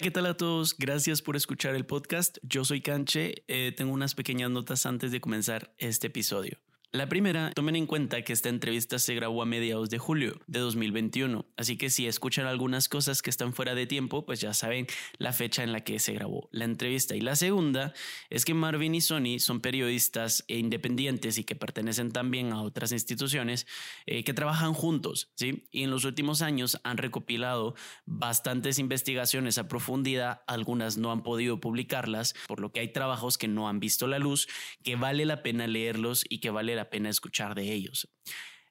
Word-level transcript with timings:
¿Qué 0.00 0.12
tal 0.12 0.26
a 0.26 0.36
todos? 0.36 0.76
Gracias 0.78 1.22
por 1.22 1.34
escuchar 1.34 1.74
el 1.74 1.84
podcast. 1.84 2.38
Yo 2.42 2.64
soy 2.64 2.80
Canche. 2.80 3.42
Eh, 3.48 3.74
tengo 3.76 3.92
unas 3.92 4.14
pequeñas 4.14 4.48
notas 4.48 4.86
antes 4.86 5.10
de 5.10 5.20
comenzar 5.20 5.74
este 5.76 6.06
episodio. 6.06 6.60
La 6.90 7.06
primera, 7.06 7.52
tomen 7.54 7.76
en 7.76 7.84
cuenta 7.84 8.22
que 8.22 8.32
esta 8.32 8.48
entrevista 8.48 8.98
se 8.98 9.14
grabó 9.14 9.42
a 9.42 9.44
mediados 9.44 9.90
de 9.90 9.98
julio 9.98 10.40
de 10.46 10.60
2021, 10.60 11.44
así 11.58 11.76
que 11.76 11.90
si 11.90 12.06
escuchan 12.06 12.46
algunas 12.46 12.88
cosas 12.88 13.20
que 13.20 13.28
están 13.28 13.52
fuera 13.52 13.74
de 13.74 13.86
tiempo, 13.86 14.24
pues 14.24 14.40
ya 14.40 14.54
saben 14.54 14.86
la 15.18 15.34
fecha 15.34 15.62
en 15.62 15.72
la 15.72 15.84
que 15.84 15.98
se 15.98 16.14
grabó 16.14 16.48
la 16.50 16.64
entrevista. 16.64 17.14
Y 17.14 17.20
la 17.20 17.36
segunda 17.36 17.92
es 18.30 18.46
que 18.46 18.54
Marvin 18.54 18.94
y 18.94 19.02
Sony 19.02 19.38
son 19.38 19.60
periodistas 19.60 20.46
e 20.48 20.56
independientes 20.56 21.36
y 21.36 21.44
que 21.44 21.54
pertenecen 21.54 22.10
también 22.10 22.54
a 22.54 22.62
otras 22.62 22.90
instituciones 22.90 23.66
eh, 24.06 24.24
que 24.24 24.32
trabajan 24.32 24.72
juntos, 24.72 25.30
¿sí? 25.34 25.68
Y 25.70 25.82
en 25.82 25.90
los 25.90 26.06
últimos 26.06 26.40
años 26.40 26.80
han 26.84 26.96
recopilado 26.96 27.74
bastantes 28.06 28.78
investigaciones 28.78 29.58
a 29.58 29.68
profundidad, 29.68 30.40
algunas 30.46 30.96
no 30.96 31.12
han 31.12 31.22
podido 31.22 31.60
publicarlas, 31.60 32.34
por 32.46 32.60
lo 32.60 32.72
que 32.72 32.80
hay 32.80 32.88
trabajos 32.94 33.36
que 33.36 33.46
no 33.46 33.68
han 33.68 33.78
visto 33.78 34.06
la 34.06 34.18
luz, 34.18 34.48
que 34.82 34.96
vale 34.96 35.26
la 35.26 35.42
pena 35.42 35.66
leerlos 35.66 36.24
y 36.26 36.38
que 36.38 36.48
vale 36.48 36.77
la 36.78 36.90
pena 36.90 37.10
escuchar 37.10 37.54
de 37.54 37.72
ellos. 37.72 38.08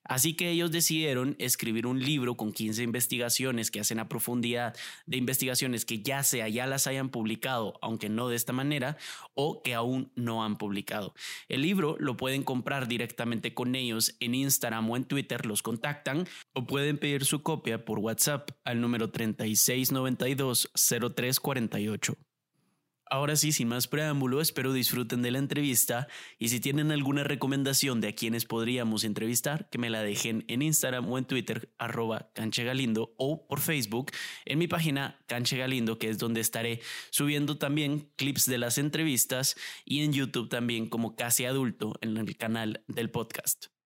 Así 0.08 0.36
que 0.36 0.50
ellos 0.50 0.72
decidieron 0.72 1.36
escribir 1.38 1.86
un 1.86 2.00
libro 2.00 2.38
con 2.38 2.54
15 2.54 2.82
investigaciones 2.82 3.72
que 3.72 3.82
hacen 3.82 4.00
a 4.00 4.08
profundidad 4.08 4.76
de 5.06 5.18
investigaciones 5.18 5.86
que 5.86 6.02
ya 6.02 6.24
sea 6.24 6.48
ya 6.48 6.66
las 6.66 6.88
hayan 6.88 7.10
publicado, 7.10 7.78
aunque 7.82 8.08
no 8.08 8.30
de 8.30 8.38
esta 8.38 8.54
manera, 8.54 8.98
o 9.34 9.62
que 9.62 9.74
aún 9.74 10.12
no 10.16 10.44
han 10.46 10.58
publicado. 10.58 11.14
El 11.50 11.62
libro 11.62 11.98
lo 12.00 12.16
pueden 12.16 12.44
comprar 12.44 12.88
directamente 12.88 13.54
con 13.54 13.76
ellos 13.76 14.16
en 14.22 14.34
Instagram 14.34 14.90
o 14.90 14.96
en 14.96 15.04
Twitter, 15.04 15.46
los 15.46 15.62
contactan 15.62 16.26
o 16.54 16.66
pueden 16.66 16.98
pedir 16.98 17.26
su 17.26 17.44
copia 17.44 17.84
por 17.84 18.00
WhatsApp 18.00 18.52
al 18.64 18.80
número 18.80 19.12
3692 19.12 20.72
0348. 20.74 22.27
Ahora 23.10 23.38
sí, 23.38 23.52
sin 23.54 23.70
más 23.70 23.88
preámbulo, 23.88 24.42
espero 24.42 24.74
disfruten 24.74 25.22
de 25.22 25.32
la 25.32 25.40
entrevista 25.40 26.08
y 26.38 26.50
si 26.50 26.60
tienen 26.60 26.92
alguna 26.92 27.24
recomendación 27.24 28.02
de 28.02 28.10
a 28.10 28.16
quienes 28.16 28.46
podríamos 28.46 29.06
entrevistar, 29.06 29.70
que 29.70 29.78
me 29.78 29.90
la 29.90 30.02
dejen 30.02 30.44
en 30.48 30.62
Instagram 30.62 31.10
o 31.10 31.18
en 31.18 31.26
Twitter, 31.26 31.74
arroba 31.78 32.30
canchegalindo 32.34 33.14
o 33.18 33.48
por 33.48 33.62
Facebook 33.62 34.12
en 34.46 34.60
mi 34.60 34.68
página 34.68 35.20
Canche 35.28 35.58
Galindo, 35.58 35.98
que 35.98 36.10
es 36.10 36.18
donde 36.18 36.42
estaré 36.42 36.82
subiendo 37.10 37.58
también 37.58 38.12
clips 38.18 38.46
de 38.46 38.58
las 38.58 38.78
entrevistas 38.78 39.56
y 39.86 40.02
en 40.02 40.12
YouTube 40.12 40.50
también 40.50 40.90
como 40.90 41.16
casi 41.16 41.46
adulto 41.46 41.94
en 42.02 42.18
el 42.18 42.36
canal 42.36 42.84
del 42.88 43.10
podcast. 43.10 43.77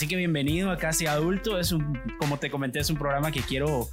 Así 0.00 0.08
que 0.08 0.16
bienvenido 0.16 0.70
a 0.70 0.78
Casi 0.78 1.04
Adulto. 1.04 1.58
Es 1.60 1.72
un, 1.72 2.00
como 2.18 2.38
te 2.38 2.50
comenté, 2.50 2.78
es 2.78 2.88
un 2.88 2.96
programa 2.96 3.30
que 3.30 3.42
quiero, 3.42 3.90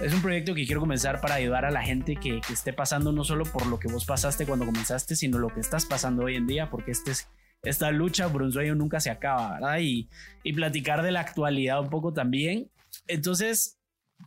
es 0.00 0.14
un 0.14 0.22
proyecto 0.22 0.54
que 0.54 0.64
quiero 0.64 0.80
comenzar 0.80 1.20
para 1.20 1.34
ayudar 1.34 1.64
a 1.64 1.72
la 1.72 1.82
gente 1.82 2.14
que, 2.14 2.40
que 2.46 2.52
esté 2.52 2.72
pasando 2.72 3.10
no 3.10 3.24
solo 3.24 3.44
por 3.44 3.66
lo 3.66 3.80
que 3.80 3.88
vos 3.88 4.04
pasaste 4.04 4.46
cuando 4.46 4.66
comenzaste, 4.66 5.16
sino 5.16 5.40
lo 5.40 5.48
que 5.48 5.58
estás 5.58 5.84
pasando 5.84 6.26
hoy 6.26 6.36
en 6.36 6.46
día, 6.46 6.70
porque 6.70 6.92
este 6.92 7.10
es, 7.10 7.28
esta 7.64 7.90
lucha 7.90 8.28
por 8.28 8.42
un 8.42 8.52
sueño 8.52 8.76
nunca 8.76 9.00
se 9.00 9.10
acaba, 9.10 9.54
¿verdad? 9.54 9.78
Y, 9.80 10.08
y 10.44 10.52
platicar 10.52 11.02
de 11.02 11.10
la 11.10 11.22
actualidad 11.22 11.80
un 11.80 11.90
poco 11.90 12.12
también. 12.12 12.70
Entonces, 13.08 13.80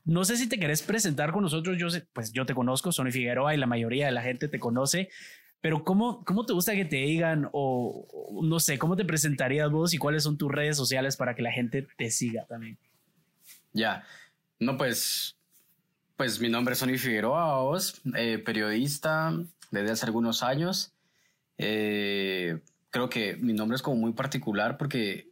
no 0.03 0.25
sé 0.25 0.35
si 0.35 0.49
te 0.49 0.59
querés 0.59 0.81
presentar 0.81 1.31
con 1.31 1.43
nosotros. 1.43 1.77
Yo 1.79 1.89
sé, 1.89 2.05
pues 2.11 2.33
yo 2.33 2.45
te 2.45 2.53
conozco, 2.53 2.91
Sonny 2.91 3.11
Figueroa, 3.13 3.53
y 3.53 3.57
la 3.57 3.67
mayoría 3.67 4.07
de 4.07 4.11
la 4.11 4.21
gente 4.21 4.49
te 4.49 4.59
conoce. 4.59 5.07
Pero 5.61 5.83
¿cómo, 5.83 6.25
¿cómo 6.25 6.45
te 6.45 6.53
gusta 6.53 6.73
que 6.73 6.85
te 6.85 6.97
digan 6.97 7.47
o, 7.53 8.41
no 8.43 8.59
sé, 8.59 8.79
cómo 8.79 8.95
te 8.95 9.05
presentarías 9.05 9.69
vos 9.69 9.93
y 9.93 9.99
cuáles 9.99 10.23
son 10.23 10.37
tus 10.37 10.51
redes 10.51 10.75
sociales 10.75 11.15
para 11.15 11.35
que 11.35 11.43
la 11.43 11.51
gente 11.51 11.87
te 11.97 12.09
siga 12.09 12.45
también? 12.45 12.79
Ya, 13.71 14.03
no 14.59 14.75
pues, 14.75 15.37
pues 16.17 16.39
mi 16.39 16.49
nombre 16.49 16.73
es 16.73 16.79
Sonny 16.79 16.97
Figueroa, 16.97 17.61
vos, 17.61 18.01
eh, 18.15 18.39
periodista 18.39 19.33
desde 19.69 19.91
hace 19.91 20.05
algunos 20.07 20.41
años. 20.41 20.93
Eh, 21.59 22.59
creo 22.89 23.09
que 23.09 23.37
mi 23.37 23.53
nombre 23.53 23.75
es 23.75 23.83
como 23.83 23.97
muy 23.97 24.13
particular 24.13 24.77
porque 24.77 25.31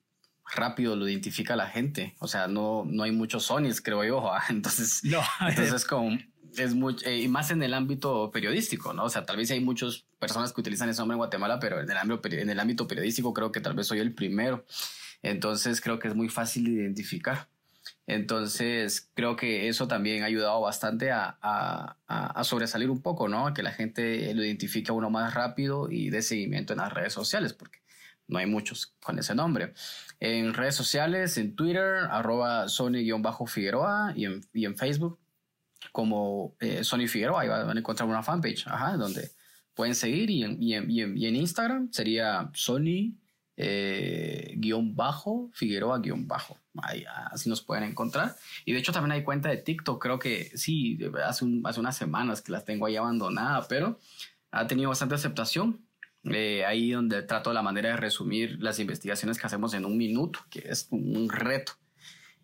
rápido 0.56 0.96
lo 0.96 1.08
identifica 1.08 1.56
la 1.56 1.68
gente. 1.68 2.16
O 2.20 2.28
sea, 2.28 2.48
no, 2.48 2.86
no 2.86 3.04
hay 3.04 3.12
muchos 3.12 3.46
Sonys, 3.46 3.82
creo 3.82 4.04
yo. 4.04 4.32
Entonces, 4.50 5.04
no. 5.04 5.22
entonces 5.48 5.86
como 5.86 6.18
es 6.58 6.76
mucho, 6.76 7.06
eh, 7.08 7.22
y 7.22 7.28
más 7.28 7.52
en 7.52 7.62
el 7.64 7.74
ámbito 7.74 8.32
periodístico, 8.32 8.94
¿no? 8.94 9.06
O 9.06 9.10
sea, 9.10 9.26
tal 9.26 9.38
vez 9.38 9.52
hay 9.52 9.60
muchas 9.60 10.06
personas 10.20 10.54
que 10.54 10.62
utilizan 10.62 10.90
ese 10.90 11.00
nombre 11.02 11.16
en 11.16 11.20
Guatemala, 11.20 11.60
pero 11.60 11.80
en 11.80 11.90
el, 11.90 11.98
ámbito, 11.98 12.30
en 12.30 12.50
el 12.50 12.60
ámbito 12.60 12.88
periodístico 12.88 13.34
creo 13.34 13.52
que 13.52 13.62
tal 13.62 13.74
vez 13.74 13.88
soy 13.88 14.00
el 14.00 14.14
primero. 14.14 14.66
Entonces 15.22 15.82
creo 15.82 16.00
que 16.00 16.08
es 16.08 16.16
muy 16.16 16.30
fácil 16.30 16.66
de 16.66 16.72
identificar. 16.72 17.50
Entonces 18.08 19.10
creo 19.14 19.36
que 19.36 19.68
eso 19.70 19.88
también 19.88 20.24
ha 20.24 20.28
ayudado 20.28 20.60
bastante 20.62 21.12
a, 21.12 21.38
a, 21.42 22.44
sobresalir 22.44 22.90
un 22.90 23.02
poco, 23.02 23.28
¿no? 23.28 23.48
A 23.48 23.54
que 23.54 23.64
la 23.64 23.72
gente 23.72 24.34
lo 24.34 24.44
identifique 24.44 24.92
a 24.92 24.94
uno 24.94 25.10
más 25.10 25.34
rápido 25.34 25.92
y 25.92 26.10
dé 26.10 26.22
seguimiento 26.22 26.74
en 26.74 26.80
las 26.80 26.92
redes 26.94 27.14
sociales, 27.14 27.54
porque 27.54 27.80
no 28.28 28.40
hay 28.40 28.46
muchos 28.46 28.96
con 29.04 29.20
ese 29.20 29.36
nombre. 29.36 29.74
En 30.20 30.54
redes 30.54 30.76
sociales, 30.76 31.38
en 31.38 31.56
Twitter, 31.56 32.06
arroba 32.10 32.68
Sony-Figueroa 32.68 34.14
y 34.16 34.26
en, 34.26 34.42
y 34.54 34.66
en 34.66 34.76
Facebook, 34.78 35.20
como 35.92 36.56
eh, 36.60 36.84
Sony 36.84 37.08
Figueroa, 37.08 37.42
ahí 37.42 37.48
van 37.48 37.76
a 37.76 37.80
encontrar 37.80 38.08
una 38.08 38.24
fanpage, 38.24 38.68
ajá, 38.68 38.98
donde 38.98 39.32
pueden 39.74 39.96
seguir 39.96 40.30
y 40.30 40.44
en, 40.44 40.62
y 40.62 40.74
en, 40.74 40.92
y 40.92 41.26
en, 41.26 41.36
Instagram 41.36 41.92
sería 41.92 42.50
Sony 42.54 43.16
eh, 43.56 44.54
guion 44.58 44.96
bajo, 44.96 45.50
Figueroa 45.54 46.00
guion 46.00 46.28
bajo. 46.28 46.58
Ahí, 46.82 47.06
así 47.32 47.50
nos 47.50 47.62
pueden 47.62 47.84
encontrar. 47.84 48.36
Y 48.66 48.74
de 48.74 48.80
hecho 48.80 48.92
también 48.92 49.14
hay 49.14 49.24
cuenta 49.24 49.50
de 49.50 49.58
TikTok, 49.58 50.02
creo 50.02 50.20
que 50.20 50.52
sí, 50.56 51.00
hace, 51.26 51.46
hace 51.64 51.80
unas 51.80 51.98
semanas 51.98 52.42
que 52.42 52.52
las 52.52 52.66
tengo 52.66 52.86
ahí 52.86 52.96
abandonada, 52.96 53.68
pero 53.68 54.00
ha 54.52 54.68
tenido 54.68 54.90
bastante 54.90 55.16
aceptación. 55.16 55.86
Eh, 56.26 56.66
ahí 56.66 56.92
donde 56.92 57.22
trato 57.24 57.54
la 57.54 57.62
manera 57.62 57.92
de 57.92 57.98
resumir 57.98 58.58
las 58.60 58.80
investigaciones 58.80 59.40
que 59.40 59.48
hacemos 59.48 59.74
en 59.74 59.86
un 59.86 59.98
minuto, 59.98 60.40
que 60.50 60.60
es 60.68 60.88
un 60.92 61.30
reto. 61.30 61.74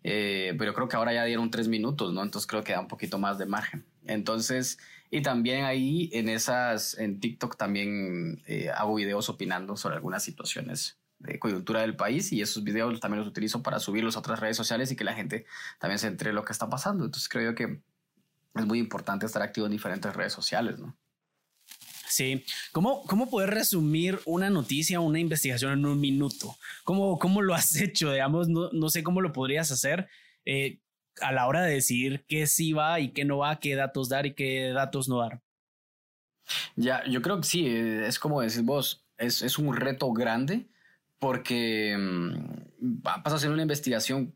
Eh, 0.08 0.54
pero 0.56 0.72
creo 0.72 0.86
que 0.86 0.94
ahora 0.94 1.12
ya 1.12 1.24
dieron 1.24 1.50
tres 1.50 1.66
minutos, 1.66 2.12
¿no? 2.12 2.22
Entonces 2.22 2.46
creo 2.46 2.62
que 2.62 2.72
da 2.72 2.78
un 2.78 2.86
poquito 2.86 3.18
más 3.18 3.38
de 3.38 3.46
margen. 3.46 3.84
Entonces, 4.04 4.78
y 5.10 5.20
también 5.20 5.64
ahí 5.64 6.10
en 6.12 6.28
esas, 6.28 6.96
en 6.96 7.18
TikTok 7.18 7.56
también 7.56 8.40
eh, 8.46 8.70
hago 8.70 8.94
videos 8.94 9.28
opinando 9.28 9.76
sobre 9.76 9.96
algunas 9.96 10.22
situaciones 10.22 11.00
de 11.18 11.40
coyuntura 11.40 11.80
del 11.80 11.96
país 11.96 12.32
y 12.32 12.40
esos 12.40 12.62
videos 12.62 13.00
también 13.00 13.18
los 13.18 13.28
utilizo 13.28 13.64
para 13.64 13.80
subirlos 13.80 14.14
a 14.14 14.20
otras 14.20 14.38
redes 14.38 14.56
sociales 14.56 14.92
y 14.92 14.96
que 14.96 15.02
la 15.02 15.14
gente 15.14 15.44
también 15.80 15.98
se 15.98 16.06
entere 16.06 16.32
lo 16.32 16.44
que 16.44 16.52
está 16.52 16.70
pasando. 16.70 17.04
Entonces 17.04 17.28
creo 17.28 17.56
que 17.56 17.80
es 18.54 18.64
muy 18.64 18.78
importante 18.78 19.26
estar 19.26 19.42
activo 19.42 19.66
en 19.66 19.72
diferentes 19.72 20.14
redes 20.14 20.32
sociales, 20.32 20.78
¿no? 20.78 20.96
Sí. 22.08 22.44
¿Cómo, 22.72 23.02
¿Cómo 23.04 23.28
poder 23.28 23.50
resumir 23.50 24.20
una 24.24 24.50
noticia 24.50 25.00
una 25.00 25.18
investigación 25.18 25.72
en 25.72 25.86
un 25.86 26.00
minuto? 26.00 26.56
¿Cómo, 26.84 27.18
cómo 27.18 27.42
lo 27.42 27.54
has 27.54 27.74
hecho? 27.80 28.12
Digamos, 28.12 28.48
no, 28.48 28.70
no 28.72 28.88
sé 28.88 29.02
cómo 29.02 29.20
lo 29.20 29.32
podrías 29.32 29.70
hacer 29.70 30.08
eh, 30.44 30.80
a 31.20 31.32
la 31.32 31.46
hora 31.46 31.62
de 31.62 31.74
decidir 31.74 32.24
qué 32.28 32.46
sí 32.46 32.72
va 32.72 33.00
y 33.00 33.12
qué 33.12 33.24
no 33.24 33.38
va, 33.38 33.58
qué 33.58 33.74
datos 33.74 34.08
dar 34.08 34.26
y 34.26 34.34
qué 34.34 34.70
datos 34.74 35.08
no 35.08 35.18
dar. 35.18 35.42
Ya, 36.76 37.04
yo 37.06 37.22
creo 37.22 37.40
que 37.40 37.46
sí, 37.46 37.66
eh, 37.66 38.06
es 38.06 38.18
como 38.18 38.40
decís 38.40 38.62
vos, 38.62 39.04
es, 39.18 39.42
es 39.42 39.58
un 39.58 39.74
reto 39.74 40.12
grande 40.12 40.68
porque 41.18 41.96
mmm, 41.98 43.02
vas 43.02 43.32
a 43.32 43.36
hacer 43.36 43.50
una 43.50 43.62
investigación 43.62 44.34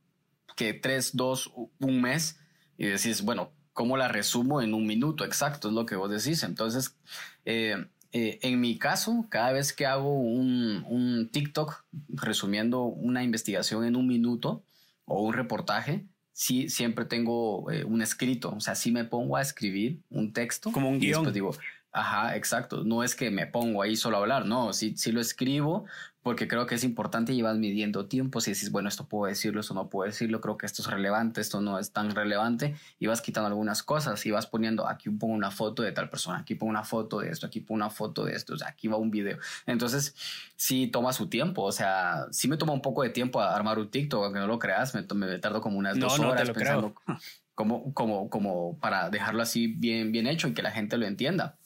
que 0.57 0.75
tres, 0.75 1.15
dos, 1.15 1.53
un 1.79 2.01
mes 2.01 2.39
y 2.77 2.87
decís, 2.87 3.23
bueno, 3.23 3.53
¿cómo 3.81 3.97
la 3.97 4.09
resumo 4.09 4.61
en 4.61 4.75
un 4.75 4.85
minuto? 4.85 5.25
Exacto, 5.25 5.69
es 5.69 5.75
lo 5.75 5.87
que 5.87 5.97
vos 5.97 6.11
decís. 6.11 6.43
Entonces, 6.43 6.99
eh, 7.47 7.83
eh, 8.13 8.39
en 8.43 8.61
mi 8.61 8.77
caso, 8.77 9.25
cada 9.31 9.53
vez 9.53 9.73
que 9.73 9.87
hago 9.87 10.13
un, 10.13 10.85
un, 10.87 11.31
TikTok 11.33 11.87
resumiendo 12.11 12.83
una 12.83 13.25
investigación 13.25 13.87
en 13.87 13.97
un 13.97 14.07
minuto 14.07 14.63
o 15.07 15.23
un 15.23 15.33
reportaje, 15.33 16.05
sí, 16.35 16.69
siempre 16.69 17.07
tengo 17.07 17.71
eh, 17.71 17.85
un 17.85 18.03
escrito. 18.03 18.51
O 18.51 18.61
sea, 18.61 18.75
sí 18.75 18.93
me 18.93 19.07
pongo 19.07 19.39
a 19.39 19.41
escribir 19.41 20.03
un 20.11 20.35
texto. 20.35 20.71
Como 20.73 20.91
un 20.91 21.01
guion. 21.01 21.33
digo, 21.33 21.57
Ajá, 21.93 22.37
exacto. 22.37 22.85
No 22.85 23.03
es 23.03 23.17
que 23.17 23.31
me 23.31 23.47
pongo 23.47 23.83
ahí 23.83 23.97
solo 23.97 24.17
a 24.17 24.21
hablar, 24.21 24.47
no, 24.47 24.73
sí, 24.73 24.95
sí 24.97 25.11
lo 25.11 25.21
escribo, 25.21 25.87
porque 26.23 26.47
creo 26.47 26.67
que 26.67 26.77
es 26.77 26.85
importante 26.85 27.33
y 27.33 27.43
vas 27.43 27.57
midiendo 27.57 28.07
tiempo. 28.07 28.41
Si 28.41 28.53
dices, 28.53 28.71
bueno, 28.71 28.89
esto 28.89 29.09
puedo 29.09 29.29
decirlo, 29.29 29.61
esto 29.61 29.75
no 29.75 29.89
puedo 29.89 30.07
decirlo, 30.07 30.41
creo 30.41 30.57
que 30.57 30.67
esto 30.67 30.83
es 30.83 30.89
relevante, 30.89 31.41
esto 31.41 31.61
no 31.61 31.81
es 31.81 31.93
tan 31.93 32.15
relevante, 32.15 32.77
y 33.01 33.07
vas 33.07 33.21
quitando 33.21 33.49
algunas 33.49 33.83
cosas 33.83 34.25
y 34.25 34.31
vas 34.31 34.47
poniendo, 34.47 34.87
aquí 34.87 35.11
pongo 35.11 35.35
una 35.35 35.51
foto 35.51 35.83
de 35.83 35.91
tal 35.91 36.09
persona, 36.11 36.39
aquí 36.39 36.55
pongo 36.55 36.71
una 36.71 36.85
foto 36.85 37.19
de 37.19 37.31
esto, 37.31 37.47
aquí 37.47 37.59
pongo 37.61 37.77
una 37.77 37.91
foto 37.91 38.25
de 38.25 38.35
esto, 38.35 38.55
o 38.55 38.59
sea, 38.59 38.69
aquí 38.69 38.87
va 38.87 38.97
un 38.97 39.11
video. 39.11 39.39
Entonces, 39.67 40.15
sí 40.55 40.87
toma 40.87 41.13
su 41.13 41.29
tiempo, 41.29 41.63
o 41.63 41.73
sea, 41.73 42.27
sí 42.31 42.47
me 42.47 42.57
toma 42.57 42.73
un 42.73 42.83
poco 42.83 43.03
de 43.03 43.11
tiempo 43.11 43.41
a 43.41 43.57
armar 43.57 43.81
un 43.81 43.91
TikTok, 43.91 44.25
aunque 44.25 44.39
no 44.39 44.47
lo 44.47 44.61
creas, 44.61 44.95
me, 44.95 45.03
me 45.15 45.39
tardo 45.39 45.61
como 45.61 45.77
unas 45.77 45.99
dos 45.99 46.21
horas 46.21 46.51
pensando 46.51 46.95
como, 47.61 47.93
como, 47.93 48.31
como 48.31 48.79
para 48.79 49.11
dejarlo 49.11 49.43
así 49.43 49.67
bien, 49.67 50.13
bien 50.13 50.27
hecho 50.27 50.49
y 50.49 50.55
que 50.55 50.63
la 50.63 50.71
gente 50.71 50.97
lo 50.97 51.07
entienda. 51.07 51.59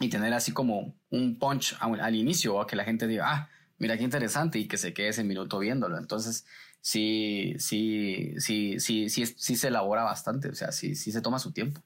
Y 0.00 0.08
tener 0.08 0.32
así 0.32 0.52
como 0.52 0.96
un 1.10 1.38
punch 1.38 1.76
al, 1.80 2.14
inicio 2.14 2.54
o 2.54 2.60
a 2.60 2.66
que 2.66 2.76
la 2.76 2.84
gente 2.84 3.06
diga, 3.06 3.24
ah, 3.26 3.50
mira 3.78 3.96
qué 3.96 4.04
interesante 4.04 4.58
y 4.58 4.68
que 4.68 4.76
se 4.76 4.94
quede 4.94 5.08
ese 5.08 5.24
minuto 5.24 5.58
viéndolo. 5.58 5.98
Entonces, 5.98 6.46
sí, 6.80 7.54
sí, 7.58 8.34
sí, 8.38 8.78
sí, 8.78 9.08
sí, 9.08 9.26
sí 9.26 9.56
se 9.56 9.68
elabora 9.68 10.04
bastante, 10.04 10.48
o 10.48 10.54
sea, 10.54 10.70
sí, 10.70 10.94
sí 10.94 11.10
se 11.10 11.20
toma 11.20 11.38
su 11.38 11.52
tiempo. 11.52 11.82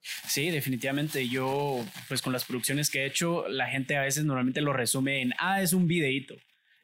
Sí, 0.00 0.50
definitivamente. 0.50 1.28
Yo, 1.28 1.84
pues 2.08 2.22
con 2.22 2.32
las 2.32 2.44
producciones 2.44 2.88
que 2.88 3.00
he 3.00 3.06
hecho, 3.06 3.46
la 3.48 3.68
gente 3.68 3.96
a 3.96 4.02
veces 4.02 4.24
normalmente 4.24 4.60
lo 4.62 4.72
resume 4.72 5.20
en, 5.20 5.34
ah, 5.38 5.60
es 5.60 5.72
un 5.72 5.86
videíto 5.86 6.34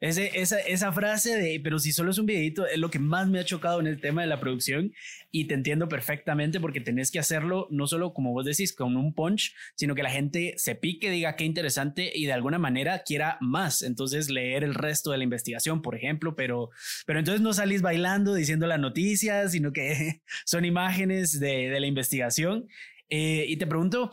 esa, 0.09 0.59
esa 0.59 0.91
frase 0.91 1.35
de, 1.35 1.59
pero 1.63 1.79
si 1.79 1.91
solo 1.91 2.11
es 2.11 2.17
un 2.17 2.25
videito, 2.25 2.65
es 2.67 2.77
lo 2.77 2.89
que 2.89 2.99
más 2.99 3.27
me 3.27 3.39
ha 3.39 3.45
chocado 3.45 3.79
en 3.79 3.87
el 3.87 3.99
tema 3.99 4.21
de 4.21 4.27
la 4.27 4.39
producción 4.39 4.93
y 5.31 5.45
te 5.45 5.53
entiendo 5.53 5.89
perfectamente 5.89 6.59
porque 6.59 6.79
tenés 6.79 7.11
que 7.11 7.19
hacerlo 7.19 7.67
no 7.71 7.87
solo 7.87 8.13
como 8.13 8.31
vos 8.31 8.45
decís, 8.45 8.73
con 8.73 8.95
un 8.97 9.13
punch, 9.13 9.53
sino 9.75 9.95
que 9.95 10.03
la 10.03 10.11
gente 10.11 10.53
se 10.57 10.75
pique, 10.75 11.09
diga 11.09 11.35
qué 11.35 11.45
interesante 11.45 12.11
y 12.13 12.25
de 12.25 12.33
alguna 12.33 12.59
manera 12.59 13.03
quiera 13.03 13.37
más. 13.41 13.81
Entonces 13.81 14.29
leer 14.29 14.63
el 14.63 14.75
resto 14.75 15.11
de 15.11 15.17
la 15.17 15.23
investigación, 15.23 15.81
por 15.81 15.95
ejemplo, 15.95 16.35
pero, 16.35 16.69
pero 17.05 17.19
entonces 17.19 17.41
no 17.41 17.53
salís 17.53 17.81
bailando 17.81 18.33
diciendo 18.33 18.67
las 18.67 18.79
noticias, 18.79 19.51
sino 19.51 19.73
que 19.73 20.21
son 20.45 20.65
imágenes 20.65 21.39
de, 21.39 21.69
de 21.69 21.79
la 21.79 21.87
investigación. 21.87 22.67
Eh, 23.09 23.45
y 23.47 23.57
te 23.57 23.67
pregunto, 23.67 24.11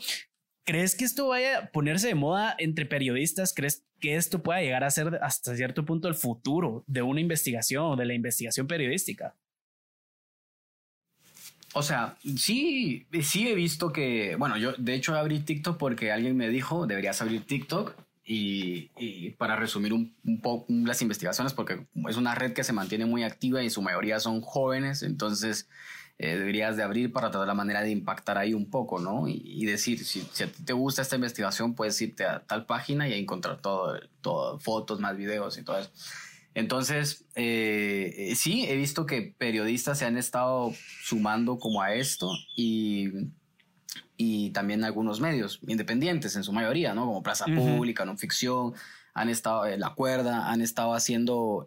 ¿crees 0.65 0.95
que 0.95 1.05
esto 1.05 1.29
vaya 1.29 1.59
a 1.59 1.71
ponerse 1.71 2.09
de 2.09 2.15
moda 2.15 2.55
entre 2.59 2.87
periodistas? 2.87 3.53
¿Crees 3.55 3.85
que 4.03 4.17
esto 4.17 4.43
pueda 4.43 4.61
llegar 4.61 4.83
a 4.83 4.91
ser 4.91 5.21
hasta 5.23 5.55
cierto 5.55 5.85
punto 5.87 6.09
el 6.09 6.15
futuro 6.15 6.83
de 6.89 7.03
una 7.03 7.21
investigación 7.21 7.85
o 7.85 7.97
de 7.97 8.05
la 8.05 8.15
investigación 8.15 8.67
periodística. 8.67 9.37
O 11.73 11.83
sea, 11.83 12.17
sí, 12.37 13.07
sí 13.23 13.49
he 13.49 13.55
visto 13.55 13.93
que, 13.93 14.35
bueno, 14.37 14.59
yo 14.59 14.73
de 14.77 14.95
hecho 14.95 15.15
abrí 15.15 15.39
TikTok 15.39 15.79
porque 15.79 16.11
alguien 16.11 16.37
me 16.37 16.49
dijo, 16.49 16.87
deberías 16.89 17.23
abrir 17.23 17.47
TikTok 17.47 17.95
y, 18.25 19.31
para 19.39 19.55
resumir 19.55 19.93
un, 19.93 20.13
poco 20.43 20.67
las 20.69 21.01
investigaciones, 21.01 21.55
porque 21.55 21.87
es 22.09 22.17
una 22.17 22.35
red 22.35 22.53
que 22.53 22.65
se 22.65 22.73
mantiene 22.73 23.07
muy 23.07 23.23
activa 23.23 23.63
y 23.63 23.71
su 23.71 23.83
mayoría 23.83 24.19
son 24.19 24.41
jóvenes, 24.41 25.05
entonces 25.05 25.69
eh, 26.23 26.39
deberías 26.39 26.77
de 26.77 26.85
abrir 26.85 27.13
para 27.13 27.33
tratar 27.33 27.49
la 27.49 27.55
manera 27.55 27.83
de 27.83 27.91
impactar 27.91 28.39
ahí 28.39 28.55
un 28.55 28.71
poco, 28.71 29.01
¿no? 29.01 29.27
Y, 29.27 29.65
decir, 29.67 30.05
si, 30.05 30.21
si, 30.21 30.45
a 30.45 30.47
ti 30.47 30.63
te 30.63 30.73
gusta 30.73 31.03
esta 31.03 31.17
investigación, 31.17 31.75
puedes 31.75 32.01
irte 32.01 32.25
a 32.25 32.45
tal 32.45 32.65
página 32.65 33.09
y 33.09 33.15
encontrar 33.15 33.61
todo, 33.61 33.99
todo 34.21 34.61
fotos, 34.61 35.01
más 35.01 35.17
videos 35.17 35.59
y 35.59 35.65
todo 35.65 35.81
eso. 35.81 35.91
Entonces, 36.55 37.25
eh, 37.35 38.15
eh, 38.17 38.37
sí, 38.37 38.67
he 38.69 38.77
visto 38.77 39.05
que 39.05 39.35
periodistas 39.37 39.99
se 39.99 40.05
han 40.05 40.17
estado 40.17 40.73
sumando 41.03 41.59
como 41.59 41.83
a 41.83 41.93
esto 41.93 42.31
y, 42.57 43.09
y 44.17 44.51
también 44.51 44.85
algunos 44.85 45.19
medios 45.21 45.59
independientes 45.67 46.37
en 46.37 46.45
su 46.45 46.53
mayoría, 46.53 46.95
¿no? 46.95 47.07
Como 47.07 47.25
Plaza 47.25 47.47
Pública, 47.47 48.05
No 48.05 48.17
Ficción, 48.17 48.75
han 49.13 49.29
estado, 49.29 49.67
La 49.77 49.91
Cuerda, 49.97 50.53
han 50.53 50.61
estado 50.61 50.95
haciendo 50.95 51.67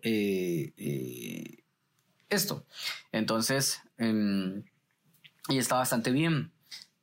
esto. 2.30 2.66
Entonces, 3.12 3.81
em, 3.97 4.63
y 5.50 5.57
está 5.57 5.75
bastante 5.75 6.12
bien. 6.12 6.51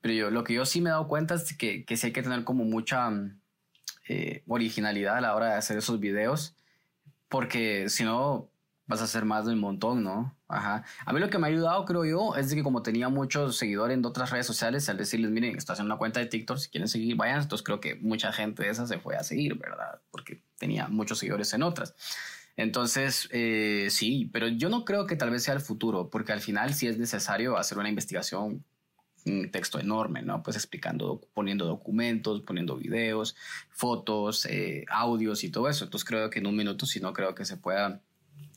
Pero 0.00 0.14
yo, 0.14 0.30
lo 0.30 0.44
que 0.44 0.54
yo 0.54 0.66
sí 0.66 0.80
me 0.80 0.90
he 0.90 0.92
dado 0.92 1.08
cuenta 1.08 1.34
es 1.34 1.56
que, 1.56 1.84
que 1.84 1.96
sí 1.96 2.08
hay 2.08 2.12
que 2.12 2.22
tener 2.22 2.44
como 2.44 2.64
mucha 2.64 3.10
eh, 4.08 4.42
originalidad 4.48 5.16
a 5.16 5.20
la 5.20 5.34
hora 5.34 5.46
de 5.46 5.54
hacer 5.54 5.78
esos 5.78 6.00
videos, 6.00 6.56
porque 7.28 7.88
si 7.88 8.04
no 8.04 8.50
vas 8.86 9.00
a 9.00 9.04
hacer 9.04 9.24
más 9.24 9.46
de 9.46 9.52
un 9.52 9.60
montón, 9.60 10.02
¿no? 10.02 10.36
Ajá. 10.48 10.84
A 11.06 11.12
mí 11.12 11.20
lo 11.20 11.30
que 11.30 11.38
me 11.38 11.46
ha 11.46 11.50
ayudado, 11.50 11.84
creo 11.84 12.04
yo, 12.04 12.36
es 12.36 12.50
de 12.50 12.56
que 12.56 12.62
como 12.62 12.82
tenía 12.82 13.08
muchos 13.08 13.56
seguidores 13.56 13.96
en 13.96 14.04
otras 14.04 14.30
redes 14.30 14.46
sociales, 14.46 14.88
al 14.88 14.98
decirles, 14.98 15.30
miren, 15.30 15.56
estoy 15.56 15.74
haciendo 15.74 15.94
una 15.94 15.98
cuenta 15.98 16.20
de 16.20 16.26
TikTok, 16.26 16.58
si 16.58 16.68
quieren 16.68 16.88
seguir, 16.88 17.16
vayan. 17.16 17.40
Entonces 17.40 17.64
creo 17.64 17.80
que 17.80 17.94
mucha 17.94 18.32
gente 18.32 18.64
de 18.64 18.70
esas 18.70 18.88
se 18.88 18.98
fue 18.98 19.16
a 19.16 19.22
seguir, 19.22 19.54
¿verdad? 19.54 20.00
Porque 20.10 20.42
tenía 20.58 20.88
muchos 20.88 21.20
seguidores 21.20 21.52
en 21.54 21.62
otras. 21.62 21.94
Entonces, 22.56 23.28
eh, 23.32 23.88
sí, 23.90 24.28
pero 24.32 24.48
yo 24.48 24.68
no 24.68 24.84
creo 24.84 25.06
que 25.06 25.16
tal 25.16 25.30
vez 25.30 25.44
sea 25.44 25.54
el 25.54 25.60
futuro, 25.60 26.10
porque 26.10 26.32
al 26.32 26.40
final 26.40 26.74
sí 26.74 26.86
es 26.86 26.98
necesario 26.98 27.56
hacer 27.56 27.78
una 27.78 27.88
investigación, 27.88 28.64
un 29.24 29.50
texto 29.50 29.78
enorme, 29.78 30.22
¿no? 30.22 30.42
Pues 30.42 30.56
explicando, 30.56 31.20
poniendo 31.34 31.64
documentos, 31.66 32.42
poniendo 32.42 32.76
videos, 32.76 33.36
fotos, 33.70 34.46
eh, 34.46 34.84
audios 34.88 35.44
y 35.44 35.50
todo 35.50 35.68
eso. 35.68 35.84
Entonces 35.84 36.06
creo 36.06 36.28
que 36.28 36.40
en 36.40 36.46
un 36.46 36.56
minuto, 36.56 36.86
si 36.86 37.00
no 37.00 37.12
creo 37.12 37.34
que 37.34 37.44
se 37.44 37.56
pueda 37.56 38.00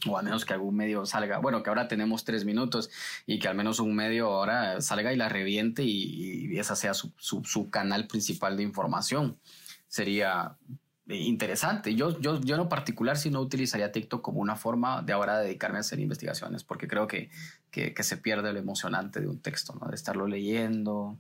o 0.08 0.18
al 0.18 0.26
menos 0.26 0.46
que 0.46 0.54
algún 0.54 0.76
medio 0.76 1.06
salga, 1.06 1.40
bueno, 1.40 1.64
que 1.64 1.70
ahora 1.70 1.88
tenemos 1.88 2.26
tres 2.26 2.46
minutos 2.46 2.90
y 3.26 3.40
que 3.40 3.48
al 3.48 3.56
menos 3.56 3.80
un 3.80 3.96
medio 3.96 4.28
ahora 4.28 4.82
salga 4.82 5.14
y 5.14 5.18
la 5.18 5.30
reviente 5.30 5.84
y, 5.84 6.58
esa 6.60 6.76
sea 6.76 6.94
su, 6.94 7.12
su, 7.18 7.70
canal 7.70 8.08
principal 8.08 8.58
de 8.58 8.64
información. 8.64 9.40
Sería 9.88 10.58
interesante. 11.08 11.94
Yo, 11.96 12.20
yo, 12.20 12.42
yo 12.42 12.56
en 12.56 12.62
lo 12.62 12.70
particular 12.70 13.18
sí 13.18 13.30
no 13.30 13.42
utilizaría 13.42 13.92
TikTok 13.92 14.22
como 14.22 14.40
una 14.40 14.56
forma 14.56 15.02
de 15.02 15.14
ahora 15.14 15.40
dedicarme 15.40 15.78
a 15.78 15.82
hacer 15.82 16.00
investigaciones, 16.00 16.64
porque 16.64 16.88
creo 16.88 17.08
que, 17.08 17.30
que, 17.72 18.04
se 18.04 18.18
pierde 18.18 18.52
lo 18.54 18.60
emocionante 18.60 19.22
de 19.22 19.28
un 19.28 19.40
texto, 19.40 19.78
¿no? 19.80 19.88
de 19.88 19.96
estarlo 19.96 20.28
leyendo. 20.28 21.20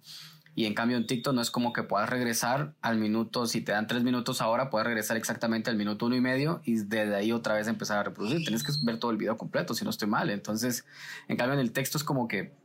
Y 0.57 0.65
en 0.65 0.73
cambio 0.73 0.95
en 0.95 1.05
TikTok 1.05 1.35
no 1.35 1.41
es 1.41 1.51
como 1.51 1.73
que 1.73 1.83
puedas 1.83 2.09
regresar 2.09 2.75
al 2.81 2.97
minuto, 2.97 3.45
si 3.45 3.61
te 3.61 3.73
dan 3.73 3.87
tres 3.87 4.03
minutos 4.03 4.41
ahora, 4.41 4.69
puedes 4.69 4.87
regresar 4.87 5.17
exactamente 5.17 5.69
al 5.69 5.75
minuto 5.75 6.05
uno 6.05 6.15
y 6.15 6.21
medio 6.21 6.61
y 6.63 6.75
desde 6.75 7.13
ahí 7.13 7.33
otra 7.33 7.55
vez 7.55 7.67
empezar 7.67 7.97
a 7.97 8.03
reproducir. 8.03 8.39
Tienes 8.39 8.63
que 8.63 8.71
ver 8.83 8.97
todo 8.97 9.11
el 9.11 9.17
video 9.17 9.37
completo, 9.37 9.73
si 9.73 9.83
no 9.83 9.89
estoy 9.89 10.07
mal. 10.07 10.29
Entonces, 10.29 10.85
en 11.27 11.35
cambio 11.35 11.55
en 11.55 11.59
el 11.59 11.73
texto 11.73 11.97
es 11.97 12.05
como 12.05 12.29
que 12.29 12.55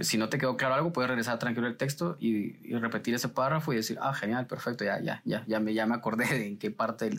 si 0.00 0.18
no 0.18 0.28
te 0.28 0.38
quedó 0.38 0.56
claro 0.56 0.74
algo, 0.74 0.92
puedes 0.92 1.08
regresar 1.08 1.38
tranquilo 1.38 1.66
el 1.66 1.76
texto 1.76 2.16
y, 2.20 2.52
repetir 2.78 3.14
ese 3.14 3.28
párrafo 3.28 3.72
y 3.72 3.76
decir, 3.76 3.98
ah, 4.00 4.14
genial, 4.14 4.46
perfecto, 4.46 4.84
ya, 4.84 5.00
ya, 5.00 5.22
ya, 5.24 5.44
ya 5.46 5.60
me, 5.60 5.74
ya 5.74 5.86
me 5.86 5.94
acordé 5.94 6.26
de 6.26 6.46
en 6.46 6.58
qué 6.58 6.70
parte 6.70 7.10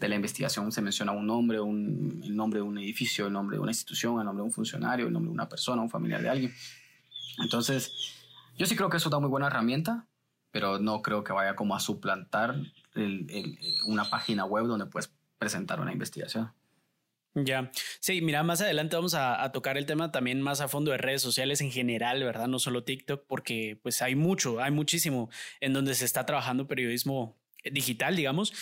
de 0.00 0.08
la 0.08 0.14
investigación 0.14 0.72
se 0.72 0.80
menciona 0.80 1.12
un 1.12 1.26
nombre, 1.26 1.60
un, 1.60 2.20
el 2.24 2.34
nombre 2.34 2.60
de 2.60 2.62
un 2.62 2.78
edificio, 2.78 3.26
el 3.26 3.32
nombre 3.32 3.56
de 3.56 3.60
una 3.62 3.70
institución, 3.70 4.18
el 4.18 4.24
nombre 4.24 4.42
de 4.42 4.46
un 4.46 4.52
funcionario, 4.52 5.06
el 5.06 5.12
nombre 5.12 5.28
de 5.28 5.34
una 5.34 5.48
persona, 5.48 5.82
un 5.82 5.90
familiar 5.90 6.22
de 6.22 6.30
alguien. 6.30 6.54
Entonces, 7.38 7.92
yo 8.56 8.66
sí 8.66 8.76
creo 8.76 8.88
que 8.88 8.96
eso 8.96 9.10
da 9.10 9.18
muy 9.18 9.28
buena 9.28 9.48
herramienta, 9.48 10.06
pero 10.50 10.78
no 10.78 11.02
creo 11.02 11.24
que 11.24 11.32
vaya 11.32 11.56
como 11.56 11.74
a 11.74 11.80
suplantar 11.80 12.56
una 13.86 14.04
página 14.08 14.44
web 14.44 14.66
donde 14.66 14.86
puedes 14.86 15.12
presentar 15.38 15.80
una 15.80 15.92
investigación. 15.92 16.52
Ya, 17.34 17.70
sí, 18.00 18.20
mira, 18.20 18.42
más 18.42 18.60
adelante 18.60 18.94
vamos 18.96 19.14
a, 19.14 19.50
tocar 19.52 19.78
el 19.78 19.86
tema 19.86 20.12
también 20.12 20.42
más 20.42 20.60
a 20.60 20.68
fondo 20.68 20.90
de 20.90 20.98
redes 20.98 21.22
sociales 21.22 21.62
en 21.62 21.70
general, 21.70 22.22
¿verdad? 22.22 22.46
No 22.46 22.58
solo 22.58 22.84
TikTok, 22.84 23.26
porque 23.26 23.78
pues 23.82 24.02
hay 24.02 24.14
mucho, 24.14 24.60
hay 24.60 24.70
muchísimo 24.70 25.30
en 25.60 25.72
donde 25.72 25.94
se 25.94 26.04
está 26.04 26.26
trabajando 26.26 26.68
periodismo 26.68 27.40
digital, 27.64 28.16
digamos. 28.16 28.52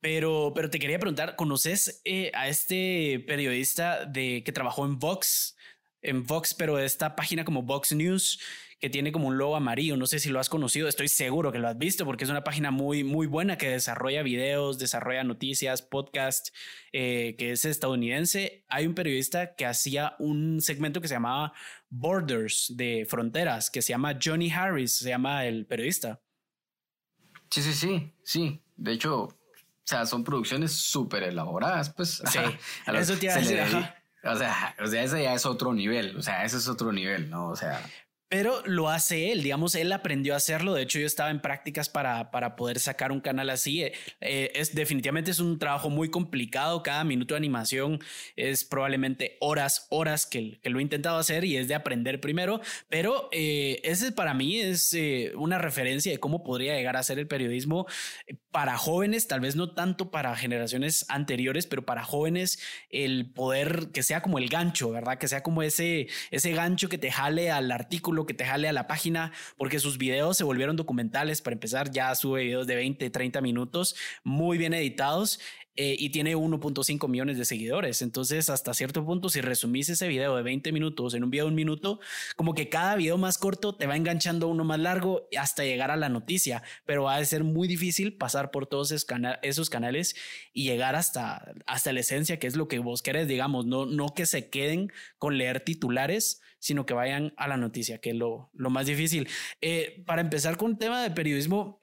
Pero, 0.00 0.52
pero 0.54 0.70
te 0.70 0.78
quería 0.78 0.98
preguntar, 0.98 1.36
¿conoces 1.36 2.00
eh, 2.04 2.30
a 2.34 2.48
este 2.48 3.22
periodista 3.26 4.06
de 4.06 4.42
que 4.44 4.52
trabajó 4.52 4.86
en 4.86 4.98
Vox? 4.98 5.56
En 6.00 6.24
Vox, 6.24 6.54
pero 6.54 6.78
esta 6.78 7.16
página 7.16 7.44
como 7.44 7.62
Vox 7.62 7.92
News, 7.92 8.40
que 8.80 8.88
tiene 8.88 9.12
como 9.12 9.28
un 9.28 9.36
logo 9.36 9.56
amarillo. 9.56 9.96
No 9.96 10.06
sé 10.06 10.18
si 10.18 10.30
lo 10.30 10.40
has 10.40 10.48
conocido, 10.48 10.88
estoy 10.88 11.08
seguro 11.08 11.52
que 11.52 11.58
lo 11.58 11.68
has 11.68 11.76
visto 11.76 12.04
porque 12.04 12.24
es 12.24 12.30
una 12.30 12.42
página 12.42 12.70
muy, 12.70 13.04
muy 13.04 13.26
buena 13.26 13.58
que 13.58 13.68
desarrolla 13.68 14.22
videos, 14.22 14.78
desarrolla 14.78 15.22
noticias, 15.22 15.82
podcast, 15.82 16.48
eh, 16.92 17.36
que 17.38 17.52
es 17.52 17.64
estadounidense. 17.64 18.64
Hay 18.68 18.86
un 18.86 18.94
periodista 18.94 19.54
que 19.54 19.66
hacía 19.66 20.16
un 20.18 20.60
segmento 20.62 21.00
que 21.00 21.08
se 21.08 21.14
llamaba 21.14 21.52
Borders 21.90 22.72
de 22.74 23.06
Fronteras, 23.08 23.70
que 23.70 23.82
se 23.82 23.90
llama 23.90 24.18
Johnny 24.22 24.50
Harris, 24.50 24.92
se 24.92 25.10
llama 25.10 25.44
el 25.44 25.66
periodista. 25.66 26.20
Sí, 27.50 27.62
sí, 27.62 27.74
sí, 27.74 28.14
sí. 28.22 28.62
De 28.76 28.92
hecho, 28.92 29.24
o 29.24 29.38
sea, 29.84 30.06
son 30.06 30.24
producciones 30.24 30.72
súper 30.72 31.24
elaboradas, 31.24 31.90
pues. 31.90 32.22
Sí, 32.24 32.38
eso 32.94 33.16
te 33.18 33.28
O 33.28 34.36
sea, 34.36 34.76
o 34.78 34.86
sea, 34.86 35.02
ese 35.02 35.22
ya 35.22 35.34
es 35.34 35.44
otro 35.44 35.74
nivel, 35.74 36.16
o 36.16 36.22
sea, 36.22 36.44
ese 36.44 36.56
es 36.56 36.68
otro 36.68 36.92
nivel, 36.92 37.28
¿no? 37.28 37.48
O 37.48 37.56
sea, 37.56 37.82
pero 38.30 38.62
lo 38.64 38.88
hace 38.88 39.32
él, 39.32 39.42
digamos, 39.42 39.74
él 39.74 39.90
aprendió 39.90 40.34
a 40.34 40.36
hacerlo. 40.36 40.72
De 40.72 40.82
hecho, 40.82 41.00
yo 41.00 41.06
estaba 41.06 41.30
en 41.30 41.40
prácticas 41.40 41.88
para, 41.88 42.30
para 42.30 42.54
poder 42.54 42.78
sacar 42.78 43.10
un 43.10 43.20
canal 43.20 43.50
así. 43.50 43.82
Eh, 43.82 43.92
eh, 44.20 44.52
es 44.54 44.72
definitivamente 44.72 45.32
es 45.32 45.40
un 45.40 45.58
trabajo 45.58 45.90
muy 45.90 46.10
complicado. 46.10 46.84
Cada 46.84 47.02
minuto 47.02 47.34
de 47.34 47.38
animación 47.38 47.98
es 48.36 48.64
probablemente 48.64 49.36
horas, 49.40 49.88
horas 49.90 50.26
que, 50.26 50.60
que 50.62 50.70
lo 50.70 50.78
he 50.78 50.82
intentado 50.82 51.18
hacer 51.18 51.44
y 51.44 51.56
es 51.56 51.66
de 51.66 51.74
aprender 51.74 52.20
primero. 52.20 52.60
Pero 52.88 53.28
eh, 53.32 53.80
ese 53.82 54.12
para 54.12 54.32
mí 54.32 54.60
es 54.60 54.96
una 55.34 55.58
referencia 55.58 56.12
de 56.12 56.18
cómo 56.18 56.44
podría 56.44 56.76
llegar 56.76 56.96
a 56.96 57.02
ser 57.02 57.18
el 57.18 57.26
periodismo 57.26 57.88
para 58.52 58.76
jóvenes, 58.76 59.26
tal 59.26 59.40
vez 59.40 59.56
no 59.56 59.74
tanto 59.74 60.12
para 60.12 60.36
generaciones 60.36 61.04
anteriores, 61.08 61.66
pero 61.66 61.84
para 61.84 62.04
jóvenes 62.04 62.60
el 62.90 63.30
poder 63.32 63.88
que 63.92 64.04
sea 64.04 64.22
como 64.22 64.38
el 64.38 64.48
gancho, 64.48 64.90
¿verdad? 64.90 65.18
Que 65.18 65.26
sea 65.26 65.42
como 65.42 65.64
ese, 65.64 66.06
ese 66.30 66.52
gancho 66.52 66.88
que 66.88 66.98
te 66.98 67.10
jale 67.10 67.50
al 67.50 67.72
artículo 67.72 68.19
que 68.26 68.34
te 68.34 68.44
jale 68.44 68.68
a 68.68 68.72
la 68.72 68.86
página, 68.86 69.32
porque 69.56 69.78
sus 69.78 69.98
videos 69.98 70.36
se 70.36 70.44
volvieron 70.44 70.76
documentales. 70.76 71.42
Para 71.42 71.54
empezar, 71.54 71.90
ya 71.90 72.14
sube 72.14 72.44
videos 72.44 72.66
de 72.66 72.76
20, 72.76 73.10
30 73.10 73.40
minutos, 73.40 73.96
muy 74.24 74.58
bien 74.58 74.74
editados. 74.74 75.40
Eh, 75.76 75.96
y 75.98 76.10
tiene 76.10 76.36
1.5 76.36 77.08
millones 77.08 77.38
de 77.38 77.44
seguidores. 77.44 78.02
Entonces, 78.02 78.50
hasta 78.50 78.74
cierto 78.74 79.04
punto, 79.04 79.28
si 79.28 79.40
resumís 79.40 79.88
ese 79.88 80.08
video 80.08 80.36
de 80.36 80.42
20 80.42 80.72
minutos 80.72 81.14
en 81.14 81.24
un 81.24 81.30
video 81.30 81.44
de 81.44 81.50
un 81.50 81.54
minuto, 81.54 82.00
como 82.36 82.54
que 82.54 82.68
cada 82.68 82.96
video 82.96 83.18
más 83.18 83.38
corto 83.38 83.74
te 83.74 83.86
va 83.86 83.96
enganchando 83.96 84.48
uno 84.48 84.64
más 84.64 84.80
largo 84.80 85.28
hasta 85.38 85.64
llegar 85.64 85.90
a 85.90 85.96
la 85.96 86.08
noticia, 86.08 86.62
pero 86.84 87.04
va 87.04 87.16
a 87.16 87.24
ser 87.24 87.44
muy 87.44 87.68
difícil 87.68 88.16
pasar 88.16 88.50
por 88.50 88.66
todos 88.66 88.90
esos, 88.90 89.70
canales 89.70 90.16
y 90.52 90.64
llegar 90.64 90.96
hasta, 90.96 91.52
hasta 91.66 91.92
la 91.92 92.00
esencia, 92.00 92.38
que 92.38 92.46
es 92.46 92.56
lo 92.56 92.68
que 92.68 92.78
vos 92.78 93.02
querés, 93.02 93.28
digamos, 93.28 93.66
no, 93.66 93.86
no 93.86 94.14
que 94.14 94.26
se 94.26 94.48
queden 94.48 94.92
con 95.18 95.38
leer 95.38 95.60
titulares, 95.60 96.42
sino 96.58 96.84
que 96.86 96.94
vayan 96.94 97.32
a 97.36 97.48
la 97.48 97.56
noticia, 97.56 97.98
que 97.98 98.10
es 98.10 98.16
lo, 98.16 98.50
lo 98.54 98.70
más 98.70 98.86
difícil. 98.86 99.28
Eh, 99.60 100.02
para 100.06 100.20
empezar 100.20 100.56
con 100.56 100.72
un 100.72 100.78
tema 100.78 101.02
de 101.02 101.10
periodismo, 101.10 101.79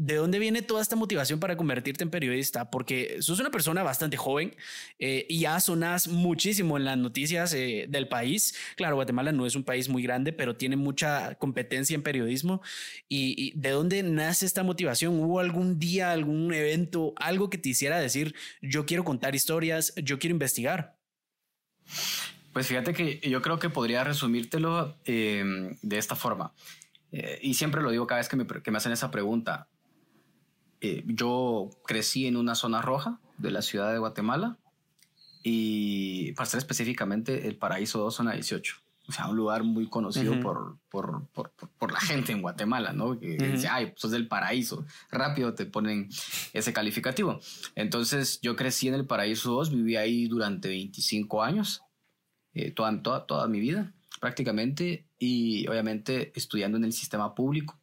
¿De 0.00 0.14
dónde 0.14 0.38
viene 0.38 0.62
toda 0.62 0.80
esta 0.80 0.96
motivación 0.96 1.40
para 1.40 1.58
convertirte 1.58 2.04
en 2.04 2.08
periodista? 2.08 2.70
Porque 2.70 3.18
sos 3.20 3.38
una 3.38 3.50
persona 3.50 3.82
bastante 3.82 4.16
joven 4.16 4.56
eh, 4.98 5.26
y 5.28 5.40
ya 5.40 5.60
sonas 5.60 6.08
muchísimo 6.08 6.78
en 6.78 6.86
las 6.86 6.96
noticias 6.96 7.52
eh, 7.52 7.84
del 7.86 8.08
país. 8.08 8.54
Claro, 8.76 8.94
Guatemala 8.94 9.30
no 9.32 9.44
es 9.44 9.56
un 9.56 9.62
país 9.62 9.90
muy 9.90 10.02
grande, 10.02 10.32
pero 10.32 10.56
tiene 10.56 10.76
mucha 10.76 11.34
competencia 11.34 11.94
en 11.94 12.02
periodismo. 12.02 12.62
¿Y, 13.10 13.52
de 13.54 13.68
dónde 13.68 14.02
nace 14.02 14.46
esta 14.46 14.62
motivación? 14.62 15.20
¿Hubo 15.20 15.38
algún 15.38 15.78
día, 15.78 16.12
algún 16.12 16.50
evento, 16.54 17.12
algo 17.16 17.50
que 17.50 17.58
te 17.58 17.68
hiciera 17.68 18.00
decir, 18.00 18.34
yo 18.62 18.86
quiero 18.86 19.04
contar 19.04 19.34
historias, 19.34 19.92
yo 19.96 20.18
quiero 20.18 20.32
investigar? 20.32 20.96
Pues 22.54 22.66
fíjate 22.66 22.94
que 22.94 23.20
yo 23.28 23.42
creo 23.42 23.58
que 23.58 23.68
podría 23.68 24.02
resumírtelo 24.02 24.96
eh, 25.04 25.44
de 25.82 25.98
esta 25.98 26.16
forma. 26.16 26.54
y 27.42 27.52
siempre 27.52 27.82
lo 27.82 27.90
digo 27.90 28.06
cada 28.06 28.20
vez 28.20 28.30
que 28.30 28.70
me 28.70 28.78
hacen 28.78 28.92
esa 28.92 29.10
pregunta 29.10 29.68
eh, 30.80 31.04
yo 31.06 31.70
crecí 31.86 32.26
en 32.26 32.36
una 32.36 32.54
zona 32.54 32.82
roja 32.82 33.20
de 33.38 33.50
la 33.50 33.62
ciudad 33.62 33.92
de 33.92 33.98
Guatemala 33.98 34.58
y 35.42 36.32
para 36.32 36.46
ser 36.46 36.58
específicamente 36.58 37.48
el 37.48 37.56
Paraíso 37.56 37.98
2, 38.00 38.14
zona 38.14 38.32
18. 38.32 38.76
O 39.10 39.12
sea, 39.12 39.26
un 39.26 39.36
lugar 39.36 39.64
muy 39.64 39.88
conocido 39.88 40.38
por, 40.40 40.78
por, 40.88 41.26
por, 41.32 41.50
por, 41.50 41.90
la 41.90 41.98
gente 41.98 42.30
en 42.30 42.42
Guatemala, 42.42 42.92
¿no? 42.92 43.18
Que 43.18 43.36
dice, 43.36 43.66
ay, 43.66 43.92
pues 44.00 44.12
del 44.12 44.28
paraíso. 44.28 44.86
Rápido 45.10 45.52
te 45.52 45.66
ponen 45.66 46.08
ese 46.52 46.72
calificativo. 46.72 47.40
Entonces, 47.74 48.38
yo 48.40 48.54
crecí 48.54 48.86
en 48.86 48.94
el 48.94 49.06
Paraíso 49.06 49.50
2, 49.50 49.72
viví 49.72 49.96
ahí 49.96 50.28
durante 50.28 50.68
25 50.68 51.42
años, 51.42 51.82
eh, 52.54 52.70
toda, 52.70 53.02
toda, 53.02 53.26
toda 53.26 53.48
mi 53.48 53.58
vida 53.58 53.92
prácticamente, 54.20 55.06
y 55.18 55.66
obviamente 55.66 56.30
estudiando 56.36 56.76
en 56.76 56.84
el 56.84 56.92
sistema 56.92 57.34
público. 57.34 57.79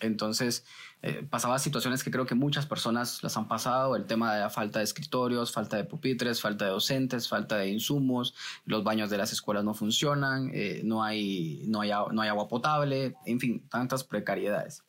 Entonces, 0.00 0.64
eh, 1.02 1.26
pasaba 1.28 1.58
situaciones 1.58 2.02
que 2.02 2.10
creo 2.10 2.26
que 2.26 2.34
muchas 2.34 2.66
personas 2.66 3.22
las 3.22 3.36
han 3.36 3.48
pasado, 3.48 3.96
el 3.96 4.06
tema 4.06 4.34
de 4.34 4.40
la 4.40 4.50
falta 4.50 4.80
de 4.80 4.84
escritorios, 4.84 5.52
falta 5.52 5.76
de 5.76 5.84
pupitres, 5.84 6.40
falta 6.40 6.64
de 6.64 6.70
docentes, 6.72 7.28
falta 7.28 7.56
de 7.56 7.68
insumos, 7.68 8.34
los 8.64 8.82
baños 8.82 9.10
de 9.10 9.18
las 9.18 9.32
escuelas 9.32 9.64
no 9.64 9.74
funcionan, 9.74 10.50
eh, 10.52 10.82
no, 10.84 11.04
hay, 11.04 11.62
no, 11.66 11.80
hay, 11.80 11.90
no 12.12 12.22
hay 12.22 12.28
agua 12.28 12.48
potable, 12.48 13.14
en 13.24 13.40
fin, 13.40 13.68
tantas 13.68 14.04
precariedades. 14.04 14.82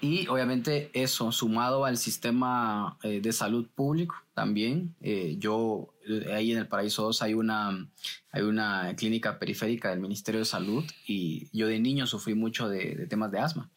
Y 0.00 0.26
obviamente 0.28 0.90
eso, 0.94 1.30
sumado 1.30 1.84
al 1.84 1.98
sistema 1.98 2.98
eh, 3.02 3.20
de 3.20 3.32
salud 3.32 3.68
público 3.74 4.14
también, 4.34 4.94
yo 5.38 5.92
ahí 6.32 6.52
en 6.52 6.58
el 6.58 6.66
Paraíso 6.66 7.02
2 7.02 7.20
hay 7.20 7.34
una, 7.34 7.86
hay 8.32 8.42
una 8.42 8.94
clínica 8.96 9.38
periférica 9.38 9.90
del 9.90 10.00
Ministerio 10.00 10.40
de 10.40 10.46
Salud 10.46 10.84
y 11.06 11.48
yo 11.52 11.66
de 11.66 11.78
niño 11.78 12.06
sufrí 12.06 12.34
mucho 12.34 12.68
de 12.68 13.06
temas 13.08 13.30
de 13.30 13.38
asma. 13.38 13.70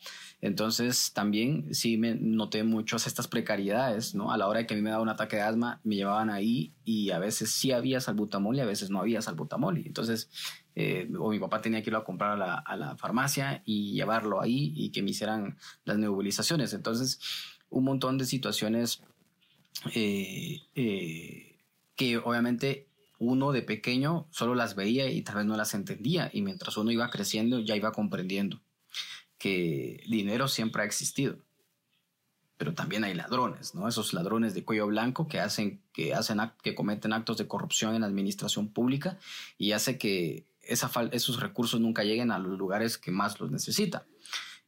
Entonces 0.43 1.13
también 1.13 1.73
sí 1.73 1.95
me 1.95 2.15
noté 2.15 2.63
muchas 2.65 3.07
estas 3.07 3.29
precariedades, 3.29 4.13
¿no? 4.13 4.29
A 4.29 4.37
la 4.37 4.49
hora 4.49 4.59
de 4.59 4.67
que 4.67 4.73
a 4.73 4.77
mí 4.77 4.83
me 4.83 4.89
daba 4.89 5.01
un 5.01 5.07
ataque 5.07 5.37
de 5.37 5.41
asma, 5.41 5.79
me 5.85 5.95
llevaban 5.95 6.29
ahí 6.29 6.73
y 6.83 7.11
a 7.11 7.19
veces 7.19 7.51
sí 7.51 7.71
había 7.71 8.01
salbutamol 8.01 8.57
y 8.57 8.59
a 8.59 8.65
veces 8.65 8.89
no 8.89 8.99
había 8.99 9.21
salbutamol. 9.21 9.77
Entonces, 9.77 10.29
eh, 10.75 11.09
o 11.19 11.29
mi 11.29 11.39
papá 11.39 11.61
tenía 11.61 11.81
que 11.81 11.89
irlo 11.89 11.99
a 11.99 12.05
comprar 12.05 12.31
a 12.31 12.37
la, 12.37 12.55
a 12.55 12.75
la, 12.75 12.97
farmacia 12.97 13.61
y 13.65 13.93
llevarlo 13.93 14.41
ahí 14.41 14.73
y 14.75 14.89
que 14.89 15.01
me 15.01 15.11
hicieran 15.11 15.57
las 15.85 15.97
nebulizaciones. 15.97 16.73
Entonces, 16.73 17.19
un 17.69 17.83
montón 17.83 18.17
de 18.17 18.25
situaciones 18.25 19.01
eh, 19.93 20.61
eh, 20.75 21.57
que 21.95 22.17
obviamente 22.17 22.87
uno 23.19 23.51
de 23.51 23.61
pequeño 23.61 24.27
solo 24.31 24.55
las 24.55 24.75
veía 24.75 25.09
y 25.09 25.21
tal 25.21 25.37
vez 25.37 25.45
no 25.45 25.57
las 25.57 25.73
entendía 25.73 26.29
y 26.33 26.41
mientras 26.41 26.77
uno 26.77 26.91
iba 26.91 27.09
creciendo 27.09 27.59
ya 27.59 27.75
iba 27.75 27.91
comprendiendo 27.91 28.61
que 29.37 30.01
dinero 30.07 30.47
siempre 30.47 30.83
ha 30.83 30.85
existido. 30.85 31.37
Pero 32.57 32.73
también 32.73 33.03
hay 33.03 33.13
ladrones, 33.13 33.75
¿no? 33.75 33.89
Esos 33.89 34.13
ladrones 34.13 34.53
de 34.53 34.63
cuello 34.63 34.87
blanco 34.87 35.27
que 35.27 35.39
hacen, 35.39 35.81
que 35.91 36.13
hacen, 36.13 36.39
que 36.61 36.75
cometen 36.75 37.11
actos 37.11 37.37
de 37.37 37.47
corrupción 37.47 37.93
en 37.95 38.01
la 38.01 38.07
administración 38.07 38.69
pública 38.69 39.17
y 39.57 39.73
hace 39.73 39.97
que 39.97 40.45
esa 40.63 40.89
esos 41.11 41.39
recursos 41.39 41.79
nunca 41.79 42.03
lleguen 42.03 42.31
a 42.31 42.39
los 42.39 42.57
lugares 42.57 42.97
que 42.97 43.11
más 43.11 43.39
los 43.39 43.51
necesita. 43.51 44.05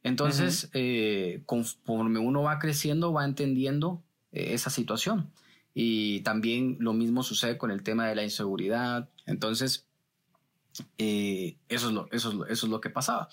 Entonces, 0.02 0.70
eh, 0.72 1.42
conforme 1.46 2.20
uno 2.20 2.42
va 2.42 2.58
creciendo, 2.58 3.12
va 3.12 3.24
entendiendo 3.24 4.04
eh, 4.30 4.54
esa 4.54 4.70
situación. 4.70 5.32
Y 5.74 6.20
también 6.20 6.76
lo 6.78 6.92
mismo 6.92 7.22
sucede 7.22 7.58
con 7.58 7.70
el 7.70 7.82
tema 7.82 8.06
de 8.06 8.14
la 8.14 8.22
inseguridad. 8.22 9.10
Entonces, 9.26 9.88
eh, 10.98 11.56
eso, 11.68 11.88
es 11.88 11.94
lo, 11.94 12.08
eso, 12.12 12.46
eso 12.46 12.66
es 12.66 12.70
lo 12.70 12.80
que 12.80 12.90
pasaba. 12.90 13.28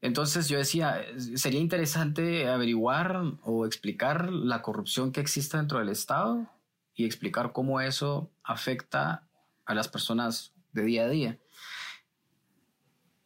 Entonces 0.00 0.48
yo 0.48 0.58
decía, 0.58 1.02
sería 1.34 1.60
interesante 1.60 2.48
averiguar 2.48 3.22
o 3.42 3.64
explicar 3.64 4.30
la 4.30 4.60
corrupción 4.60 5.12
que 5.12 5.20
existe 5.20 5.56
dentro 5.56 5.78
del 5.78 5.88
Estado 5.88 6.46
y 6.94 7.04
explicar 7.06 7.52
cómo 7.52 7.80
eso 7.80 8.30
afecta 8.42 9.26
a 9.64 9.74
las 9.74 9.88
personas 9.88 10.52
de 10.72 10.84
día 10.84 11.04
a 11.04 11.08
día. 11.08 11.38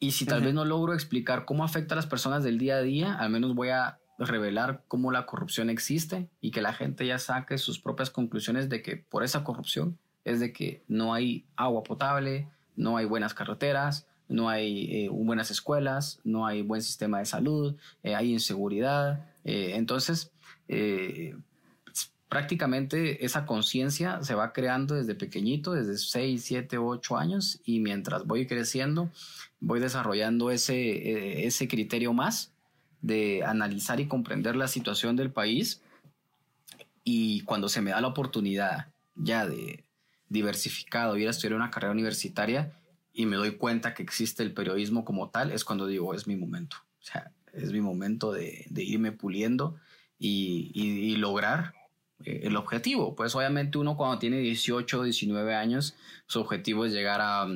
Y 0.01 0.13
si 0.13 0.27
tal 0.27 0.43
vez 0.43 0.55
no 0.55 0.65
logro 0.65 0.95
explicar 0.95 1.45
cómo 1.45 1.65
afecta 1.65 1.95
a 1.95 1.97
las 1.97 2.07
personas 2.07 2.45
del 2.45 2.59
día 2.59 2.77
a 2.77 2.83
día, 2.83 3.15
al 3.15 3.31
menos 3.31 3.55
voy 3.55 3.71
a 3.71 3.99
revelar 4.19 4.83
cómo 4.89 5.13
la 5.13 5.27
corrupción 5.27 5.71
existe 5.71 6.29
y 6.41 6.51
que 6.51 6.63
la 6.63 6.73
gente 6.73 7.07
ya 7.07 7.19
saque 7.19 7.59
sus 7.59 7.81
propias 7.81 8.11
conclusiones 8.11 8.69
de 8.69 8.83
que 8.83 8.97
por 8.97 9.25
esa 9.25 9.45
corrupción 9.45 9.99
es 10.25 10.41
de 10.41 10.53
que 10.53 10.83
no 10.89 11.15
hay 11.15 11.47
agua 11.57 11.83
potable, 11.83 12.49
no 12.77 12.97
hay 12.97 13.07
buenas 13.07 13.35
carreteras, 13.35 14.07
no 14.29 14.49
hay 14.49 15.05
eh, 15.05 15.09
buenas 15.09 15.51
escuelas, 15.51 16.21
no 16.25 16.47
hay 16.47 16.63
buen 16.63 16.83
sistema 16.83 17.19
de 17.19 17.25
salud, 17.25 17.77
eh, 18.03 18.15
hay 18.15 18.33
inseguridad. 18.33 19.27
Eh, 19.45 19.73
entonces, 19.75 20.33
prácticamente 22.29 23.25
esa 23.25 23.47
conciencia 23.47 24.23
se 24.23 24.35
va 24.35 24.53
creando 24.53 24.95
desde 24.95 25.15
pequeñito, 25.15 25.73
desde 25.73 25.97
6, 25.97 26.43
7, 26.45 26.79
8 26.79 27.17
años, 27.17 27.61
y 27.65 27.81
mientras 27.81 28.27
voy 28.27 28.47
creciendo, 28.47 29.11
voy 29.61 29.81
desarrollando 29.81 30.51
ese, 30.51 31.47
ese 31.47 31.69
criterio 31.69 32.13
más 32.13 32.53
de 33.01 33.45
analizar 33.45 34.01
y 34.01 34.09
comprender 34.09 34.57
la 34.57 34.69
situación 34.69 35.17
del 35.17 35.31
país. 35.31 35.83
Y 37.05 37.43
cuando 37.43 37.69
se 37.69 37.81
me 37.81 37.93
da 37.93 38.01
la 38.01 38.09
oportunidad 38.09 38.89
ya 39.15 39.47
de 39.47 39.85
diversificado, 40.29 41.17
ir 41.17 41.29
a 41.29 41.31
estudiar 41.31 41.55
una 41.55 41.71
carrera 41.71 41.93
universitaria, 41.93 42.75
y 43.13 43.27
me 43.27 43.37
doy 43.37 43.57
cuenta 43.57 43.95
que 43.95 44.03
existe 44.03 44.43
el 44.43 44.53
periodismo 44.53 45.05
como 45.05 45.31
tal, 45.31 45.51
es 45.51 45.65
cuando 45.65 45.87
digo, 45.87 46.15
es 46.15 46.29
mi 46.29 46.37
momento. 46.37 46.77
O 47.01 47.05
sea, 47.05 47.33
es 47.53 47.73
mi 47.73 47.81
momento 47.81 48.33
de, 48.33 48.67
irme 48.77 49.11
puliendo 49.11 49.77
y, 50.19 51.17
lograr 51.17 51.75
eh, 52.25 52.41
el 52.45 52.57
objetivo. 52.57 53.15
Pues 53.15 53.35
obviamente 53.35 53.79
uno 53.79 53.97
cuando 53.97 54.19
tiene 54.19 54.39
18, 54.39 55.05
19 55.05 55.55
años, 55.55 55.95
su 56.27 56.41
objetivo 56.41 56.85
es 56.85 56.93
llegar 56.93 57.21
a, 57.21 57.47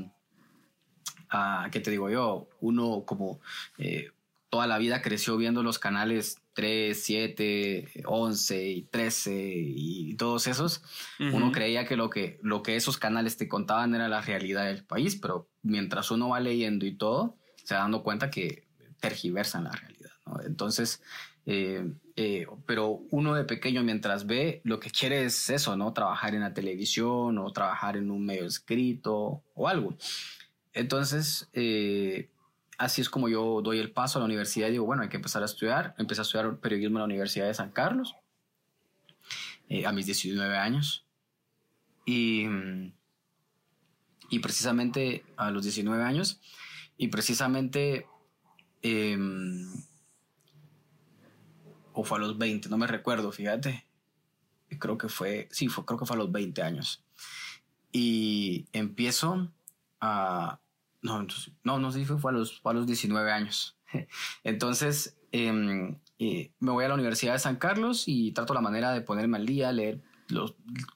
a 1.30 1.68
¿qué 1.70 1.80
te 1.80 1.90
digo 1.90 2.10
yo? 2.10 2.48
Uno 2.60 3.04
como 3.04 3.40
eh, 3.78 4.10
toda 4.50 4.66
la 4.66 4.78
vida 4.78 5.00
creció 5.00 5.36
viendo 5.36 5.62
los 5.62 5.78
canales 5.78 6.42
3, 6.52 7.02
7, 7.02 8.02
11 8.04 8.68
y 8.68 8.82
13 8.82 9.32
y 9.34 10.14
todos 10.16 10.46
esos, 10.46 10.82
uno 11.18 11.50
creía 11.52 11.86
que 11.86 11.96
lo, 11.96 12.10
que 12.10 12.38
lo 12.42 12.62
que 12.62 12.76
esos 12.76 12.98
canales 12.98 13.38
te 13.38 13.48
contaban 13.48 13.94
era 13.94 14.08
la 14.08 14.20
realidad 14.20 14.66
del 14.66 14.84
país, 14.84 15.16
pero 15.16 15.48
mientras 15.62 16.10
uno 16.10 16.28
va 16.28 16.40
leyendo 16.40 16.84
y 16.84 16.94
todo, 16.94 17.38
se 17.64 17.74
va 17.74 17.80
dando 17.80 18.02
cuenta 18.02 18.30
que 18.30 18.68
tergiversan 19.00 19.64
la 19.64 19.70
realidad. 19.70 20.01
Entonces, 20.44 21.02
eh, 21.46 21.92
eh, 22.16 22.46
pero 22.66 23.02
uno 23.10 23.34
de 23.34 23.44
pequeño 23.44 23.82
mientras 23.82 24.26
ve, 24.26 24.60
lo 24.64 24.80
que 24.80 24.90
quiere 24.90 25.24
es 25.24 25.50
eso, 25.50 25.76
¿no? 25.76 25.92
Trabajar 25.92 26.34
en 26.34 26.40
la 26.42 26.54
televisión 26.54 27.38
o 27.38 27.52
trabajar 27.52 27.96
en 27.96 28.10
un 28.10 28.24
medio 28.24 28.46
escrito 28.46 29.42
o 29.54 29.68
algo. 29.68 29.96
Entonces, 30.72 31.48
eh, 31.52 32.30
así 32.78 33.00
es 33.00 33.10
como 33.10 33.28
yo 33.28 33.60
doy 33.62 33.78
el 33.78 33.90
paso 33.90 34.18
a 34.18 34.20
la 34.20 34.26
universidad 34.26 34.68
y 34.68 34.72
digo, 34.72 34.84
bueno, 34.84 35.02
hay 35.02 35.08
que 35.08 35.16
empezar 35.16 35.42
a 35.42 35.46
estudiar. 35.46 35.94
Empecé 35.98 36.20
a 36.20 36.22
estudiar 36.22 36.58
periodismo 36.58 36.98
en 36.98 37.00
la 37.00 37.04
Universidad 37.04 37.46
de 37.46 37.54
San 37.54 37.70
Carlos 37.70 38.14
eh, 39.68 39.86
a 39.86 39.92
mis 39.92 40.06
19 40.06 40.56
años. 40.56 41.06
Y, 42.04 42.46
y 44.30 44.38
precisamente 44.40 45.24
a 45.36 45.50
los 45.50 45.62
19 45.62 46.02
años, 46.02 46.40
y 46.96 47.08
precisamente, 47.08 48.06
em, 48.82 49.70
o 51.92 52.04
fue 52.04 52.18
a 52.18 52.20
los 52.20 52.38
20, 52.38 52.68
no 52.68 52.78
me 52.78 52.86
recuerdo, 52.86 53.32
fíjate. 53.32 53.86
creo 54.78 54.98
que 54.98 55.08
fue, 55.08 55.48
sí, 55.50 55.68
fue, 55.68 55.84
creo 55.84 55.98
que 55.98 56.06
fue 56.06 56.16
a 56.16 56.18
los 56.18 56.32
20 56.32 56.62
años. 56.62 57.04
Y 57.92 58.66
empiezo 58.72 59.50
a, 60.00 60.60
no, 61.02 61.26
no, 61.64 61.78
no 61.78 61.90
sé 61.90 62.00
si 62.00 62.04
fue, 62.04 62.30
a, 62.30 62.34
los, 62.34 62.60
a 62.64 62.72
los 62.72 62.86
19 62.86 63.30
años. 63.30 63.76
Entonces, 64.44 65.16
em, 65.32 65.98
eh, 66.18 66.50
me 66.60 66.72
voy 66.72 66.84
a 66.84 66.88
la 66.88 66.94
Universidad 66.94 67.34
de 67.34 67.38
San 67.38 67.56
Carlos 67.56 68.04
y 68.06 68.32
trato 68.32 68.54
la 68.54 68.60
manera 68.60 68.92
de 68.92 69.02
ponerme 69.02 69.36
al 69.36 69.46
día, 69.46 69.72
leer 69.72 70.00
los 70.28 70.54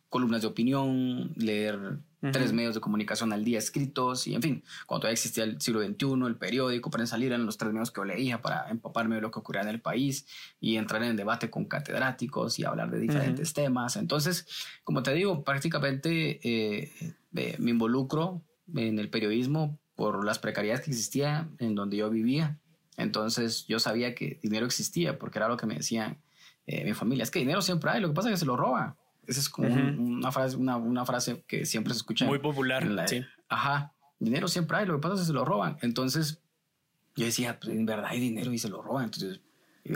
columnas 0.08 0.40
de 0.42 0.48
opinión, 0.48 1.32
leer 1.36 1.98
tres 2.32 2.52
medios 2.52 2.74
de 2.74 2.80
comunicación 2.80 3.32
al 3.32 3.44
día 3.44 3.58
escritos 3.58 4.26
y 4.26 4.34
en 4.34 4.42
fin, 4.42 4.64
cuando 4.86 5.02
todavía 5.02 5.14
existía 5.14 5.44
el 5.44 5.60
siglo 5.60 5.80
XXI, 5.82 6.26
el 6.26 6.36
periódico, 6.36 6.90
para 6.90 7.06
salir 7.06 7.28
eran 7.28 7.46
los 7.46 7.56
tres 7.56 7.72
medios 7.72 7.90
que 7.90 8.00
yo 8.00 8.04
leía 8.04 8.42
para 8.42 8.68
empaparme 8.70 9.16
de 9.16 9.20
lo 9.20 9.30
que 9.30 9.38
ocurría 9.38 9.62
en 9.62 9.68
el 9.68 9.80
país 9.80 10.26
y 10.60 10.76
entrar 10.76 11.02
en 11.02 11.16
debate 11.16 11.50
con 11.50 11.64
catedráticos 11.66 12.58
y 12.58 12.64
hablar 12.64 12.90
de 12.90 12.98
diferentes 12.98 13.52
temas. 13.52 13.96
Entonces, 13.96 14.46
como 14.84 15.02
te 15.02 15.12
digo, 15.12 15.44
prácticamente 15.44 16.40
eh, 16.42 16.92
eh, 17.32 17.56
me 17.58 17.70
involucro 17.70 18.42
en 18.74 18.98
el 18.98 19.10
periodismo 19.10 19.78
por 19.94 20.24
las 20.24 20.38
precariedades 20.38 20.84
que 20.84 20.90
existía 20.90 21.48
en 21.58 21.74
donde 21.74 21.96
yo 21.96 22.10
vivía. 22.10 22.58
Entonces 22.96 23.66
yo 23.66 23.78
sabía 23.78 24.14
que 24.14 24.38
dinero 24.42 24.66
existía 24.66 25.18
porque 25.18 25.38
era 25.38 25.48
lo 25.48 25.56
que 25.56 25.66
me 25.66 25.74
decían 25.74 26.18
eh, 26.66 26.84
mi 26.84 26.94
familia. 26.94 27.22
Es 27.22 27.30
que 27.30 27.38
dinero 27.38 27.62
siempre 27.62 27.90
hay, 27.90 28.00
lo 28.00 28.08
que 28.08 28.14
pasa 28.14 28.28
es 28.28 28.34
que 28.34 28.40
se 28.40 28.46
lo 28.46 28.56
roba. 28.56 28.96
Esa 29.26 29.40
es 29.40 29.48
como 29.48 29.68
una, 29.68 30.32
frase, 30.32 30.56
una, 30.56 30.76
una, 30.76 31.04
frase 31.04 31.44
que 31.46 31.66
siempre 31.66 31.92
se 31.92 31.98
escucha. 31.98 32.26
Muy 32.26 32.38
popular. 32.38 33.08
sí. 33.08 33.24
Ajá. 33.48 33.92
Dinero 34.18 34.48
siempre 34.48 34.78
hay, 34.78 34.86
lo 34.86 34.94
que 34.94 35.00
pasa 35.00 35.14
es 35.14 35.20
que 35.20 35.26
se 35.26 35.32
lo 35.32 35.44
roban. 35.44 35.76
Entonces, 35.82 36.40
yo 37.16 37.26
decía, 37.26 37.58
pues 37.60 37.74
en 37.74 37.84
verdad 37.84 38.06
hay 38.08 38.18
dinero 38.18 38.50
y 38.52 38.58
se 38.58 38.68
lo 38.68 38.80
roban. 38.80 39.04
Entonces, 39.04 39.40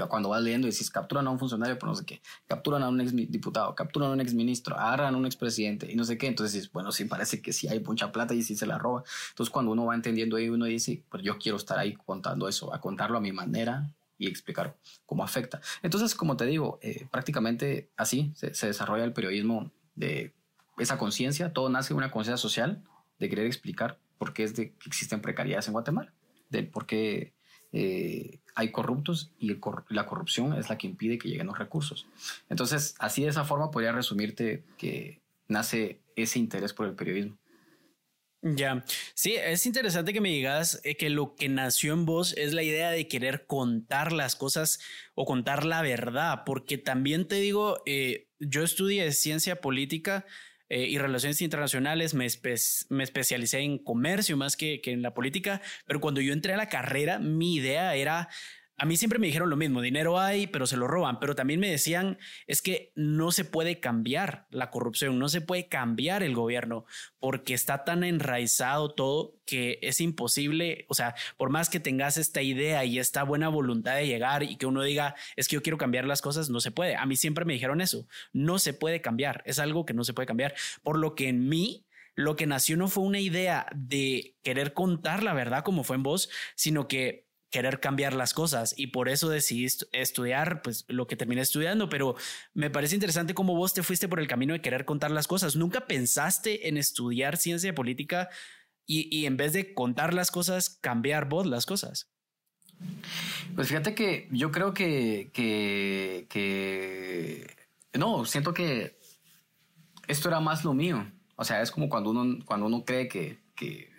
cuando 0.09 0.29
vas 0.29 0.43
leyendo 0.43 0.67
y 0.67 0.71
dices, 0.71 0.91
capturan 0.91 1.27
a 1.27 1.31
un 1.31 1.39
funcionario 1.39 1.79
por 1.79 1.89
no 1.89 1.95
sé 1.95 2.05
qué, 2.05 2.23
capturan 2.47 2.83
a 2.83 2.89
un 2.89 3.01
ex 3.01 3.15
diputado, 3.15 3.75
capturan 3.75 4.11
a 4.11 4.13
un 4.13 4.21
ex 4.21 4.35
ministro, 4.35 4.79
agarran 4.79 5.15
a 5.15 5.19
un 5.19 5.27
expresidente 5.27 5.91
y 5.91 5.97
no 5.97 6.05
sé 6.05 6.19
qué. 6.19 6.27
Entonces 6.27 6.55
dices, 6.55 6.73
bueno, 6.73 6.93
sí 6.93 7.07
parece 7.07 7.41
que 7.41 7.53
sí 7.53 7.69
hay 7.69 7.81
mucha 7.81 8.13
plata 8.13 8.35
y 8.35 8.43
sí 8.43 8.55
se 8.55 8.67
la 8.67 8.79
roba. 8.79 9.03
Entonces, 9.31 9.51
cuando 9.51 9.73
uno 9.73 9.87
va 9.87 9.95
entendiendo 9.95 10.37
ahí, 10.37 10.49
uno 10.49 10.67
dice, 10.67 11.03
pues 11.09 11.23
yo 11.23 11.39
quiero 11.39 11.57
estar 11.57 11.79
ahí 11.79 11.95
contando 11.95 12.49
eso, 12.49 12.73
a 12.75 12.81
contarlo 12.81 13.19
a 13.19 13.21
mi 13.21 13.33
manera 13.33 13.91
y 14.21 14.29
explicar 14.29 14.77
cómo 15.07 15.25
afecta. 15.25 15.61
Entonces, 15.83 16.15
como 16.15 16.37
te 16.37 16.45
digo, 16.45 16.79
eh, 16.83 17.09
prácticamente 17.11 17.91
así 17.97 18.33
se, 18.35 18.67
desarrolla 18.67 19.03
el 19.03 19.15
periodismo 19.15 19.73
de 19.95 20.35
esa 20.79 20.99
conciencia. 20.99 21.55
Todo 21.55 21.71
nace 21.71 21.95
de 21.95 21.99
una 21.99 22.11
conciencia 22.11 22.37
social 22.37 22.85
de 23.19 23.29
querer 23.31 23.47
explicar 23.47 23.99
por 24.19 24.35
qué 24.35 24.45
es 24.45 24.55
de 24.55 24.75
que 24.75 24.89
existen 24.89 25.23
precariedades 25.23 25.67
en 25.69 25.73
Guatemala, 25.73 26.13
del 26.51 26.69
por 26.69 26.87
qué 26.87 27.33
eh, 27.73 28.41
hay 28.55 28.71
corruptos 28.71 29.33
y 29.39 29.57
la 29.89 30.07
corrupción 30.07 30.53
es 30.53 30.69
la 30.69 30.77
que 30.77 30.87
impide 30.87 31.19
que 31.19 31.29
lleguen 31.29 31.47
los 31.47 31.59
recursos. 31.59 32.07
Entonces, 32.51 32.95
así 32.99 33.23
de 33.23 33.29
esa 33.29 33.45
forma 33.45 33.71
podría 33.71 33.93
resumirte 33.93 34.65
que 34.77 35.23
nace 35.49 36.03
ese 36.15 36.39
interés 36.39 36.75
por 36.75 36.87
el 36.87 36.95
periodismo. 36.95 37.39
Ya, 38.43 38.85
sí, 39.13 39.35
es 39.35 39.67
interesante 39.67 40.15
que 40.15 40.23
me 40.23 40.31
digas 40.31 40.81
eh, 40.85 40.97
que 40.97 41.11
lo 41.11 41.35
que 41.37 41.51
nació 41.51 41.93
en 41.93 42.07
vos 42.07 42.33
es 42.39 42.55
la 42.55 42.63
idea 42.63 42.91
de 42.91 43.07
querer 43.07 43.45
contar 43.47 44.13
las 44.13 44.35
cosas 44.35 44.81
o 45.15 45.27
contar 45.27 45.67
la 45.67 45.83
verdad, 45.83 46.45
porque 46.47 46.79
también 46.79 47.29
te 47.29 47.35
digo, 47.35 47.83
eh, 47.85 48.29
yo 48.39 48.63
estudié 48.63 49.13
ciencia 49.13 49.61
política 49.61 50.25
eh, 50.71 50.87
y 50.87 50.97
relaciones 50.97 51.43
internacionales, 51.43 52.15
me, 52.15 52.27
me, 52.89 53.05
especialicé 53.05 53.59
en 53.59 53.77
comercio 53.77 54.39
más 54.39 54.57
que, 54.57 54.81
que 54.81 54.93
en 54.93 55.03
la 55.03 55.13
política, 55.13 55.61
pero 55.85 56.01
cuando 56.01 56.23
yo 56.23 56.33
entré 56.33 56.55
a 56.55 56.57
la 56.57 56.71
carrera, 56.71 57.19
mi 57.19 57.57
idea 57.57 57.95
era 57.95 58.31
a 58.81 58.87
mí 58.87 58.97
siempre 58.97 59.19
me 59.19 59.27
dijeron 59.27 59.51
lo 59.51 59.59
mismo, 59.59 59.83
dinero 59.83 60.19
hay, 60.19 60.47
pero 60.47 60.67
se 60.67 60.79
lo 60.79 60.89
roban, 60.89 61.21
pero 61.21 61.35
también 61.35 61.61
me 61.61 61.71
decían, 61.71 62.17
es 62.47 62.63
que 62.63 62.93
no 62.95 63.31
se 63.31 63.45
puede 63.45 63.79
cambiar 63.79 64.47
la 64.49 64.71
corrupción, 64.71 65.19
no 65.19 65.29
se 65.29 65.43
puede 65.43 65.69
cambiar 65.69 66.23
el 66.23 66.35
gobierno, 66.35 66.87
porque 67.19 67.53
está 67.53 67.85
tan 67.85 68.05
enraizado 68.05 68.95
todo 68.95 69.35
que 69.45 69.79
es 69.83 70.01
imposible, 70.01 70.87
o 70.89 70.95
sea, 70.95 71.15
por 71.37 71.51
más 71.51 71.69
que 71.69 71.79
tengas 71.79 72.17
esta 72.17 72.41
idea 72.41 72.83
y 72.87 72.99
esta 72.99 73.23
buena 73.23 73.51
voluntad 73.51 73.97
de 73.97 74.07
llegar 74.07 74.45
y 74.45 74.57
que 74.57 74.65
uno 74.65 74.83
diga, 74.83 75.15
es 75.37 75.47
que 75.47 75.57
yo 75.57 75.63
quiero 75.63 75.77
cambiar 75.77 76.07
las 76.07 76.23
cosas, 76.23 76.49
no 76.49 76.61
se 76.61 76.71
puede. 76.71 76.97
A 76.97 77.05
mí 77.05 77.17
siempre 77.17 77.45
me 77.45 77.53
dijeron 77.53 77.83
eso, 77.83 78.07
no 78.33 78.59
se 78.59 78.73
puede 78.73 79.03
cambiar, 79.03 79.43
es 79.45 79.59
algo 79.59 79.85
que 79.85 79.93
no 79.93 80.05
se 80.05 80.15
puede 80.15 80.27
cambiar, 80.27 80.55
por 80.83 80.97
lo 80.97 81.15
que 81.15 81.29
en 81.29 81.51
mí 81.51 81.85
lo 82.15 82.35
que 82.35 82.47
nació 82.47 82.79
no 82.79 82.89
fue 82.89 83.05
una 83.05 83.21
idea 83.21 83.67
de 83.75 84.37
querer 84.43 84.73
contar 84.73 85.23
la 85.23 85.35
verdad 85.35 85.65
como 85.65 85.85
fue 85.85 85.97
en 85.97 86.03
vos, 86.03 86.31
sino 86.55 86.89
que 86.89 87.30
querer 87.51 87.81
cambiar 87.81 88.15
las 88.15 88.33
cosas 88.33 88.75
y 88.77 88.89
por 88.89 89.09
eso 89.09 89.29
decidí 89.29 89.67
estudiar 89.93 90.63
pues 90.63 90.85
lo 90.89 91.07
que 91.07 91.17
terminé 91.17 91.43
estudiando, 91.43 91.89
pero 91.89 92.15
me 92.55 92.71
parece 92.71 92.95
interesante 92.95 93.35
cómo 93.35 93.55
vos 93.55 93.75
te 93.75 93.83
fuiste 93.83 94.09
por 94.09 94.21
el 94.21 94.29
camino 94.29 94.55
de 94.55 94.63
querer 94.63 94.85
contar 94.85 95.11
las 95.11 95.27
cosas. 95.27 95.57
¿Nunca 95.57 95.87
pensaste 95.87 96.69
en 96.69 96.77
estudiar 96.77 97.37
ciencia 97.37 97.75
política 97.75 98.29
y, 98.87 99.27
en 99.27 99.37
vez 99.37 99.53
de 99.53 99.73
contar 99.73 100.15
las 100.15 100.33
cosas, 100.33 100.79
cambiar 100.81 101.29
vos 101.29 101.47
las 101.47 101.65
cosas? 101.65 102.11
Pues 103.55 103.69
fíjate 103.69 103.95
que 103.95 104.27
yo 104.33 104.51
creo 104.51 104.75
que, 104.75 105.31
que, 105.33 106.27
no, 107.95 108.25
siento 108.25 108.53
que 108.53 108.99
esto 110.09 110.29
era 110.29 110.41
más 110.41 110.65
lo 110.65 110.75
mío. 110.75 111.09
O 111.37 111.45
sea, 111.45 111.63
es 111.63 111.71
como 111.71 111.89
cuando 111.89 112.11
uno, 112.11 112.45
cuando 112.45 112.67
uno 112.67 112.85
cree 112.85 113.07
que, 113.07 113.39
que 113.55 113.90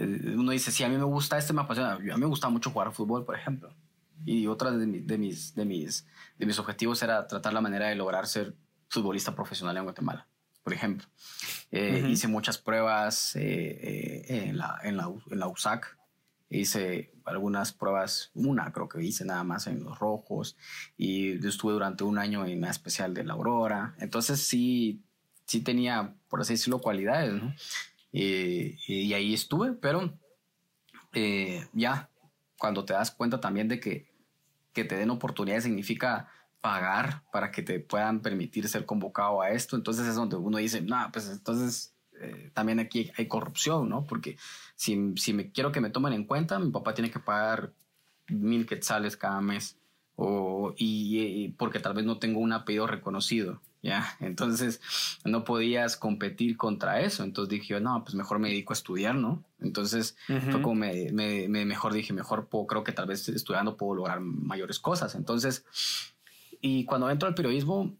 uno 0.00 0.52
dice, 0.52 0.70
sí, 0.70 0.84
a 0.84 0.88
mí 0.88 0.96
me 0.96 1.04
gusta 1.04 1.38
este, 1.38 1.52
me 1.52 1.62
apasiona. 1.62 1.92
A 1.92 1.98
mí 1.98 2.10
me 2.16 2.26
gusta 2.26 2.48
mucho 2.48 2.70
jugar 2.70 2.92
fútbol, 2.92 3.24
por 3.24 3.36
ejemplo. 3.36 3.74
Y 4.24 4.46
otra 4.46 4.70
de, 4.70 4.86
mis, 4.86 5.06
de, 5.06 5.18
mis, 5.18 5.54
de, 5.54 5.64
mis, 5.64 6.06
de 6.38 6.46
mis 6.46 6.58
objetivos 6.58 7.02
era 7.02 7.26
tratar 7.26 7.52
la 7.52 7.60
manera 7.60 7.88
de 7.88 7.94
lograr 7.94 8.26
ser 8.26 8.54
futbolista 8.88 9.34
profesional 9.34 9.76
en 9.76 9.84
Guatemala, 9.84 10.26
por 10.62 10.72
ejemplo. 10.72 11.06
Eh, 11.70 12.06
hice 12.08 12.28
muchas 12.28 12.58
pruebas 12.58 13.36
eh, 13.36 14.24
en, 14.28 14.58
la, 14.58 14.78
en, 14.82 14.96
la, 14.96 15.12
en 15.30 15.38
la 15.38 15.48
USAC. 15.48 15.98
Hice 16.48 17.12
algunas 17.24 17.72
pruebas, 17.72 18.30
una 18.34 18.72
creo 18.72 18.88
que 18.88 19.02
hice 19.02 19.24
nada 19.24 19.42
más 19.44 19.66
en 19.66 19.82
los 19.82 19.98
rojos. 19.98 20.56
Y 20.96 21.44
estuve 21.46 21.72
durante 21.72 22.04
un 22.04 22.18
año 22.18 22.46
en 22.46 22.60
la 22.60 22.70
especial 22.70 23.14
de 23.14 23.24
la 23.24 23.34
Aurora. 23.34 23.94
Entonces 23.98 24.40
sí, 24.40 25.02
sí 25.44 25.60
tenía, 25.60 26.14
por 26.28 26.40
así 26.40 26.54
decirlo, 26.54 26.80
cualidades, 26.80 27.32
¿no? 27.32 27.54
Eh, 28.12 28.78
y 28.86 29.12
ahí 29.12 29.34
estuve, 29.34 29.72
pero 29.72 30.18
eh, 31.12 31.66
ya 31.72 32.10
cuando 32.58 32.84
te 32.84 32.92
das 32.92 33.10
cuenta 33.10 33.40
también 33.40 33.68
de 33.68 33.80
que, 33.80 34.08
que 34.72 34.84
te 34.84 34.96
den 34.96 35.10
oportunidades 35.10 35.64
significa 35.64 36.28
pagar 36.60 37.22
para 37.30 37.50
que 37.50 37.62
te 37.62 37.80
puedan 37.80 38.20
permitir 38.20 38.68
ser 38.68 38.86
convocado 38.86 39.40
a 39.40 39.50
esto, 39.50 39.76
entonces 39.76 40.06
es 40.06 40.14
donde 40.14 40.36
uno 40.36 40.58
dice, 40.58 40.80
no, 40.80 40.96
pues 41.12 41.28
entonces 41.28 41.94
eh, 42.20 42.50
también 42.54 42.80
aquí 42.80 43.10
hay 43.16 43.28
corrupción, 43.28 43.88
¿no? 43.88 44.04
Porque 44.04 44.36
si, 44.74 45.12
si 45.16 45.32
me 45.32 45.52
quiero 45.52 45.70
que 45.70 45.80
me 45.80 45.90
tomen 45.90 46.12
en 46.12 46.24
cuenta, 46.24 46.58
mi 46.58 46.70
papá 46.70 46.94
tiene 46.94 47.10
que 47.10 47.20
pagar 47.20 47.72
mil 48.28 48.66
quetzales 48.66 49.16
cada 49.16 49.40
mes, 49.40 49.78
o, 50.16 50.74
y 50.76 51.48
porque 51.58 51.80
tal 51.80 51.94
vez 51.94 52.04
no 52.04 52.18
tengo 52.18 52.40
un 52.40 52.52
apellido 52.52 52.86
reconocido. 52.86 53.60
¿ya? 53.86 54.16
Entonces 54.20 54.80
no 55.24 55.44
podías 55.44 55.96
competir 55.96 56.56
contra 56.56 57.00
eso. 57.00 57.22
Entonces 57.24 57.48
dije, 57.50 57.80
no, 57.80 58.02
pues 58.04 58.14
mejor 58.14 58.38
me 58.38 58.48
dedico 58.48 58.72
a 58.72 58.74
estudiar, 58.74 59.14
¿no? 59.14 59.44
Entonces 59.60 60.16
fue 60.26 60.60
como 60.60 60.74
me, 60.74 61.12
me, 61.12 61.64
mejor 61.64 61.94
dije, 61.94 62.12
mejor 62.12 62.48
puedo, 62.48 62.66
creo 62.66 62.84
que 62.84 62.92
tal 62.92 63.06
vez 63.06 63.28
estudiando 63.28 63.76
puedo 63.76 63.94
lograr 63.94 64.20
mayores 64.20 64.78
cosas. 64.78 65.14
Entonces, 65.14 65.64
y 66.60 66.84
cuando 66.84 67.08
entro 67.08 67.28
al 67.28 67.34
periodismo, 67.34 67.96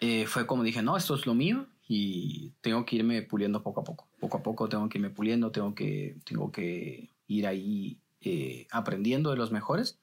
eh, 0.00 0.26
fue 0.26 0.46
como 0.46 0.62
dije, 0.62 0.82
no, 0.82 0.96
esto 0.96 1.14
es 1.14 1.26
lo 1.26 1.34
mío 1.34 1.66
y 1.88 2.52
tengo 2.60 2.84
que 2.84 2.96
irme 2.96 3.22
puliendo 3.22 3.62
poco 3.62 3.80
a 3.80 3.84
poco. 3.84 4.08
Poco 4.20 4.38
a 4.38 4.42
poco 4.42 4.68
tengo 4.68 4.88
que 4.88 4.98
irme 4.98 5.10
puliendo, 5.10 5.52
tengo 5.52 5.74
que, 5.74 6.16
tengo 6.24 6.50
que 6.50 7.10
ir 7.28 7.46
ahí 7.46 7.98
eh, 8.20 8.66
aprendiendo 8.70 9.30
de 9.30 9.36
los 9.36 9.52
mejores. 9.52 9.98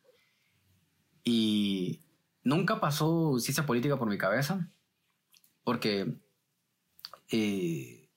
Y, 1.23 2.03
Nunca 2.43 2.81
pasó 2.81 3.39
ciencia 3.39 3.65
política 3.65 3.97
por 3.97 4.09
mi 4.09 4.17
cabeza, 4.17 4.69
porque 5.63 6.13
eh, 7.31 8.09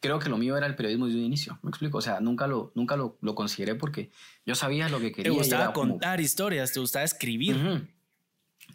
creo 0.00 0.18
que 0.18 0.28
lo 0.28 0.38
mío 0.38 0.56
era 0.56 0.66
el 0.66 0.74
periodismo 0.74 1.06
desde 1.06 1.20
un 1.20 1.26
inicio. 1.26 1.58
Me 1.62 1.70
explico, 1.70 1.98
o 1.98 2.00
sea, 2.00 2.18
nunca 2.18 2.48
lo, 2.48 2.72
nunca 2.74 2.96
lo, 2.96 3.16
lo 3.20 3.36
consideré 3.36 3.76
porque 3.76 4.10
yo 4.44 4.56
sabía 4.56 4.88
lo 4.88 4.98
que 4.98 5.12
quería. 5.12 5.30
Te 5.30 5.38
gustaba 5.38 5.72
contar 5.72 6.20
historias, 6.20 6.72
te 6.72 6.80
gustaba 6.80 7.04
escribir. 7.04 7.88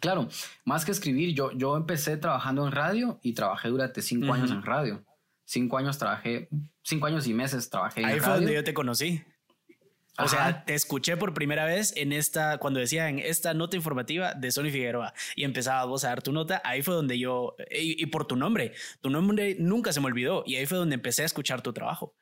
Claro, 0.00 0.28
más 0.64 0.86
que 0.86 0.92
escribir, 0.92 1.34
yo, 1.34 1.52
yo 1.52 1.76
empecé 1.76 2.16
trabajando 2.16 2.66
en 2.66 2.72
radio 2.72 3.20
y 3.22 3.34
trabajé 3.34 3.68
durante 3.68 4.00
cinco 4.00 4.32
años 4.32 4.50
en 4.50 4.62
radio. 4.62 5.04
Cinco 5.44 5.76
años 5.76 5.98
trabajé, 5.98 6.48
cinco 6.82 7.04
años 7.04 7.26
y 7.26 7.34
meses 7.34 7.68
trabajé 7.68 8.00
en 8.00 8.06
radio. 8.06 8.14
Ahí 8.16 8.20
fue 8.20 8.34
donde 8.34 8.54
yo 8.54 8.64
te 8.64 8.72
conocí. 8.72 9.22
O 10.18 10.28
sea, 10.28 10.64
te 10.64 10.74
escuché 10.74 11.16
por 11.16 11.34
primera 11.34 11.64
vez 11.64 11.92
en 11.96 12.12
esta, 12.12 12.58
cuando 12.58 12.78
decía 12.78 13.08
en 13.08 13.18
esta 13.18 13.52
nota 13.52 13.76
informativa 13.76 14.34
de 14.34 14.52
Sony 14.52 14.70
Figueroa 14.70 15.12
y 15.34 15.42
empezaba 15.42 15.84
vos 15.86 16.04
a 16.04 16.08
dar 16.08 16.22
tu 16.22 16.32
nota, 16.32 16.62
ahí 16.64 16.82
fue 16.82 16.94
donde 16.94 17.18
yo, 17.18 17.56
y, 17.70 18.06
por 18.06 18.26
tu 18.26 18.36
nombre, 18.36 18.74
tu 19.00 19.10
nombre 19.10 19.56
nunca 19.58 19.92
se 19.92 20.00
me 20.00 20.06
olvidó 20.06 20.44
y 20.46 20.54
ahí 20.54 20.66
fue 20.66 20.78
donde 20.78 20.94
empecé 20.94 21.22
a 21.22 21.26
escuchar 21.26 21.62
tu 21.62 21.72
trabajo. 21.72 22.14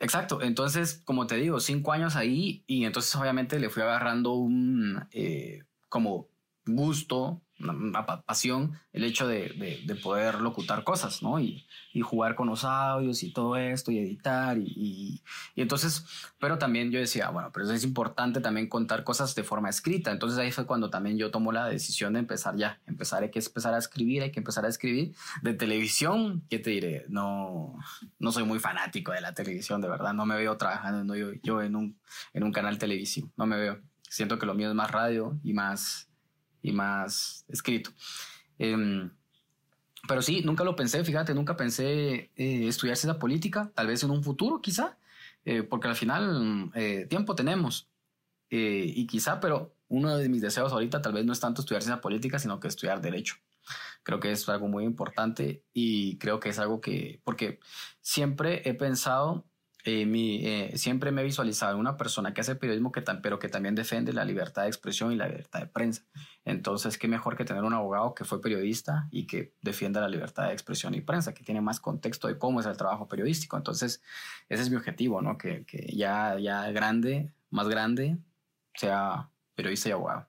Exacto, 0.00 0.40
entonces, 0.42 1.02
como 1.04 1.26
te 1.26 1.36
digo, 1.36 1.60
cinco 1.60 1.92
años 1.92 2.16
ahí 2.16 2.64
y 2.66 2.84
entonces 2.86 3.14
obviamente 3.16 3.60
le 3.60 3.68
fui 3.68 3.82
agarrando 3.82 4.32
un, 4.32 5.06
eh, 5.12 5.64
como 5.88 6.28
gusto 6.64 7.42
una, 7.60 8.06
pasión 8.06 8.78
el 8.92 9.04
hecho 9.04 9.26
de, 9.26 9.82
de, 9.86 9.94
poder 9.96 10.40
locutar 10.40 10.84
cosas, 10.84 11.22
¿no? 11.22 11.38
Y, 11.38 11.66
y, 11.92 12.00
jugar 12.00 12.34
con 12.34 12.48
los 12.48 12.64
audios 12.64 13.22
y 13.22 13.32
todo 13.32 13.56
esto 13.56 13.92
y 13.92 13.98
editar 13.98 14.58
y, 14.58 15.22
y, 15.54 15.60
entonces, 15.60 16.04
pero 16.38 16.58
también 16.58 16.90
yo 16.90 16.98
decía, 16.98 17.30
bueno, 17.30 17.50
pero 17.52 17.70
es 17.70 17.84
importante 17.84 18.40
también 18.40 18.68
contar 18.68 19.04
cosas 19.04 19.34
de 19.34 19.44
forma 19.44 19.68
escrita. 19.68 20.10
Entonces 20.10 20.38
ahí 20.38 20.50
fue 20.50 20.66
cuando 20.66 20.90
también 20.90 21.18
yo 21.18 21.30
tomo 21.30 21.52
la 21.52 21.66
decisión 21.66 22.14
de 22.14 22.20
empezar 22.20 22.56
ya, 22.56 22.80
empezar, 22.86 23.22
hay 23.22 23.30
que 23.30 23.38
empezar 23.38 23.74
a 23.74 23.78
escribir, 23.78 24.22
hay 24.22 24.32
que 24.32 24.40
empezar 24.40 24.64
a 24.64 24.68
escribir. 24.68 25.14
De 25.42 25.54
televisión, 25.54 26.42
¿qué 26.48 26.58
te 26.58 26.70
diré? 26.70 27.06
No, 27.08 27.76
no 28.18 28.32
soy 28.32 28.44
muy 28.44 28.58
fanático 28.58 29.12
de 29.12 29.20
la 29.20 29.34
televisión, 29.34 29.80
de 29.80 29.88
verdad, 29.88 30.14
no 30.14 30.26
me 30.26 30.36
veo 30.36 30.56
trabajando 30.56 31.14
yo, 31.14 31.32
yo 31.42 31.62
en, 31.62 31.76
un, 31.76 31.98
en 32.32 32.44
un 32.44 32.52
canal 32.52 32.78
televisivo, 32.78 33.30
no 33.36 33.46
me 33.46 33.56
veo. 33.56 33.80
Siento 34.08 34.38
que 34.38 34.44
lo 34.44 34.54
mío 34.54 34.68
es 34.68 34.74
más 34.74 34.90
radio 34.90 35.38
y 35.42 35.54
más 35.54 36.11
y 36.62 36.72
más 36.72 37.44
escrito. 37.48 37.90
Em, 38.58 39.10
pero 40.08 40.22
sí, 40.22 40.42
nunca 40.44 40.64
lo 40.64 40.74
pensé, 40.74 41.04
fíjate, 41.04 41.34
nunca 41.34 41.56
pensé 41.56 42.30
eh, 42.36 42.68
estudiar 42.68 42.94
esa 42.94 43.18
política, 43.18 43.70
tal 43.74 43.86
vez 43.86 44.02
en 44.02 44.10
un 44.10 44.22
futuro 44.22 44.60
quizá, 44.60 44.98
eh, 45.44 45.62
porque 45.62 45.88
al 45.88 45.96
final 45.96 46.70
eh, 46.74 47.06
tiempo 47.08 47.34
tenemos. 47.34 47.88
y 48.50 49.06
quizá, 49.06 49.40
pero 49.40 49.74
uno 49.88 50.16
de 50.18 50.28
mis 50.28 50.42
deseos 50.42 50.72
ahorita 50.72 51.00
tal 51.00 51.14
vez 51.14 51.24
no 51.24 51.32
es 51.32 51.40
tanto 51.40 51.62
estudiar 51.62 51.82
esa 51.82 52.00
política, 52.00 52.38
sino 52.38 52.60
que 52.60 52.68
estudiar 52.68 53.00
derecho. 53.00 53.36
Creo 54.02 54.20
que 54.20 54.32
es 54.32 54.48
algo 54.48 54.68
muy 54.68 54.84
importante 54.84 55.64
y 55.72 56.18
creo 56.18 56.40
que 56.40 56.50
es 56.50 56.58
algo 56.58 56.80
que, 56.80 57.20
porque 57.24 57.60
siempre 58.00 58.68
he 58.68 58.74
pensado 58.74 59.46
eh, 59.84 60.06
mi, 60.06 60.46
eh, 60.46 60.72
siempre 60.76 61.10
me 61.10 61.22
he 61.22 61.24
visualizado 61.24 61.76
una 61.76 61.96
persona 61.96 62.32
que 62.32 62.40
hace 62.40 62.54
periodismo, 62.54 62.92
que 62.92 63.02
pero 63.22 63.38
que 63.38 63.48
también 63.48 63.74
defiende 63.74 64.12
la 64.12 64.24
libertad 64.24 64.62
de 64.62 64.68
expresión 64.68 65.12
y 65.12 65.16
la 65.16 65.26
libertad 65.26 65.60
de 65.60 65.66
prensa. 65.66 66.02
Entonces, 66.44 66.98
qué 66.98 67.08
mejor 67.08 67.36
que 67.36 67.44
tener 67.44 67.64
un 67.64 67.74
abogado 67.74 68.14
que 68.14 68.24
fue 68.24 68.40
periodista 68.40 69.08
y 69.10 69.26
que 69.26 69.54
defienda 69.60 70.00
la 70.00 70.08
libertad 70.08 70.46
de 70.46 70.52
expresión 70.52 70.94
y 70.94 71.00
prensa, 71.00 71.34
que 71.34 71.42
tiene 71.42 71.60
más 71.60 71.80
contexto 71.80 72.28
de 72.28 72.38
cómo 72.38 72.60
es 72.60 72.66
el 72.66 72.76
trabajo 72.76 73.08
periodístico. 73.08 73.56
Entonces, 73.56 74.02
ese 74.48 74.62
es 74.62 74.70
mi 74.70 74.76
objetivo, 74.76 75.20
¿no? 75.20 75.36
Que, 75.36 75.64
que 75.64 75.92
ya, 75.94 76.38
ya 76.38 76.70
grande, 76.70 77.32
más 77.50 77.68
grande, 77.68 78.18
sea 78.74 79.30
periodista 79.54 79.88
y 79.88 79.92
abogado. 79.92 80.28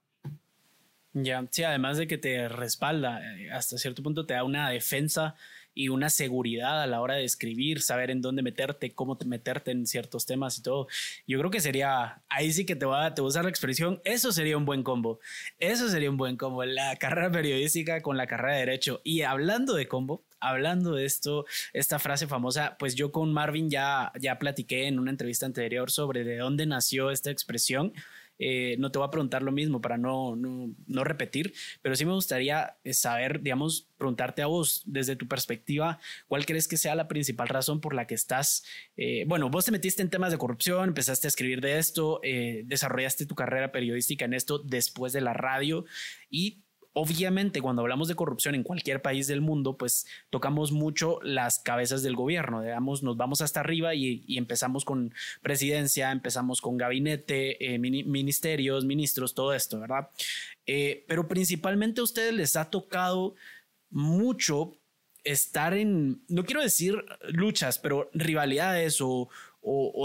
Ya, 1.14 1.46
sí, 1.52 1.64
además 1.64 1.98
de 1.98 2.08
que 2.08 2.18
te 2.18 2.50
respalda, 2.50 3.22
eh, 3.36 3.52
hasta 3.52 3.78
cierto 3.78 4.02
punto 4.02 4.26
te 4.26 4.34
da 4.34 4.44
una 4.44 4.70
defensa 4.70 5.36
y 5.74 5.90
una 5.90 6.10
seguridad 6.10 6.82
a 6.82 6.88
la 6.88 7.02
hora 7.02 7.16
de 7.16 7.26
escribir, 7.26 7.82
saber 7.82 8.12
en 8.12 8.22
dónde 8.22 8.42
meterte, 8.42 8.94
cómo 8.94 9.18
te 9.18 9.26
meterte 9.26 9.72
en 9.72 9.88
ciertos 9.88 10.26
temas 10.26 10.58
y 10.58 10.64
todo. 10.64 10.88
Yo 11.28 11.40
creo 11.40 11.52
que 11.52 11.60
sería, 11.60 12.22
ahí 12.30 12.52
sí 12.54 12.66
que 12.66 12.76
te 12.76 12.86
va, 12.86 13.14
te 13.14 13.22
voy 13.22 13.30
a 13.30 13.30
usar 13.30 13.44
la 13.44 13.50
expresión, 13.50 14.02
eso 14.04 14.32
sería 14.32 14.58
un 14.58 14.66
buen 14.66 14.84
combo. 14.84 15.20
Eso 15.60 15.90
sería 15.90 16.10
un 16.10 16.18
buen 16.18 16.38
combo, 16.38 16.64
la 16.66 16.96
carrera 16.98 17.32
periodística 17.32 18.02
con 18.02 18.18
la 18.18 18.28
carrera 18.28 18.54
de 18.54 18.60
derecho. 18.60 19.02
Y 19.04 19.22
hablando 19.22 19.74
de 19.74 19.88
combo, 19.88 20.24
hablando 20.40 20.94
de 20.94 21.06
esto, 21.06 21.46
esta 21.72 22.00
frase 22.00 22.28
famosa, 22.28 22.76
pues 22.78 22.96
yo 22.96 23.12
con 23.12 23.34
Marvin 23.34 23.70
ya, 23.70 24.12
ya 24.20 24.38
platiqué 24.38 24.88
en 24.88 25.00
una 25.00 25.12
entrevista 25.12 25.46
anterior 25.46 25.90
sobre 25.90 26.24
de 26.24 26.38
dónde 26.38 26.66
nació 26.66 27.12
esta 27.12 27.32
expresión. 27.32 27.94
Eh, 28.40 28.76
no 28.80 28.92
te 28.92 29.00
voy 29.00 29.08
a 29.08 29.12
preguntar 29.12 29.42
lo 29.44 29.52
mismo 29.52 29.82
para 29.82 29.98
no, 29.98 30.36
no, 30.36 31.04
repetir, 31.04 31.54
pero 31.82 31.96
sí 31.96 32.06
me 32.06 32.14
gustaría 32.14 32.78
eh, 32.84 32.94
saber, 32.94 33.42
digamos, 33.42 33.88
preguntarte 33.98 34.42
a 34.42 34.48
vos, 34.48 34.82
desde 34.86 35.16
tu 35.16 35.28
perspectiva, 35.28 36.00
¿cuál 36.28 36.46
crees 36.46 36.68
que 36.68 36.78
sea 36.78 36.96
la 36.96 37.08
principal 37.08 37.48
razón 37.48 37.80
por 37.80 37.94
la 37.94 38.08
que 38.08 38.16
estás, 38.16 38.64
eh, 38.98 39.26
bueno, 39.28 39.50
vos 39.50 39.66
te 39.66 39.72
metiste 39.72 40.02
en 40.02 40.10
temas 40.10 40.32
de 40.32 40.38
corrupción, 40.38 40.90
empezaste 40.90 41.28
a 41.28 41.30
escribir 41.30 41.62
de 41.62 41.78
esto, 41.78 42.20
desarrollaste 42.66 43.26
tu 43.26 43.36
carrera 43.36 43.72
periodística 43.72 44.26
en 44.26 44.34
esto 44.34 44.60
después 44.60 45.14
de 45.14 45.22
la 45.22 45.34
radio 45.34 45.86
y 46.30 46.63
Obviamente, 46.96 47.60
cuando 47.60 47.82
hablamos 47.82 48.08
de 48.08 48.16
corrupción 48.16 48.54
en 48.54 48.62
cualquier 48.62 49.02
país 49.02 49.26
del 49.26 49.42
mundo, 49.42 49.78
pues 49.78 50.06
tocamos 50.30 50.72
mucho 50.72 51.20
las 51.24 51.58
cabezas 51.58 52.04
del 52.04 52.16
gobierno, 52.16 52.62
nos 53.02 53.18
vamos 53.18 53.42
hasta 53.42 53.62
arriba 53.62 53.96
y, 53.96 54.24
empezamos 54.38 54.86
con 54.86 55.14
presidencia, 55.42 56.12
empezamos 56.12 56.62
con 56.62 56.78
gabinete, 56.78 57.74
eh, 57.74 57.80
ministerios, 57.80 58.86
ministros, 58.86 59.34
todo 59.34 59.54
esto, 59.54 59.80
¿verdad? 59.80 60.10
Eh, 60.68 61.04
pero 61.08 61.28
principalmente 61.28 62.02
a 62.02 62.04
ustedes 62.04 62.34
les 62.34 62.56
ha 62.56 62.70
tocado 62.70 63.34
mucho 63.90 64.78
estar 65.24 65.74
en, 65.74 66.24
no 66.28 66.46
quiero 66.46 66.62
decir 66.62 67.04
luchas, 67.30 67.80
pero 67.80 68.10
rivalidades 68.14 69.00
o, 69.02 69.30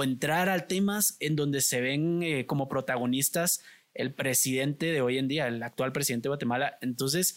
entrar 0.04 0.48
a 0.48 0.68
temas 0.68 1.16
en 1.18 1.34
donde 1.34 1.60
se 1.60 1.80
ven 1.80 2.22
eh, 2.22 2.46
como 2.46 2.68
protagonistas 2.68 3.60
el 3.98 4.14
presidente 4.14 4.86
de 4.86 5.02
hoy 5.02 5.18
en 5.18 5.28
día, 5.28 5.48
el 5.48 5.62
actual 5.62 5.92
presidente 5.92 6.26
de 6.26 6.30
Guatemala. 6.30 6.78
Entonces, 6.80 7.36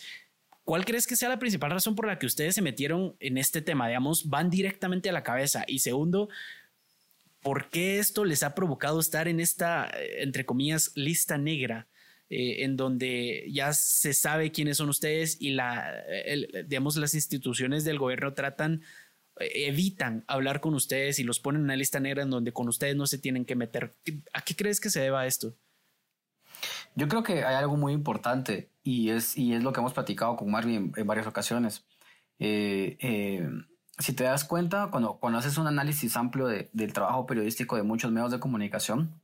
¿cuál 0.64 0.86
crees 0.86 1.08
que 1.08 1.16
sea 1.16 1.28
la 1.28 1.40
principal 1.40 1.72
razón 1.72 1.96
por 1.96 2.08
la 2.08 2.20
que 2.20 2.28
ustedes 2.28 2.56
se 2.56 2.62
metieron 2.62 3.18
en 3.20 3.38
este 3.38 3.62
tema? 3.62 3.88
Digamos, 3.88 4.30
van 4.30 4.50
directamente 4.50 5.10
a 5.10 5.14
la 5.14 5.24
cabeza. 5.24 5.66
Y 5.68 5.80
segundo, 5.80 6.30
¿por 7.42 7.70
qué 7.70 7.98
esto 7.98 8.24
les 8.24 8.44
ha 8.44 8.54
provocado 8.54 9.00
estar 9.00 9.28
en 9.28 9.40
esta, 9.40 9.90
eh, 9.90 10.22
entre 10.22 10.46
comillas, 10.46 10.92
lista 10.96 11.38
negra? 11.38 11.88
Eh, 12.30 12.64
en 12.64 12.78
donde 12.78 13.46
ya 13.52 13.74
se 13.74 14.14
sabe 14.14 14.54
quiénes 14.54 14.78
son 14.78 14.88
ustedes 14.88 15.36
y 15.42 15.50
la, 15.50 16.02
digamos, 16.66 16.96
las 16.96 17.14
instituciones 17.14 17.84
del 17.84 18.00
gobierno 18.00 18.34
tratan, 18.34 18.84
eh, 19.38 19.68
evitan 19.68 20.24
hablar 20.28 20.62
con 20.62 20.74
ustedes 20.74 21.20
y 21.20 21.26
los 21.26 21.42
ponen 21.42 21.60
en 21.60 21.66
una 21.66 21.76
lista 21.76 22.00
negra 22.00 22.24
en 22.24 22.30
donde 22.30 22.54
con 22.54 22.70
ustedes 22.70 22.96
no 22.96 23.06
se 23.06 23.18
tienen 23.18 23.44
que 23.44 23.58
meter. 23.58 23.96
¿A 24.32 24.46
qué 24.46 24.56
crees 24.56 24.80
que 24.80 24.90
se 24.90 25.02
deba 25.02 25.28
esto? 25.28 25.58
Yo 26.96 27.08
creo 27.08 27.24
que 27.24 27.46
hay 27.46 27.56
algo 27.56 27.78
muy 27.78 27.94
importante 27.94 28.70
y 28.84 29.10
es, 29.10 29.38
y 29.38 29.54
es 29.54 29.64
lo 29.64 29.74
que 29.74 29.80
hemos 29.80 29.94
platicado 29.94 30.36
con 30.36 30.52
Marvin 30.52 30.92
en, 30.96 31.08
varias 31.08 31.28
ocasiones. 31.28 31.86
Eh, 32.40 32.98
eh, 33.00 33.48
si 33.98 34.14
te 34.14 34.24
das 34.24 34.44
cuenta, 34.44 34.90
cuando, 34.92 35.18
cuando 35.20 35.40
haces 35.40 35.58
un 35.58 35.68
análisis 35.68 36.18
amplio 36.18 36.48
del 36.48 36.94
trabajo 36.94 37.26
periodístico 37.26 37.76
de 37.76 37.84
muchos 37.84 38.12
medios 38.12 38.32
de 38.32 38.40
comunicación, 38.40 39.22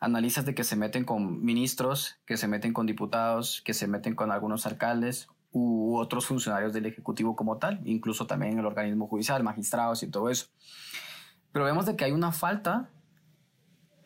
analizas 0.00 0.44
de 0.44 0.54
que 0.54 0.64
se 0.64 0.76
meten 0.76 1.04
con 1.04 1.44
ministros, 1.44 2.16
que 2.24 2.36
se 2.36 2.48
meten 2.48 2.72
con 2.72 2.86
diputados, 2.86 3.62
que 3.64 3.74
se 3.74 3.86
meten 3.86 4.14
con 4.14 4.32
algunos 4.32 4.66
alcaldes 4.66 5.28
u 5.50 5.96
otros 5.96 6.26
funcionarios 6.26 6.72
del 6.72 6.86
Ejecutivo 6.86 7.36
como 7.36 7.58
tal, 7.58 7.80
incluso 7.84 8.26
también 8.26 8.58
el 8.58 8.66
organismo 8.66 9.08
judicial, 9.08 9.42
magistrados 9.42 10.02
y 10.02 10.08
todo 10.08 10.30
eso. 10.30 10.48
Pero 11.52 11.64
vemos 11.64 11.86
de 11.86 11.96
que 11.96 12.04
hay 12.04 12.12
una 12.12 12.32
falta 12.32 12.90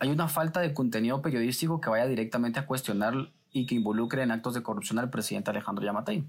hay 0.02 0.10
una 0.10 0.26
falta 0.26 0.58
de 0.58 0.74
contenido 0.74 1.22
periodístico 1.22 1.80
que 1.80 1.88
vaya 1.88 2.08
directamente 2.08 2.58
a 2.58 2.66
cuestionar 2.66 3.30
y 3.52 3.66
que 3.66 3.76
involucre 3.76 4.24
en 4.24 4.32
actos 4.32 4.52
de 4.52 4.60
corrupción 4.60 4.98
al 4.98 5.10
presidente 5.10 5.50
Alejandro 5.50 5.84
Yamatei. 5.84 6.24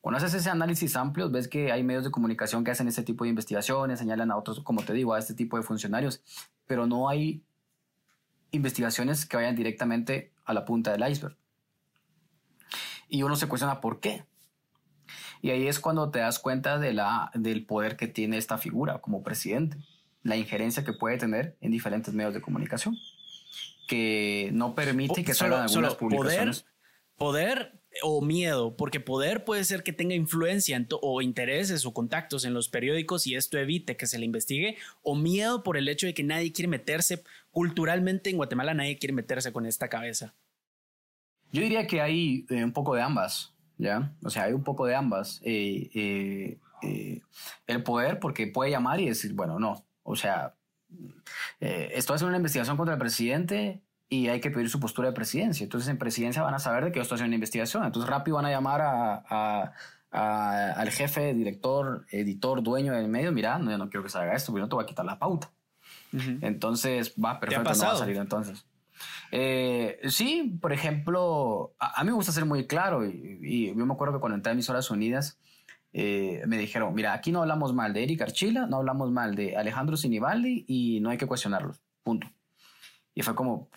Cuando 0.00 0.16
haces 0.16 0.32
ese 0.32 0.48
análisis 0.48 0.96
amplio, 0.96 1.28
ves 1.28 1.46
que 1.46 1.72
hay 1.72 1.82
medios 1.82 2.04
de 2.04 2.10
comunicación 2.10 2.64
que 2.64 2.70
hacen 2.70 2.88
este 2.88 3.02
tipo 3.02 3.24
de 3.24 3.28
investigaciones, 3.28 3.98
señalan 3.98 4.30
a 4.30 4.38
otros, 4.38 4.60
como 4.60 4.80
te 4.80 4.94
digo, 4.94 5.12
a 5.12 5.18
este 5.18 5.34
tipo 5.34 5.58
de 5.58 5.62
funcionarios, 5.62 6.22
pero 6.66 6.86
no 6.86 7.10
hay 7.10 7.42
investigaciones 8.50 9.26
que 9.26 9.36
vayan 9.36 9.56
directamente 9.56 10.32
a 10.46 10.54
la 10.54 10.64
punta 10.64 10.92
del 10.92 11.06
iceberg. 11.06 11.36
Y 13.10 13.24
uno 13.24 13.36
se 13.36 13.46
cuestiona 13.46 13.82
por 13.82 14.00
qué. 14.00 14.24
Y 15.42 15.50
ahí 15.50 15.68
es 15.68 15.80
cuando 15.80 16.10
te 16.10 16.20
das 16.20 16.38
cuenta 16.38 16.78
del 16.78 17.66
poder 17.66 17.98
que 17.98 18.06
tiene 18.06 18.38
esta 18.38 18.56
figura 18.56 19.02
como 19.02 19.22
presidente 19.22 19.76
la 20.26 20.36
injerencia 20.36 20.84
que 20.84 20.92
puede 20.92 21.18
tener 21.18 21.56
en 21.60 21.70
diferentes 21.70 22.12
medios 22.12 22.34
de 22.34 22.40
comunicación, 22.40 22.96
que 23.86 24.50
no 24.52 24.74
permite 24.74 25.24
que 25.24 25.34
salgan 25.34 25.62
algunas 25.62 25.94
publicaciones. 25.94 26.66
Poder, 27.16 27.80
o 28.02 28.20
miedo, 28.20 28.76
porque 28.76 29.00
poder 29.00 29.44
puede 29.44 29.64
ser 29.64 29.82
que 29.82 29.92
tenga 29.92 30.14
influencia 30.14 30.84
o 31.00 31.22
intereses 31.22 31.86
o 31.86 31.94
contactos 31.94 32.44
en 32.44 32.52
los 32.52 32.68
periódicos 32.68 33.26
y 33.26 33.36
esto 33.36 33.56
evite 33.56 33.96
que 33.96 34.06
se 34.06 34.18
le 34.18 34.26
investigue, 34.26 34.76
o 35.02 35.14
miedo 35.14 35.62
por 35.62 35.76
el 35.76 35.88
hecho 35.88 36.06
de 36.06 36.14
que 36.14 36.24
nadie 36.24 36.52
quiere 36.52 36.68
meterse, 36.68 37.22
culturalmente 37.52 38.28
en 38.28 38.36
Guatemala 38.36 38.74
nadie 38.74 38.98
quiere 38.98 39.14
meterse 39.14 39.52
con 39.52 39.64
esta 39.64 39.88
cabeza. 39.88 40.34
Yo 41.52 41.62
diría 41.62 41.86
que 41.86 42.00
hay 42.00 42.44
eh, 42.50 42.64
un 42.64 42.72
poco 42.72 42.96
de 42.96 43.02
ambas, 43.02 43.54
¿ya? 43.78 44.12
O 44.24 44.30
sea, 44.30 44.44
hay 44.44 44.52
un 44.52 44.64
poco 44.64 44.84
de 44.86 44.96
ambas. 44.96 45.40
Eh, 45.44 46.58
eh, 46.82 47.22
el 47.66 47.82
poder, 47.82 48.18
porque 48.18 48.48
puede 48.48 48.72
llamar 48.72 49.00
y 49.00 49.06
decir, 49.06 49.32
bueno, 49.32 49.58
no, 49.58 49.85
o 50.06 50.16
sea, 50.16 50.54
eh, 51.60 51.90
esto 51.94 52.12
va 52.12 52.16
a 52.16 52.18
ser 52.18 52.28
una 52.28 52.36
investigación 52.36 52.76
contra 52.76 52.94
el 52.94 53.00
presidente 53.00 53.82
y 54.08 54.28
hay 54.28 54.40
que 54.40 54.50
pedir 54.50 54.70
su 54.70 54.78
postura 54.78 55.08
de 55.08 55.14
presidencia. 55.14 55.64
Entonces 55.64 55.90
en 55.90 55.98
presidencia 55.98 56.42
van 56.42 56.54
a 56.54 56.58
saber 56.58 56.84
de 56.84 56.92
que 56.92 57.00
esto 57.00 57.14
haciendo 57.14 57.30
una 57.30 57.36
investigación. 57.36 57.84
Entonces 57.84 58.08
rápido 58.08 58.36
van 58.36 58.46
a 58.46 58.50
llamar 58.50 58.80
a, 58.82 59.72
al 60.10 60.90
jefe, 60.90 61.34
director, 61.34 62.06
editor, 62.10 62.62
dueño 62.62 62.92
del 62.92 63.08
medio. 63.08 63.32
Mira, 63.32 63.58
no, 63.58 63.70
yo 63.70 63.78
no 63.78 63.90
quiero 63.90 64.04
que 64.04 64.10
se 64.10 64.18
haga 64.18 64.34
esto, 64.34 64.52
porque 64.52 64.62
no 64.62 64.68
te 64.68 64.76
voy 64.76 64.84
a 64.84 64.86
quitar 64.86 65.04
la 65.04 65.18
pauta. 65.18 65.50
Entonces, 66.40 67.14
va, 67.22 67.38
perfecto, 67.38 67.74
no 67.74 67.78
va 67.78 67.92
a 67.92 67.96
salir 67.96 68.16
entonces. 68.16 68.64
Eh, 69.30 70.00
sí, 70.08 70.56
por 70.62 70.72
ejemplo, 70.72 71.74
a, 71.78 72.02
mí 72.04 72.10
me 72.10 72.16
gusta 72.16 72.32
ser 72.32 72.46
muy 72.46 72.66
claro 72.66 73.04
y, 73.04 73.38
y, 73.42 73.66
yo 73.66 73.86
me 73.86 73.92
acuerdo 73.92 74.14
que 74.14 74.20
cuando 74.20 74.36
entré 74.36 74.50
a 74.50 74.54
Emisoras 74.54 74.90
Unidas, 74.90 75.38
eh, 75.98 76.42
me 76.46 76.58
dijeron, 76.58 76.94
mira, 76.94 77.14
aquí 77.14 77.32
no 77.32 77.40
hablamos 77.40 77.72
mal 77.72 77.94
de 77.94 78.02
Eric 78.02 78.20
Archila, 78.20 78.66
no 78.66 78.76
hablamos 78.76 79.10
mal 79.10 79.34
de 79.34 79.56
Alejandro 79.56 79.96
Sinibaldi 79.96 80.66
y 80.68 81.00
no 81.00 81.08
hay 81.08 81.16
que 81.16 81.24
cuestionarlos, 81.24 81.80
punto. 82.02 82.30
Y 83.14 83.22
fue 83.22 83.34
como, 83.34 83.70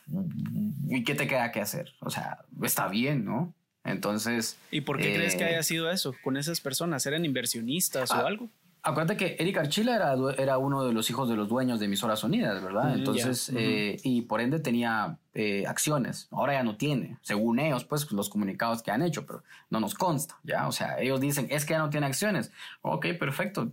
¿y 0.89 1.05
qué 1.05 1.15
te 1.15 1.27
queda 1.27 1.49
que 1.53 1.61
hacer? 1.61 1.93
O 2.01 2.09
sea, 2.09 2.39
está 2.61 2.89
bien, 2.89 3.23
¿no? 3.23 3.55
Entonces... 3.85 4.57
¿Y 4.69 4.81
por 4.81 4.97
qué 4.97 5.13
crees 5.13 5.37
que 5.37 5.45
haya 5.45 5.63
sido 5.63 5.89
eso 5.89 6.13
con 6.21 6.35
esas 6.35 6.59
personas? 6.59 7.05
¿Eran 7.05 7.23
inversionistas 7.23 8.11
o 8.11 8.15
ah, 8.15 8.27
algo? 8.27 8.49
Acuérdate 8.81 9.17
que 9.17 9.35
Eric 9.39 9.57
Archila 9.57 9.95
era, 9.95 10.15
era 10.37 10.57
uno 10.57 10.83
de 10.83 10.93
los 10.93 11.09
hijos 11.09 11.27
de 11.27 11.35
los 11.35 11.49
dueños 11.49 11.79
de 11.79 11.85
Emisoras 11.85 12.23
Unidas, 12.23 12.63
¿verdad? 12.63 12.85
Mm, 12.85 12.99
Entonces, 12.99 13.51
eh, 13.53 13.97
y 14.03 14.21
por 14.21 14.39
ende 14.39 14.59
tenía 14.59 15.17
eh, 15.33 15.65
acciones. 15.67 16.29
Ahora 16.31 16.53
ya 16.53 16.63
no 16.63 16.77
tiene, 16.77 17.17
según 17.21 17.59
ellos, 17.59 17.83
pues 17.83 18.09
los 18.11 18.29
comunicados 18.29 18.81
que 18.81 18.91
han 18.91 19.01
hecho, 19.01 19.25
pero 19.25 19.43
no 19.69 19.79
nos 19.81 19.95
consta, 19.95 20.39
¿ya? 20.43 20.67
O 20.67 20.71
sea, 20.71 20.99
ellos 20.99 21.19
dicen, 21.19 21.47
es 21.49 21.65
que 21.65 21.73
ya 21.73 21.79
no 21.79 21.89
tiene 21.89 22.05
acciones. 22.05 22.51
Ok, 22.81 23.07
perfecto. 23.19 23.71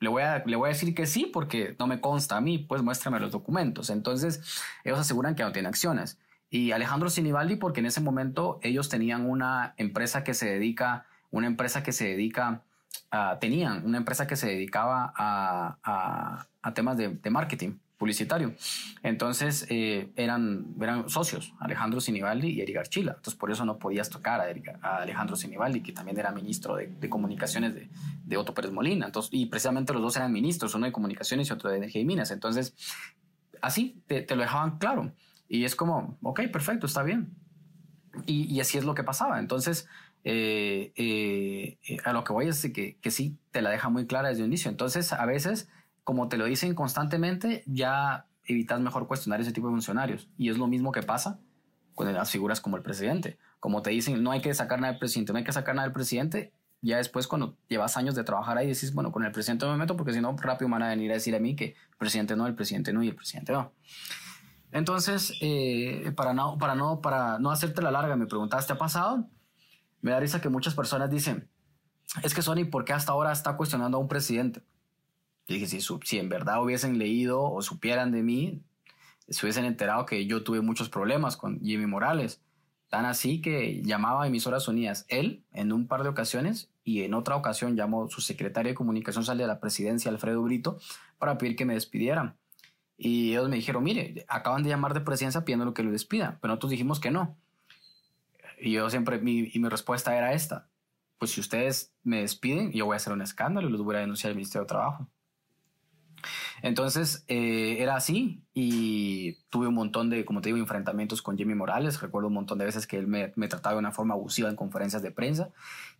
Le 0.00 0.08
voy, 0.08 0.22
a, 0.22 0.42
le 0.44 0.56
voy 0.56 0.66
a 0.66 0.72
decir 0.72 0.92
que 0.94 1.06
sí 1.06 1.30
porque 1.32 1.76
no 1.78 1.86
me 1.86 2.00
consta 2.00 2.36
a 2.36 2.40
mí, 2.40 2.58
pues 2.58 2.82
muéstrame 2.82 3.20
los 3.20 3.30
documentos. 3.30 3.90
Entonces, 3.90 4.40
ellos 4.82 4.98
aseguran 4.98 5.36
que 5.36 5.40
ya 5.40 5.46
no 5.46 5.52
tiene 5.52 5.68
acciones. 5.68 6.18
Y 6.50 6.72
Alejandro 6.72 7.08
Sinibaldi 7.08 7.56
porque 7.56 7.80
en 7.80 7.86
ese 7.86 8.00
momento 8.00 8.58
ellos 8.62 8.88
tenían 8.88 9.24
una 9.24 9.74
empresa 9.76 10.24
que 10.24 10.34
se 10.34 10.50
dedica, 10.50 11.06
una 11.30 11.46
empresa 11.46 11.84
que 11.84 11.92
se 11.92 12.08
dedica 12.08 12.62
Ah, 13.14 13.36
tenían 13.38 13.84
una 13.84 13.98
empresa 13.98 14.26
que 14.26 14.36
se 14.36 14.48
dedicaba 14.48 15.12
a, 15.14 16.46
temas 16.74 16.96
de, 16.96 17.30
marketing 17.30 17.78
publicitario. 17.98 18.54
Entonces 19.02 19.66
eh, 19.68 20.10
eran, 20.16 20.74
eran 20.80 21.10
socios, 21.10 21.52
Alejandro 21.60 22.00
Sinibaldi 22.00 22.48
y 22.48 22.60
Eric 22.62 22.78
Archila. 22.78 23.12
Entonces 23.12 23.34
por 23.34 23.50
eso 23.50 23.66
no 23.66 23.78
podías 23.78 24.08
tocar 24.08 24.40
a, 24.40 24.96
Alejandro 24.96 25.36
Sinibaldi, 25.36 25.82
que 25.82 25.92
también 25.92 26.18
era 26.18 26.32
ministro 26.32 26.76
de, 26.76 27.08
comunicaciones 27.10 27.74
de, 27.74 28.36
Otto 28.38 28.54
Pérez 28.54 28.72
Molina. 28.72 29.04
Entonces, 29.04 29.30
y 29.34 29.44
precisamente 29.44 29.92
los 29.92 30.00
dos 30.00 30.16
eran 30.16 30.32
ministros, 30.32 30.74
uno 30.74 30.86
de 30.86 30.92
comunicaciones 30.92 31.50
y 31.50 31.52
otro 31.52 31.68
de 31.68 31.76
energía 31.76 32.00
y 32.00 32.06
minas. 32.06 32.30
Entonces, 32.30 32.74
así 33.60 34.02
te, 34.06 34.24
lo 34.34 34.40
dejaban 34.40 34.78
claro. 34.78 35.12
Y 35.48 35.64
es 35.64 35.76
como, 35.76 36.16
ok, 36.22 36.40
perfecto, 36.50 36.86
está 36.86 37.02
bien. 37.02 37.36
Y 38.24 38.58
así 38.60 38.78
es 38.78 38.84
lo 38.84 38.94
que 38.94 39.04
pasaba. 39.04 39.38
Entonces, 39.38 39.86
eh, 40.24 40.92
eh, 40.94 41.78
eh, 41.88 41.96
a 42.04 42.12
lo 42.12 42.22
que 42.22 42.32
voy 42.32 42.46
es 42.46 42.62
que, 42.72 42.96
que 43.00 43.10
sí 43.10 43.38
te 43.50 43.60
la 43.60 43.70
deja 43.70 43.88
muy 43.88 44.06
clara 44.06 44.28
desde 44.28 44.42
el 44.42 44.48
inicio. 44.48 44.70
Entonces, 44.70 45.12
a 45.12 45.26
veces, 45.26 45.68
como 46.04 46.28
te 46.28 46.36
lo 46.36 46.44
dicen 46.44 46.74
constantemente, 46.74 47.64
ya 47.66 48.26
evitas 48.44 48.80
mejor 48.80 49.06
cuestionar 49.08 49.40
ese 49.40 49.52
tipo 49.52 49.68
de 49.68 49.72
funcionarios. 49.72 50.28
Y 50.36 50.50
es 50.50 50.58
lo 50.58 50.66
mismo 50.66 50.92
que 50.92 51.02
pasa 51.02 51.40
con 51.94 52.12
las 52.12 52.30
figuras 52.30 52.60
como 52.60 52.76
el 52.76 52.82
presidente. 52.82 53.38
Como 53.60 53.82
te 53.82 53.90
dicen, 53.90 54.22
no 54.22 54.30
hay 54.30 54.40
que 54.40 54.54
sacar 54.54 54.80
nada 54.80 54.92
del 54.92 54.98
presidente, 54.98 55.32
no 55.32 55.38
hay 55.38 55.44
que 55.44 55.52
sacar 55.52 55.74
nada 55.74 55.86
del 55.86 55.92
presidente. 55.92 56.52
Ya 56.80 56.96
después, 56.96 57.28
cuando 57.28 57.56
llevas 57.68 57.96
años 57.96 58.16
de 58.16 58.24
trabajar 58.24 58.58
ahí, 58.58 58.66
decís, 58.66 58.92
bueno, 58.92 59.12
con 59.12 59.24
el 59.24 59.30
presidente 59.30 59.66
no 59.66 59.72
me 59.72 59.78
meto 59.78 59.96
porque 59.96 60.12
si 60.12 60.20
no, 60.20 60.36
rápido 60.36 60.68
van 60.68 60.82
a 60.82 60.88
venir 60.88 61.10
a 61.12 61.14
decir 61.14 61.34
a 61.36 61.38
mí 61.38 61.54
que 61.54 61.64
el 61.66 61.96
presidente 61.96 62.34
no, 62.34 62.46
el 62.46 62.54
presidente 62.54 62.92
no 62.92 63.04
y 63.04 63.08
el 63.08 63.14
presidente 63.14 63.52
no. 63.52 63.72
Entonces, 64.72 65.32
para, 66.16 66.32
no, 66.32 66.58
para, 66.58 66.74
no, 66.74 67.00
para 67.00 67.38
no 67.38 67.50
hacerte 67.50 67.82
la 67.82 67.92
larga, 67.92 68.16
me 68.16 68.26
preguntaste, 68.26 68.72
¿ha 68.72 68.78
pasado? 68.78 69.28
Me 70.02 70.10
da 70.10 70.20
risa 70.20 70.40
que 70.40 70.48
muchas 70.48 70.74
personas 70.74 71.10
dicen, 71.10 71.48
es 72.22 72.34
que 72.34 72.42
Sony, 72.42 72.66
¿por 72.70 72.84
qué 72.84 72.92
hasta 72.92 73.12
ahora 73.12 73.32
está 73.32 73.56
cuestionando 73.56 73.96
a 73.96 74.00
un 74.00 74.08
presidente? 74.08 74.62
Dije, 75.48 75.66
si, 75.66 75.80
si 75.80 76.18
en 76.18 76.28
verdad 76.28 76.62
hubiesen 76.62 76.98
leído 76.98 77.42
o 77.42 77.62
supieran 77.62 78.12
de 78.12 78.22
mí, 78.22 78.62
se 79.28 79.46
hubiesen 79.46 79.64
enterado 79.64 80.04
que 80.04 80.26
yo 80.26 80.42
tuve 80.42 80.60
muchos 80.60 80.88
problemas 80.88 81.36
con 81.36 81.60
Jimmy 81.60 81.86
Morales. 81.86 82.42
Tan 82.88 83.06
así 83.06 83.40
que 83.40 83.82
llamaba 83.82 84.24
a 84.24 84.26
emisoras 84.26 84.68
unidas 84.68 85.06
él 85.08 85.44
en 85.52 85.72
un 85.72 85.86
par 85.86 86.02
de 86.02 86.10
ocasiones 86.10 86.70
y 86.84 87.02
en 87.02 87.14
otra 87.14 87.36
ocasión 87.36 87.76
llamó 87.76 88.08
su 88.08 88.20
secretario 88.20 88.70
de 88.70 88.74
comunicación 88.74 89.24
sale 89.24 89.44
de 89.44 89.46
la 89.46 89.60
presidencia, 89.60 90.10
Alfredo 90.10 90.42
Brito, 90.42 90.78
para 91.18 91.38
pedir 91.38 91.56
que 91.56 91.64
me 91.64 91.74
despidieran. 91.74 92.36
Y 92.98 93.30
ellos 93.30 93.48
me 93.48 93.56
dijeron, 93.56 93.82
mire, 93.82 94.26
acaban 94.28 94.62
de 94.62 94.68
llamar 94.68 94.94
de 94.94 95.00
presidencia 95.00 95.44
pidiendo 95.44 95.72
que 95.72 95.82
lo 95.82 95.90
despida, 95.90 96.38
pero 96.40 96.52
nosotros 96.52 96.70
dijimos 96.70 97.00
que 97.00 97.10
no. 97.10 97.36
Y 98.62 98.72
yo 98.72 98.88
siempre, 98.90 99.18
mi, 99.18 99.50
y 99.52 99.58
mi 99.58 99.68
respuesta 99.68 100.16
era 100.16 100.32
esta, 100.34 100.68
pues 101.18 101.32
si 101.32 101.40
ustedes 101.40 101.92
me 102.04 102.20
despiden, 102.20 102.70
yo 102.70 102.86
voy 102.86 102.94
a 102.94 102.96
hacer 102.96 103.12
un 103.12 103.20
escándalo 103.20 103.68
y 103.68 103.72
los 103.72 103.82
voy 103.82 103.96
a 103.96 104.00
denunciar 104.00 104.30
al 104.30 104.36
Ministerio 104.36 104.62
de 104.62 104.68
Trabajo. 104.68 105.10
Entonces 106.62 107.24
eh, 107.26 107.78
era 107.80 107.96
así 107.96 108.44
y 108.54 109.34
tuve 109.50 109.66
un 109.66 109.74
montón 109.74 110.10
de, 110.10 110.24
como 110.24 110.40
te 110.40 110.50
digo, 110.50 110.58
enfrentamientos 110.58 111.20
con 111.20 111.36
Jimmy 111.36 111.56
Morales. 111.56 112.00
Recuerdo 112.00 112.28
un 112.28 112.34
montón 112.34 112.58
de 112.58 112.64
veces 112.64 112.86
que 112.86 112.98
él 112.98 113.08
me, 113.08 113.32
me, 113.34 113.48
trataba 113.48 113.74
de 113.74 113.80
una 113.80 113.90
forma 113.90 114.14
abusiva 114.14 114.48
en 114.48 114.54
conferencias 114.54 115.02
de 115.02 115.10
prensa. 115.10 115.50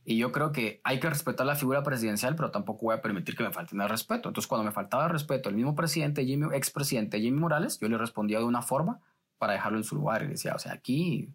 Y 0.04 0.16
yo 0.18 0.30
creo 0.30 0.52
que 0.52 0.80
hay 0.84 1.00
que 1.00 1.08
respetar 1.08 1.44
la 1.44 1.56
figura 1.56 1.82
presidencial, 1.82 2.36
pero 2.36 2.52
tampoco 2.52 2.86
voy 2.86 2.94
a 2.94 3.02
permitir 3.02 3.36
que 3.36 3.42
me 3.42 3.50
falten 3.50 3.80
el 3.80 3.88
respeto. 3.88 4.28
Entonces, 4.28 4.46
cuando 4.46 4.64
me 4.64 4.70
faltaba 4.70 5.06
el 5.06 5.10
respeto, 5.10 5.48
el 5.48 5.56
mismo 5.56 5.74
presidente, 5.74 6.24
Jimmy, 6.24 6.54
expresidente 6.54 7.20
Jimmy 7.20 7.40
Morales, 7.40 7.80
yo 7.80 7.88
le 7.88 7.98
respondía 7.98 8.38
de 8.38 8.44
una 8.44 8.62
forma 8.62 9.00
para 9.38 9.54
dejarlo 9.54 9.78
en 9.78 9.84
su 9.84 9.96
lugar 9.96 10.22
y 10.22 10.28
decía, 10.28 10.54
o 10.54 10.58
sea, 10.60 10.72
aquí 10.72 11.34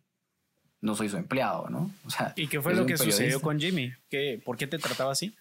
no 0.82 0.96
soy 0.96 1.10
su 1.10 1.18
empleado, 1.18 1.70
¿no? 1.70 1.92
O 2.06 2.10
sea, 2.10 2.34
¿Y 2.36 2.48
qué 2.48 2.62
fue 2.62 2.76
lo 2.76 2.86
que 2.86 2.98
sucedió 2.98 3.42
con 3.42 3.60
Jimmy? 3.60 3.94
¿Qué, 4.10 4.42
¿Por 4.44 4.58
qué 4.58 4.68
te 4.68 4.78
trataba 4.78 5.12
así? 5.12 5.36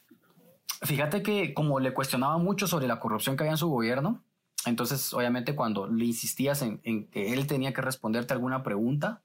Fíjate 0.83 1.22
que 1.22 1.55
como 1.55 1.81
le 1.81 1.94
cuestionaba 1.94 2.37
mucho 2.38 2.66
sobre 2.66 2.87
la 2.87 2.99
corrupción 3.01 3.37
que 3.37 3.44
había 3.44 3.53
en 3.53 3.59
su 3.59 3.68
gobierno, 3.68 4.22
entonces 4.66 5.12
obviamente 5.14 5.55
cuando 5.55 5.87
le 5.87 6.05
insistías 6.05 6.62
en, 6.62 6.79
que 7.09 7.33
él 7.33 7.46
tenía 7.46 7.72
que 7.72 7.81
responderte 7.81 8.35
alguna 8.35 8.62
pregunta, 8.62 9.22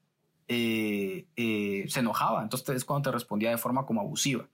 eh, 0.48 1.26
eh, 1.36 1.84
se 1.88 2.00
enojaba. 2.00 2.42
Entonces 2.42 2.76
es 2.76 2.84
cuando 2.84 3.10
te 3.10 3.14
respondía 3.14 3.50
de 3.50 3.58
forma 3.58 3.84
como 3.86 4.00
abusiva. 4.00 4.48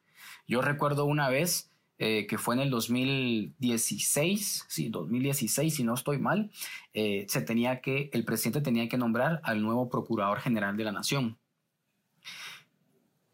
Yo 0.46 0.60
recuerdo 0.62 1.04
una 1.04 1.28
vez 1.28 1.70
eh, 1.98 2.26
que 2.26 2.38
fue 2.38 2.54
en 2.54 2.62
el 2.62 2.70
2016, 2.70 4.64
sí, 4.68 4.88
2016, 4.88 5.74
si 5.74 5.84
no 5.84 5.94
estoy 5.94 6.18
mal, 6.18 6.50
se 6.92 7.42
tenía 7.42 7.80
que, 7.80 8.10
el 8.12 8.24
presidente 8.24 8.60
tenía 8.60 8.88
que 8.88 8.96
nombrar 8.96 9.40
al 9.44 9.62
nuevo 9.62 9.88
procurador 9.88 10.40
general 10.40 10.76
de 10.76 10.84
la 10.84 10.92
nación. 10.92 11.38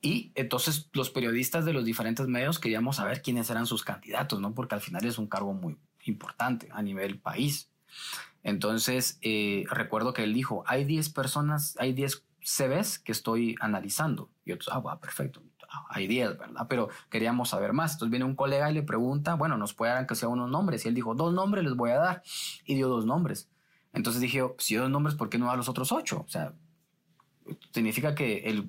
Y 0.01 0.33
entonces 0.35 0.91
los 0.93 1.11
periodistas 1.11 1.65
de 1.65 1.73
los 1.73 1.85
diferentes 1.85 2.27
medios 2.27 2.59
queríamos 2.59 2.97
saber 2.97 3.23
quiénes 3.23 3.49
eran 3.49 3.67
sus 3.67 3.85
candidatos, 3.85 4.39
¿no? 4.39 4.55
Porque 4.55 4.75
al 4.75 4.83
final 4.83 5.05
es 5.07 5.19
un 5.19 5.29
cargo 5.29 5.55
muy 5.55 5.79
importante 6.05 6.69
a 6.73 6.83
nivel 6.83 7.19
país. 7.19 7.71
Entonces, 8.43 9.19
eh, 9.23 9.65
recuerdo 9.71 10.13
que 10.13 10.23
él 10.25 10.35
dijo, 10.35 10.63
hay 10.67 10.85
10 10.85 11.09
personas, 11.09 11.75
hay 11.79 11.95
10 11.95 12.23
CVs 12.43 12.99
que 12.99 13.13
estoy 13.13 13.57
analizando. 13.61 14.29
Y 14.45 14.53
otros, 14.53 14.69
ah, 14.75 15.01
perfecto, 15.01 15.43
hay 15.89 16.07
10, 16.07 16.39
¿verdad? 16.39 16.67
Pero 16.69 16.89
queríamos 17.11 17.51
saber 17.51 17.73
más. 17.73 17.93
Entonces 17.93 18.11
viene 18.11 18.25
un 18.25 18.37
colega 18.37 18.71
y 18.71 18.75
le 18.75 18.83
pregunta, 18.83 19.35
bueno, 19.35 19.57
nos 19.57 19.75
puede 19.75 19.93
dar 19.93 20.07
que 20.07 20.15
sea 20.15 20.29
unos 20.29 20.51
nombres. 20.51 20.85
Y 20.85 20.89
él 20.89 20.95
dijo, 20.95 21.15
dos 21.15 21.33
nombres 21.33 21.65
les 21.65 21.75
voy 21.75 21.91
a 21.91 21.97
dar. 21.97 22.23
Y 22.65 22.75
dio 22.75 22.89
dos 22.89 23.07
nombres. 23.07 23.49
Entonces 23.93 24.21
dije, 24.21 24.43
si 24.59 24.75
dos 24.75 24.91
nombres, 24.91 25.15
¿por 25.15 25.31
qué 25.31 25.39
no 25.39 25.47
da 25.47 25.57
los 25.57 25.69
otros 25.69 25.93
ocho? 25.93 26.25
O 26.27 26.29
sea, 26.29 26.53
significa 27.73 28.15
que 28.15 28.65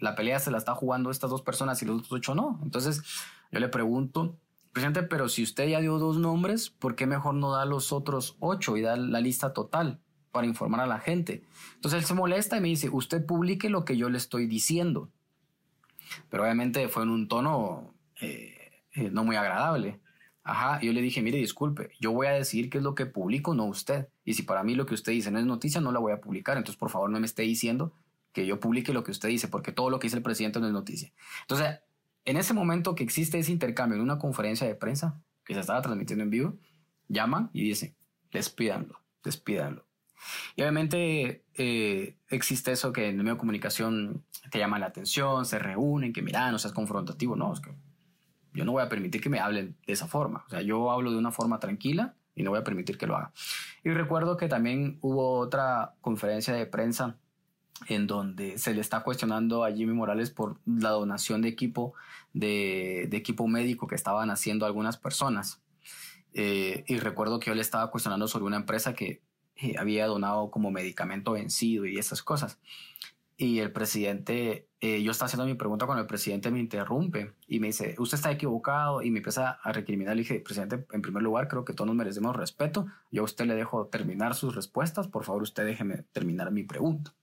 la 0.00 0.14
pelea 0.14 0.40
se 0.40 0.50
la 0.50 0.58
está 0.58 0.74
jugando 0.74 1.10
estas 1.10 1.30
dos 1.30 1.42
personas 1.42 1.82
y 1.82 1.86
los 1.86 1.98
otros 1.98 2.12
ocho 2.12 2.34
no. 2.34 2.60
Entonces 2.62 3.02
yo 3.50 3.60
le 3.60 3.68
pregunto, 3.68 4.36
presidente, 4.72 5.02
pero 5.02 5.28
si 5.28 5.42
usted 5.42 5.68
ya 5.68 5.80
dio 5.80 5.98
dos 5.98 6.18
nombres, 6.18 6.70
¿por 6.70 6.96
qué 6.96 7.06
mejor 7.06 7.34
no 7.34 7.52
da 7.52 7.64
los 7.64 7.92
otros 7.92 8.36
ocho 8.40 8.76
y 8.76 8.82
da 8.82 8.96
la 8.96 9.20
lista 9.20 9.52
total 9.52 10.00
para 10.32 10.46
informar 10.46 10.80
a 10.80 10.86
la 10.86 10.98
gente? 10.98 11.42
Entonces 11.74 12.00
él 12.00 12.06
se 12.06 12.14
molesta 12.14 12.56
y 12.56 12.60
me 12.60 12.68
dice, 12.68 12.88
usted 12.90 13.24
publique 13.24 13.70
lo 13.70 13.84
que 13.84 13.96
yo 13.96 14.08
le 14.10 14.18
estoy 14.18 14.46
diciendo. 14.46 15.10
Pero 16.30 16.42
obviamente 16.42 16.88
fue 16.88 17.02
en 17.02 17.10
un 17.10 17.28
tono 17.28 17.94
eh, 18.20 18.82
eh, 18.94 19.10
no 19.10 19.24
muy 19.24 19.36
agradable. 19.36 20.00
Ajá, 20.42 20.80
yo 20.80 20.94
le 20.94 21.02
dije, 21.02 21.20
mire, 21.20 21.36
disculpe, 21.36 21.90
yo 22.00 22.12
voy 22.12 22.26
a 22.26 22.30
decir 22.30 22.70
qué 22.70 22.78
es 22.78 22.84
lo 22.84 22.94
que 22.94 23.04
publico, 23.04 23.54
no 23.54 23.66
usted. 23.66 24.08
Y 24.24 24.32
si 24.32 24.44
para 24.44 24.62
mí 24.62 24.74
lo 24.74 24.86
que 24.86 24.94
usted 24.94 25.12
dice 25.12 25.30
no 25.30 25.38
es 25.38 25.44
noticia, 25.44 25.82
no 25.82 25.92
la 25.92 25.98
voy 25.98 26.12
a 26.12 26.22
publicar. 26.22 26.56
Entonces, 26.56 26.78
por 26.78 26.88
favor, 26.88 27.10
no 27.10 27.20
me 27.20 27.26
esté 27.26 27.42
diciendo 27.42 27.92
que 28.32 28.46
yo 28.46 28.60
publique 28.60 28.92
lo 28.92 29.04
que 29.04 29.10
usted 29.10 29.28
dice, 29.28 29.48
porque 29.48 29.72
todo 29.72 29.90
lo 29.90 29.98
que 29.98 30.06
dice 30.06 30.16
el 30.16 30.22
presidente 30.22 30.60
no 30.60 30.66
es 30.66 30.72
noticia. 30.72 31.12
Entonces, 31.42 31.80
en 32.24 32.36
ese 32.36 32.54
momento 32.54 32.94
que 32.94 33.04
existe 33.04 33.38
ese 33.38 33.52
intercambio 33.52 33.96
en 33.96 34.02
una 34.02 34.18
conferencia 34.18 34.66
de 34.66 34.74
prensa 34.74 35.22
que 35.44 35.54
se 35.54 35.60
estaba 35.60 35.80
transmitiendo 35.80 36.24
en 36.24 36.30
vivo, 36.30 36.58
llaman 37.08 37.50
y 37.52 37.62
dicen, 37.62 37.96
despídanlo, 38.30 39.00
despídanlo. 39.24 39.86
Y 40.56 40.62
obviamente 40.62 41.44
eh, 41.54 42.16
existe 42.28 42.72
eso 42.72 42.92
que 42.92 43.08
en 43.08 43.16
el 43.16 43.24
medio 43.24 43.34
de 43.34 43.38
comunicación 43.38 44.24
te 44.50 44.58
llama 44.58 44.78
la 44.78 44.86
atención, 44.86 45.46
se 45.46 45.58
reúnen, 45.58 46.12
que 46.12 46.22
mira, 46.22 46.50
no 46.50 46.58
seas 46.58 46.74
confrontativo, 46.74 47.36
no, 47.36 47.52
es 47.52 47.60
que 47.60 47.70
yo 48.52 48.64
no 48.64 48.72
voy 48.72 48.82
a 48.82 48.88
permitir 48.88 49.20
que 49.20 49.28
me 49.28 49.40
hablen 49.40 49.76
de 49.86 49.92
esa 49.92 50.06
forma. 50.06 50.44
O 50.46 50.50
sea, 50.50 50.62
yo 50.62 50.90
hablo 50.90 51.10
de 51.10 51.18
una 51.18 51.30
forma 51.30 51.60
tranquila 51.60 52.16
y 52.34 52.42
no 52.42 52.50
voy 52.50 52.60
a 52.60 52.64
permitir 52.64 52.98
que 52.98 53.06
lo 53.06 53.16
haga. 53.16 53.32
Y 53.84 53.90
recuerdo 53.90 54.36
que 54.36 54.48
también 54.48 54.98
hubo 55.00 55.38
otra 55.38 55.94
conferencia 56.00 56.54
de 56.54 56.66
prensa 56.66 57.16
en 57.86 58.06
donde 58.06 58.58
se 58.58 58.74
le 58.74 58.80
está 58.80 59.02
cuestionando 59.02 59.64
a 59.64 59.72
Jimmy 59.72 59.92
Morales 59.92 60.30
por 60.30 60.58
la 60.66 60.90
donación 60.90 61.42
de 61.42 61.48
equipo, 61.48 61.94
de, 62.32 63.04
equipo 63.12 63.46
médico 63.46 63.86
que 63.86 63.94
estaban 63.94 64.30
haciendo 64.30 64.66
algunas 64.66 64.96
personas. 64.96 65.62
Eh, 66.34 66.84
y 66.86 66.98
recuerdo 66.98 67.40
que 67.40 67.50
yo 67.50 67.54
le 67.54 67.62
estaba 67.62 67.90
cuestionando 67.90 68.28
sobre 68.28 68.44
una 68.44 68.56
empresa 68.56 68.94
que 68.94 69.22
eh, 69.56 69.74
había 69.78 70.06
donado 70.06 70.50
como 70.50 70.70
medicamento 70.70 71.32
vencido 71.32 71.86
y 71.86 71.98
esas 71.98 72.22
cosas. 72.22 72.58
Y 73.40 73.60
el 73.60 73.70
presidente, 73.70 74.68
eh, 74.80 75.00
yo 75.02 75.12
estaba 75.12 75.26
haciendo 75.26 75.46
mi 75.46 75.54
pregunta 75.54 75.86
cuando 75.86 76.02
el 76.02 76.08
presidente 76.08 76.50
me 76.50 76.58
interrumpe 76.58 77.34
y 77.46 77.60
me 77.60 77.68
dice, 77.68 77.94
usted 77.98 78.16
está 78.16 78.32
equivocado 78.32 79.00
y 79.00 79.12
me 79.12 79.18
empieza 79.18 79.50
a 79.62 79.72
recriminar. 79.72 80.16
Le 80.16 80.22
dije, 80.22 80.40
presidente, 80.40 80.84
en 80.92 81.02
primer 81.02 81.22
lugar, 81.22 81.46
creo 81.46 81.64
que 81.64 81.72
todos 81.72 81.86
nos 81.86 81.94
merecemos 81.94 82.34
respeto. 82.34 82.86
Yo 83.12 83.22
a 83.22 83.24
usted 83.24 83.46
le 83.46 83.54
dejo 83.54 83.86
terminar 83.86 84.34
sus 84.34 84.56
respuestas. 84.56 85.06
Por 85.06 85.24
favor, 85.24 85.42
usted 85.42 85.64
déjeme 85.64 86.02
terminar 86.12 86.50
mi 86.50 86.64
pregunta. 86.64 87.14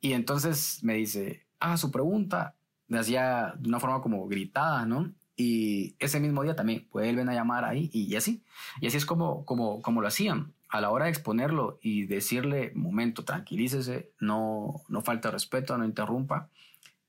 Y 0.00 0.12
entonces 0.12 0.82
me 0.82 0.94
dice, 0.94 1.46
haga 1.60 1.76
su 1.76 1.90
pregunta, 1.90 2.54
me 2.88 2.98
hacía 2.98 3.54
de 3.58 3.68
una 3.68 3.80
forma 3.80 4.00
como 4.00 4.26
gritada, 4.26 4.86
¿no? 4.86 5.12
Y 5.36 5.96
ese 5.98 6.18
mismo 6.18 6.42
día 6.42 6.56
también 6.56 6.88
vuelven 6.90 7.28
a 7.28 7.34
llamar 7.34 7.64
ahí 7.64 7.90
y 7.92 8.16
así. 8.16 8.42
Y 8.80 8.86
así 8.86 8.96
es 8.96 9.06
como, 9.06 9.44
como, 9.44 9.82
como 9.82 10.00
lo 10.00 10.08
hacían. 10.08 10.54
A 10.68 10.80
la 10.80 10.90
hora 10.90 11.04
de 11.04 11.10
exponerlo 11.10 11.78
y 11.80 12.06
decirle, 12.06 12.72
momento, 12.74 13.24
tranquilícese, 13.24 14.10
no, 14.18 14.82
no 14.88 15.02
falta 15.02 15.30
respeto, 15.30 15.76
no 15.78 15.84
interrumpa, 15.84 16.48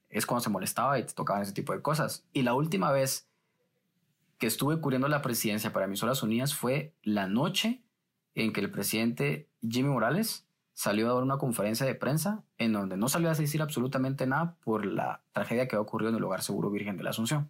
es 0.10 0.26
cuando 0.26 0.44
se 0.44 0.50
molestaba 0.50 1.00
y 1.00 1.06
te 1.06 1.14
tocaban 1.14 1.44
ese 1.44 1.54
tipo 1.54 1.74
de 1.74 1.82
cosas. 1.82 2.26
Y 2.34 2.44
la 2.44 2.54
última 2.54 2.92
vez 2.92 3.28
que 4.38 4.48
estuve 4.48 4.80
cubriendo 4.80 5.08
la 5.08 5.22
presidencia 5.22 5.74
para 5.74 5.86
Emisoras 5.86 6.22
Unidas 6.22 6.54
fue 6.54 6.94
la 7.02 7.28
noche 7.28 7.82
en 8.36 8.54
que 8.54 8.62
el 8.62 8.70
presidente 8.70 9.50
Jimmy 9.68 9.90
Morales 9.90 10.47
salió 10.78 11.10
a 11.10 11.16
dar 11.16 11.24
una 11.24 11.40
conferencia 11.40 11.88
de 11.88 11.96
prensa 11.96 12.44
en 12.60 12.72
donde 12.72 12.98
no 12.98 13.10
salió 13.10 13.32
a 13.32 13.34
decir 13.34 13.64
absolutamente 13.64 14.28
nada 14.28 14.58
por 14.64 14.86
la 14.86 15.22
tragedia 15.32 15.68
que 15.68 15.76
ha 15.76 15.82
ocurrido 15.82 16.12
en 16.12 16.18
el 16.18 16.24
Hogar 16.24 16.44
Seguro 16.44 16.70
Virgen 16.70 16.98
de 16.98 17.04
la 17.04 17.10
Asunción. 17.10 17.50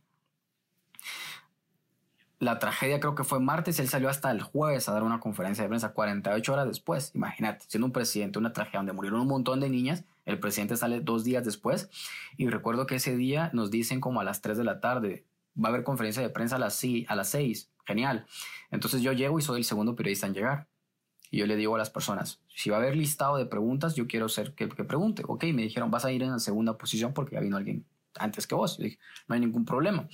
La 2.39 2.57
tragedia 2.57 3.01
creo 3.01 3.15
que 3.15 3.25
fue 3.25 3.41
martes, 3.41 3.81
él 3.81 3.89
salió 3.89 4.07
hasta 4.07 4.31
el 4.31 4.41
jueves 4.41 4.87
a 4.87 4.93
dar 4.93 5.03
una 5.03 5.19
conferencia 5.19 5.61
de 5.61 5.67
prensa 5.67 5.91
48 5.91 6.53
horas 6.53 6.67
después. 6.67 7.11
Imagínate, 7.15 7.65
siendo 7.67 7.87
un 7.87 7.91
presidente, 7.91 8.39
una 8.39 8.53
tragedia 8.53 8.79
donde 8.79 8.93
murieron 8.93 9.19
un 9.19 9.27
montón 9.27 9.59
de 9.59 9.69
niñas, 9.69 10.05
el 10.23 10.39
presidente 10.39 10.77
sale 10.77 11.01
dos 11.01 11.25
días 11.25 11.43
después 11.43 11.89
y 12.37 12.47
recuerdo 12.47 12.85
que 12.85 12.95
ese 12.95 13.17
día 13.17 13.49
nos 13.51 13.71
dicen 13.71 13.99
como 13.99 14.21
a 14.21 14.23
las 14.23 14.41
3 14.41 14.57
de 14.57 14.63
la 14.63 14.79
tarde, 14.79 15.25
va 15.61 15.67
a 15.67 15.71
haber 15.73 15.83
conferencia 15.83 16.21
de 16.21 16.29
prensa 16.29 16.55
a 16.55 16.59
las, 16.59 16.81
a 17.09 17.15
las 17.15 17.27
6, 17.27 17.71
genial. 17.85 18.25
Entonces 18.71 19.01
yo 19.01 19.11
llego 19.11 19.37
y 19.37 19.41
soy 19.41 19.59
el 19.59 19.65
segundo 19.65 19.97
periodista 19.97 20.27
en 20.27 20.33
llegar. 20.33 20.67
Y 21.29 21.39
yo 21.39 21.45
le 21.45 21.55
digo 21.55 21.75
a 21.75 21.77
las 21.77 21.89
personas, 21.89 22.41
si 22.47 22.69
va 22.69 22.77
a 22.77 22.79
haber 22.79 22.95
listado 22.95 23.37
de 23.37 23.45
preguntas, 23.45 23.95
yo 23.95 24.07
quiero 24.07 24.29
ser 24.29 24.53
que, 24.53 24.69
que 24.69 24.83
pregunte. 24.83 25.23
Ok, 25.27 25.43
me 25.53 25.63
dijeron, 25.63 25.91
vas 25.91 26.05
a 26.05 26.11
ir 26.11 26.23
en 26.23 26.31
la 26.31 26.39
segunda 26.39 26.77
posición 26.77 27.13
porque 27.13 27.35
ya 27.35 27.41
vino 27.41 27.57
alguien 27.57 27.85
antes 28.19 28.47
que 28.47 28.55
vos. 28.55 28.79
No 29.27 29.35
hay 29.35 29.39
ningún 29.39 29.65
problema. 29.65 30.07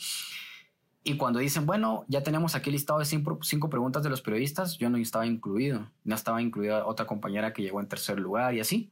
Y 1.04 1.18
cuando 1.18 1.40
dicen, 1.40 1.66
bueno, 1.66 2.06
ya 2.08 2.24
tenemos 2.24 2.56
aquí 2.56 2.72
listado 2.72 3.00
de 3.00 3.06
cinco, 3.06 3.40
cinco, 3.42 3.70
preguntas 3.70 4.04
de 4.04 4.10
los 4.10 4.22
periodistas, 4.22 4.78
yo 4.78 4.90
no 4.90 4.98
estaba 4.98 5.26
incluido. 5.26 5.90
No 6.04 6.16
estaba 6.16 6.42
incluida 6.42 6.86
otra 6.86 7.06
compañera 7.06 7.54
que 7.54 7.62
llegó 7.62 7.82
en 7.82 7.88
tercer 7.88 8.20
lugar 8.20 8.54
y 8.54 8.62
así. 8.62 8.92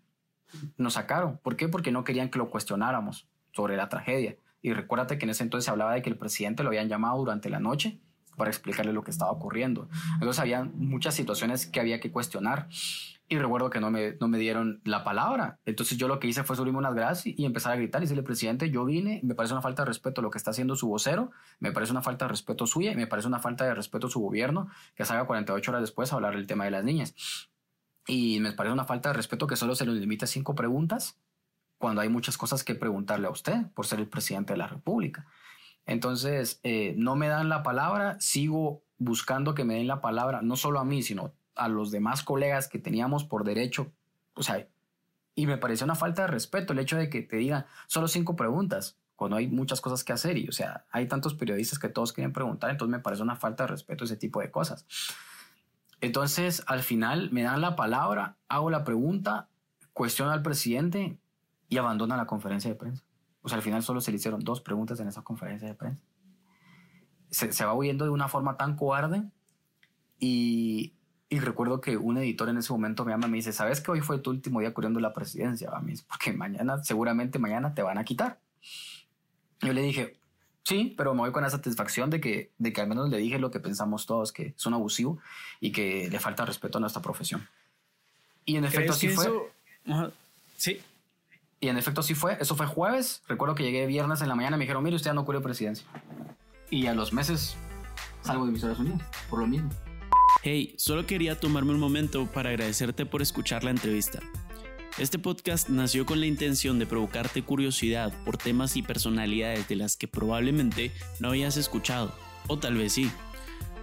Nos 0.77 0.93
sacaron. 0.93 1.37
¿Por 1.37 1.55
qué? 1.55 1.69
Porque 1.69 1.91
no 1.91 2.03
querían 2.03 2.29
que 2.29 2.37
lo 2.37 2.49
cuestionáramos 2.49 3.27
sobre 3.53 3.77
la 3.77 3.87
tragedia. 3.87 4.35
Y 4.61 4.73
recuérdate 4.73 5.17
que 5.17 5.25
en 5.25 5.31
ese 5.31 5.43
entonces 5.43 5.65
se 5.65 5.71
hablaba 5.71 5.93
de 5.93 6.01
que 6.01 6.09
el 6.09 6.17
presidente 6.17 6.63
lo 6.63 6.69
habían 6.69 6.89
llamado 6.89 7.17
durante 7.17 7.49
la 7.49 7.59
noche 7.59 7.99
para 8.41 8.49
explicarle 8.49 8.91
lo 8.91 9.03
que 9.03 9.11
estaba 9.11 9.29
ocurriendo. 9.29 9.87
Entonces 10.15 10.39
había 10.39 10.63
muchas 10.63 11.13
situaciones 11.13 11.67
que 11.67 11.79
había 11.79 11.99
que 11.99 12.11
cuestionar 12.11 12.69
y 13.29 13.37
recuerdo 13.37 13.69
que 13.69 13.79
no 13.79 13.91
me, 13.91 14.17
no 14.19 14.27
me 14.27 14.39
dieron 14.39 14.81
la 14.83 15.03
palabra. 15.03 15.59
Entonces 15.63 15.99
yo 15.99 16.07
lo 16.07 16.19
que 16.19 16.25
hice 16.25 16.43
fue 16.43 16.55
subirme 16.55 16.79
unas 16.79 16.95
gradas 16.95 17.27
y, 17.27 17.45
empezar 17.45 17.71
a 17.71 17.75
gritar 17.75 18.01
y 18.01 18.05
decirle, 18.05 18.23
presidente, 18.23 18.71
yo 18.71 18.83
vine, 18.83 19.19
me 19.21 19.35
parece 19.35 19.53
una 19.53 19.61
falta 19.61 19.83
de 19.83 19.89
respeto 19.89 20.23
lo 20.23 20.31
que 20.31 20.39
está 20.39 20.49
haciendo 20.49 20.75
su 20.75 20.87
vocero, 20.87 21.29
me 21.59 21.71
parece 21.71 21.91
una 21.91 22.01
falta 22.01 22.25
de 22.25 22.29
respeto 22.29 22.65
suya 22.65 22.93
y 22.93 22.95
me 22.95 23.05
parece 23.05 23.27
una 23.27 23.37
falta 23.37 23.63
de 23.63 23.75
respeto 23.75 24.09
su 24.09 24.19
gobierno 24.21 24.69
que 24.95 25.05
salga 25.05 25.25
48 25.27 25.69
horas 25.69 25.83
después 25.83 26.11
a 26.11 26.15
hablar 26.15 26.35
del 26.35 26.47
tema 26.47 26.65
de 26.65 26.71
las 26.71 26.83
niñas. 26.83 27.13
Y 28.07 28.39
me 28.39 28.53
parece 28.53 28.73
una 28.73 28.85
falta 28.85 29.09
de 29.09 29.13
respeto 29.13 29.45
que 29.45 29.55
solo 29.55 29.75
se 29.75 29.85
le 29.85 29.91
limite 29.91 30.25
a 30.25 30.27
cinco 30.27 30.55
preguntas 30.55 31.19
cuando 31.77 32.01
hay 32.01 32.09
muchas 32.09 32.39
cosas 32.39 32.63
que 32.63 32.73
preguntarle 32.73 33.27
a 33.27 33.29
usted 33.29 33.67
por 33.75 33.85
ser 33.85 33.99
el 33.99 34.07
presidente 34.07 34.53
de 34.53 34.57
la 34.57 34.65
República. 34.65 35.27
Entonces, 35.85 36.59
eh, 36.63 36.93
no 36.97 37.15
me 37.15 37.27
dan 37.27 37.49
la 37.49 37.63
palabra, 37.63 38.17
sigo 38.19 38.83
buscando 38.97 39.55
que 39.55 39.63
me 39.63 39.75
den 39.75 39.87
la 39.87 40.01
palabra, 40.01 40.41
no 40.41 40.55
solo 40.55 40.79
a 40.79 40.85
mí, 40.85 41.01
sino 41.01 41.33
a 41.55 41.67
los 41.67 41.91
demás 41.91 42.23
colegas 42.23 42.67
que 42.67 42.79
teníamos 42.79 43.23
por 43.23 43.43
derecho. 43.43 43.91
O 44.35 44.43
sea, 44.43 44.67
y 45.35 45.47
me 45.47 45.57
pareció 45.57 45.85
una 45.85 45.95
falta 45.95 46.23
de 46.23 46.27
respeto 46.27 46.73
el 46.73 46.79
hecho 46.79 46.97
de 46.97 47.09
que 47.09 47.21
te 47.21 47.37
digan 47.37 47.65
solo 47.87 48.07
cinco 48.07 48.35
preguntas 48.35 48.97
cuando 49.15 49.37
hay 49.37 49.47
muchas 49.47 49.81
cosas 49.81 50.03
que 50.03 50.13
hacer 50.13 50.37
y, 50.37 50.47
o 50.47 50.51
sea, 50.51 50.85
hay 50.91 51.07
tantos 51.07 51.35
periodistas 51.35 51.77
que 51.77 51.89
todos 51.89 52.11
quieren 52.11 52.33
preguntar, 52.33 52.71
entonces 52.71 52.91
me 52.91 52.99
parece 52.99 53.21
una 53.21 53.35
falta 53.35 53.63
de 53.63 53.67
respeto 53.67 54.03
ese 54.03 54.17
tipo 54.17 54.41
de 54.41 54.49
cosas. 54.49 54.85
Entonces, 55.99 56.63
al 56.65 56.81
final 56.81 57.29
me 57.31 57.43
dan 57.43 57.61
la 57.61 57.75
palabra, 57.75 58.37
hago 58.47 58.71
la 58.71 58.83
pregunta, 58.83 59.47
cuestiono 59.93 60.31
al 60.31 60.41
presidente 60.41 61.19
y 61.69 61.77
abandona 61.77 62.17
la 62.17 62.25
conferencia 62.25 62.71
de 62.71 62.75
prensa. 62.75 63.03
O 63.41 63.49
sea, 63.49 63.57
al 63.57 63.63
final 63.63 63.83
solo 63.83 64.01
se 64.01 64.11
le 64.11 64.17
hicieron 64.17 64.43
dos 64.43 64.61
preguntas 64.61 64.99
en 64.99 65.07
esa 65.07 65.23
conferencia 65.23 65.67
de 65.67 65.73
prensa. 65.73 66.03
Se, 67.29 67.65
va 67.65 67.73
huyendo 67.73 68.03
de 68.03 68.11
una 68.11 68.27
forma 68.27 68.57
tan 68.57 68.75
cobarde 68.75 69.23
y, 70.19 70.93
y, 71.29 71.39
recuerdo 71.39 71.79
que 71.79 71.95
un 71.95 72.17
editor 72.17 72.49
en 72.49 72.57
ese 72.57 72.73
momento 72.73 73.05
me 73.05 73.11
llama 73.11 73.27
y 73.27 73.31
me 73.31 73.37
dice, 73.37 73.53
¿sabes 73.53 73.79
que 73.79 73.89
hoy 73.89 74.01
fue 74.01 74.19
tu 74.19 74.31
último 74.31 74.59
día 74.59 74.73
cubriendo 74.73 74.99
la 74.99 75.13
presidencia? 75.13 75.71
Porque 76.09 76.33
mañana, 76.33 76.83
seguramente 76.83 77.39
mañana 77.39 77.73
te 77.73 77.83
van 77.83 77.97
a 77.97 78.03
quitar. 78.03 78.39
Yo 79.61 79.71
le 79.71 79.81
dije, 79.81 80.17
sí, 80.63 80.93
pero 80.97 81.13
me 81.13 81.21
voy 81.21 81.31
con 81.31 81.43
la 81.43 81.49
satisfacción 81.49 82.09
de 82.09 82.19
que, 82.19 82.51
de 82.57 82.73
que 82.73 82.81
al 82.81 82.87
menos 82.87 83.09
le 83.09 83.17
dije 83.17 83.39
lo 83.39 83.49
que 83.49 83.61
pensamos 83.61 84.05
todos, 84.05 84.33
que 84.33 84.53
es 84.57 84.65
un 84.65 84.73
abusivo 84.73 85.19
y 85.61 85.71
que 85.71 86.09
le 86.09 86.19
falta 86.19 86.45
respeto 86.45 86.79
a 86.79 86.81
nuestra 86.81 87.01
profesión. 87.01 87.47
Y 88.45 88.57
en 88.57 88.65
efecto 88.65 88.91
así 88.91 89.07
fue. 89.07 89.31
Sí. 90.57 90.81
Y 91.63 91.67
en 91.67 91.77
efecto 91.77 92.01
sí 92.01 92.15
fue. 92.15 92.37
Eso 92.41 92.55
fue 92.55 92.65
jueves. 92.65 93.21
Recuerdo 93.27 93.53
que 93.53 93.63
llegué 93.63 93.85
viernes 93.85 94.21
en 94.21 94.29
la 94.29 94.35
mañana 94.35 94.57
y 94.57 94.59
me 94.59 94.63
dijeron, 94.63 94.83
mire, 94.83 94.95
usted 94.95 95.11
ya 95.11 95.13
no 95.13 95.23
cubrió 95.23 95.43
presidencia. 95.43 95.85
Y 96.71 96.87
a 96.87 96.95
los 96.95 97.13
meses 97.13 97.55
salgo 98.23 98.47
de 98.47 98.53
Estados 98.53 98.79
Unidos, 98.79 98.99
por 99.29 99.39
lo 99.39 99.47
mismo. 99.47 99.69
Hey, 100.41 100.73
solo 100.77 101.05
quería 101.05 101.39
tomarme 101.39 101.73
un 101.73 101.79
momento 101.79 102.25
para 102.25 102.49
agradecerte 102.49 103.05
por 103.05 103.21
escuchar 103.21 103.63
la 103.63 103.69
entrevista. 103.69 104.19
Este 104.97 105.19
podcast 105.19 105.69
nació 105.69 106.05
con 106.05 106.19
la 106.19 106.25
intención 106.25 106.79
de 106.79 106.87
provocarte 106.87 107.43
curiosidad 107.43 108.11
por 108.25 108.37
temas 108.37 108.75
y 108.75 108.81
personalidades 108.81 109.67
de 109.67 109.75
las 109.75 109.95
que 109.97 110.07
probablemente 110.07 110.91
no 111.19 111.29
habías 111.29 111.57
escuchado, 111.57 112.13
o 112.47 112.57
tal 112.57 112.75
vez 112.75 112.93
sí. 112.93 113.11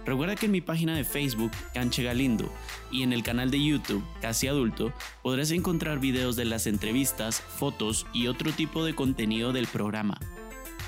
Recuerda 0.09 0.35
que 0.35 0.47
en 0.47 0.53
mi 0.53 0.61
página 0.61 0.95
de 0.95 1.03
Facebook, 1.03 1.51
Canche 1.71 2.01
Galindo, 2.01 2.51
y 2.91 3.03
en 3.03 3.13
el 3.13 3.21
canal 3.21 3.51
de 3.51 3.63
YouTube, 3.63 4.03
Casi 4.23 4.47
Adulto, 4.47 4.91
podrás 5.21 5.51
encontrar 5.51 5.99
videos 5.99 6.35
de 6.35 6.45
las 6.45 6.65
entrevistas, 6.65 7.39
fotos 7.39 8.07
y 8.11 8.25
otro 8.25 8.51
tipo 8.51 8.83
de 8.83 8.95
contenido 8.95 9.53
del 9.53 9.67
programa. 9.67 10.19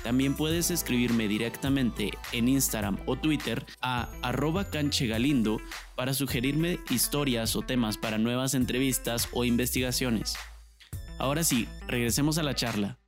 También 0.02 0.34
puedes 0.34 0.72
escribirme 0.72 1.28
directamente 1.28 2.10
en 2.32 2.48
Instagram 2.48 2.98
o 3.06 3.14
Twitter 3.14 3.64
a 3.80 4.08
arroba 4.22 4.70
canchegalindo 4.70 5.60
para 5.94 6.14
sugerirme 6.14 6.80
historias 6.90 7.54
o 7.54 7.62
temas 7.62 7.98
para 7.98 8.18
nuevas 8.18 8.54
entrevistas 8.54 9.28
o 9.30 9.44
investigaciones. 9.44 10.34
Ahora 11.20 11.44
sí, 11.44 11.68
regresemos 11.86 12.38
a 12.38 12.42
la 12.42 12.56
charla. 12.56 12.98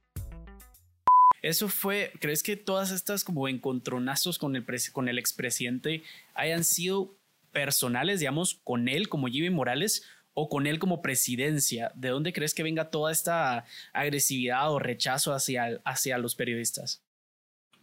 Eso 1.45 1.69
fue, 1.69 2.11
¿crees 2.21 2.43
que 2.43 2.57
todas 2.57 2.91
estas 2.91 3.23
como 3.23 3.49
encontronazos 3.49 4.39
con 4.39 4.57
el, 4.57 4.65
con 4.93 5.11
el 5.11 5.19
expresidente 5.19 6.03
hayan 6.35 6.65
sido 6.65 7.19
personales, 7.53 8.21
digamos, 8.21 8.63
con 8.65 8.89
él 8.89 9.11
como 9.11 9.27
Jimmy 9.27 9.51
Morales 9.51 10.07
o 10.33 10.49
con 10.49 10.67
él 10.67 10.79
como 10.79 11.03
presidencia? 11.03 11.93
¿De 11.97 12.09
dónde 12.09 12.33
crees 12.33 12.55
que 12.55 12.63
venga 12.63 12.89
toda 12.89 13.13
esta 13.13 13.67
agresividad 13.93 14.73
o 14.73 14.79
rechazo 14.79 15.35
hacia, 15.35 15.83
hacia 15.85 16.17
los 16.17 16.35
periodistas? 16.35 17.03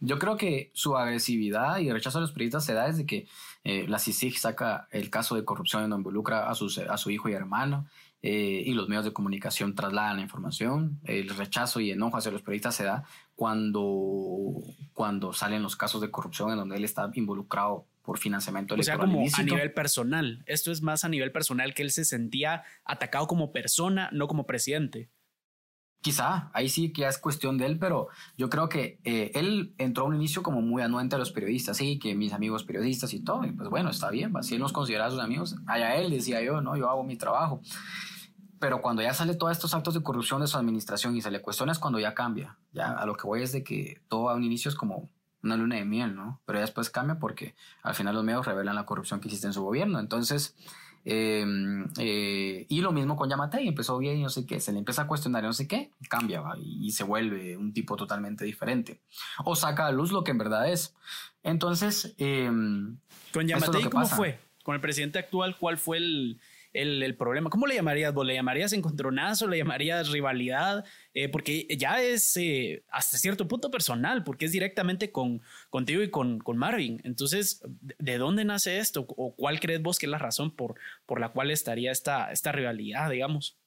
Yo 0.00 0.18
creo 0.18 0.36
que 0.36 0.72
su 0.74 0.96
agresividad 0.96 1.78
y 1.78 1.92
rechazo 1.92 2.18
a 2.18 2.22
los 2.22 2.32
periodistas 2.32 2.64
se 2.64 2.74
da 2.74 2.88
desde 2.88 3.06
que 3.06 3.28
eh, 3.62 3.86
la 3.86 4.00
CICIG 4.00 4.38
saca 4.38 4.88
el 4.90 5.08
caso 5.08 5.36
de 5.36 5.44
corrupción 5.44 5.82
donde 5.82 5.98
involucra 5.98 6.48
a, 6.48 6.50
a 6.50 6.96
su 6.98 7.10
hijo 7.10 7.28
y 7.28 7.32
hermano 7.32 7.86
eh, 8.22 8.62
y 8.64 8.72
los 8.74 8.88
medios 8.88 9.04
de 9.04 9.12
comunicación 9.12 9.74
trasladan 9.74 10.16
la 10.16 10.22
información. 10.22 11.00
El 11.04 11.28
rechazo 11.30 11.80
y 11.80 11.90
enojo 11.90 12.16
hacia 12.16 12.30
los 12.30 12.42
periodistas 12.42 12.76
se 12.76 12.84
da 12.84 13.02
cuando, 13.34 14.54
cuando 14.92 15.32
salen 15.32 15.62
los 15.62 15.74
casos 15.74 16.00
de 16.00 16.10
corrupción 16.10 16.50
en 16.50 16.56
donde 16.56 16.76
él 16.76 16.84
está 16.84 17.10
involucrado 17.14 17.86
por 18.02 18.18
financiamiento 18.18 18.74
o 18.74 18.82
sea, 18.82 18.98
como 18.98 19.20
a 19.20 19.42
nivel 19.42 19.72
personal. 19.72 20.42
Esto 20.46 20.70
es 20.70 20.82
más 20.82 21.04
a 21.04 21.08
nivel 21.08 21.32
personal 21.32 21.74
que 21.74 21.82
él 21.82 21.90
se 21.90 22.04
sentía 22.04 22.64
atacado 22.84 23.26
como 23.26 23.52
persona, 23.52 24.08
no 24.12 24.28
como 24.28 24.46
presidente. 24.46 25.10
Quizá, 26.00 26.50
ahí 26.52 26.68
sí 26.68 26.92
que 26.92 27.06
es 27.06 27.18
cuestión 27.18 27.58
de 27.58 27.66
él, 27.66 27.78
pero 27.78 28.08
yo 28.36 28.50
creo 28.50 28.68
que 28.68 28.98
eh, 29.04 29.30
él 29.34 29.72
entró 29.78 30.04
a 30.04 30.08
un 30.08 30.16
inicio 30.16 30.42
como 30.42 30.60
muy 30.60 30.82
anuente 30.82 31.14
a 31.14 31.18
los 31.18 31.30
periodistas, 31.30 31.76
sí, 31.76 32.00
que 32.00 32.16
mis 32.16 32.32
amigos 32.32 32.64
periodistas 32.64 33.14
y 33.14 33.20
todo, 33.20 33.44
y 33.44 33.52
pues 33.52 33.68
bueno, 33.68 33.90
está 33.90 34.10
bien, 34.10 34.32
si 34.42 34.56
él 34.56 34.60
nos 34.60 34.72
considera 34.72 35.08
sus 35.10 35.20
amigos, 35.20 35.54
allá 35.64 35.94
él, 35.94 36.10
decía 36.10 36.42
yo, 36.42 36.60
no, 36.60 36.76
yo 36.76 36.90
hago 36.90 37.04
mi 37.04 37.16
trabajo. 37.16 37.60
Pero 38.62 38.80
cuando 38.80 39.02
ya 39.02 39.12
sale 39.12 39.34
todos 39.34 39.52
estos 39.52 39.74
actos 39.74 39.92
de 39.92 40.02
corrupción 40.02 40.40
de 40.40 40.46
su 40.46 40.56
administración 40.56 41.14
y 41.16 41.20
se 41.20 41.30
le 41.30 41.42
cuestiona 41.42 41.72
es 41.72 41.78
cuando 41.78 41.98
ya 41.98 42.14
cambia. 42.14 42.56
Ya 42.72 42.92
a 42.92 43.04
lo 43.04 43.16
que 43.16 43.26
voy 43.26 43.42
es 43.42 43.52
de 43.52 43.62
que 43.62 44.00
todo 44.08 44.30
a 44.30 44.34
un 44.34 44.44
inicio 44.44 44.70
es 44.70 44.74
como 44.74 45.10
una 45.42 45.56
luna 45.56 45.76
de 45.76 45.84
miel, 45.84 46.14
¿no? 46.14 46.40
Pero 46.46 46.58
ya 46.58 46.62
después 46.62 46.88
cambia 46.88 47.18
porque 47.18 47.54
al 47.82 47.94
final 47.94 48.14
los 48.14 48.24
medios 48.24 48.46
revelan 48.46 48.76
la 48.76 48.86
corrupción 48.86 49.20
que 49.20 49.28
existe 49.28 49.48
en 49.48 49.52
su 49.52 49.62
gobierno. 49.62 49.98
Entonces, 49.98 50.54
Em, 51.04 51.88
eh, 51.98 52.66
y 52.68 52.80
lo 52.80 52.92
mismo 52.92 53.16
con 53.16 53.28
Yamate, 53.28 53.66
empezó 53.66 53.98
bien 53.98 54.18
y 54.18 54.22
no 54.22 54.28
sé 54.28 54.46
qué, 54.46 54.60
se 54.60 54.72
le 54.72 54.78
empieza 54.78 55.02
a 55.02 55.06
cuestionar 55.08 55.42
y 55.42 55.46
no 55.48 55.52
sé 55.52 55.66
qué, 55.66 55.90
cambia 56.08 56.42
y, 56.58 56.92
se 56.92 57.02
vuelve 57.02 57.56
un 57.56 57.72
tipo 57.72 57.96
totalmente 57.96 58.44
diferente. 58.44 59.00
O 59.44 59.56
saca 59.56 59.86
a 59.86 59.92
luz 59.92 60.12
lo 60.12 60.22
que 60.22 60.30
en 60.30 60.38
verdad 60.38 60.70
es. 60.70 60.94
Entonces, 61.42 62.14
em, 62.18 62.98
con 63.32 63.46
Yamate, 63.46 63.90
¿cómo 63.90 64.06
fue? 64.06 64.38
Con 64.62 64.76
el 64.76 64.80
presidente 64.80 65.18
actual, 65.18 65.56
¿cuál 65.58 65.76
fue 65.76 65.96
el, 65.96 66.40
el, 66.72 67.16
problema. 67.16 67.50
¿Cómo 67.50 67.66
le 67.66 67.74
llamarías 67.74 68.14
vos? 68.14 68.26
¿Le 68.26 68.34
llamarías 68.34 68.72
encontronazo? 68.72 69.46
¿Le 69.46 69.58
llamarías 69.58 70.10
rivalidad? 70.10 70.84
Eh, 71.14 71.28
porque 71.28 71.66
ya 71.78 72.02
es 72.02 72.36
eh, 72.36 72.84
hasta 72.90 73.18
cierto 73.18 73.48
punto 73.48 73.70
personal, 73.70 74.24
porque 74.24 74.46
es 74.46 74.52
directamente 74.52 75.12
con, 75.12 75.42
contigo 75.70 76.02
y 76.02 76.10
con, 76.10 76.38
con 76.38 76.56
Marvin. 76.56 77.00
Entonces, 77.04 77.62
¿de 77.98 78.18
dónde 78.18 78.44
nace 78.44 78.78
esto? 78.78 79.06
¿O 79.08 79.34
cuál 79.34 79.60
crees 79.60 79.82
vos 79.82 79.98
que 79.98 80.06
es 80.06 80.10
la 80.10 80.18
razón 80.18 80.54
por, 80.54 80.76
por 81.06 81.20
la 81.20 81.30
cual 81.30 81.50
estaría 81.50 81.92
esta, 81.92 82.32
esta 82.32 82.52
rivalidad, 82.52 83.10
digamos? 83.10 83.58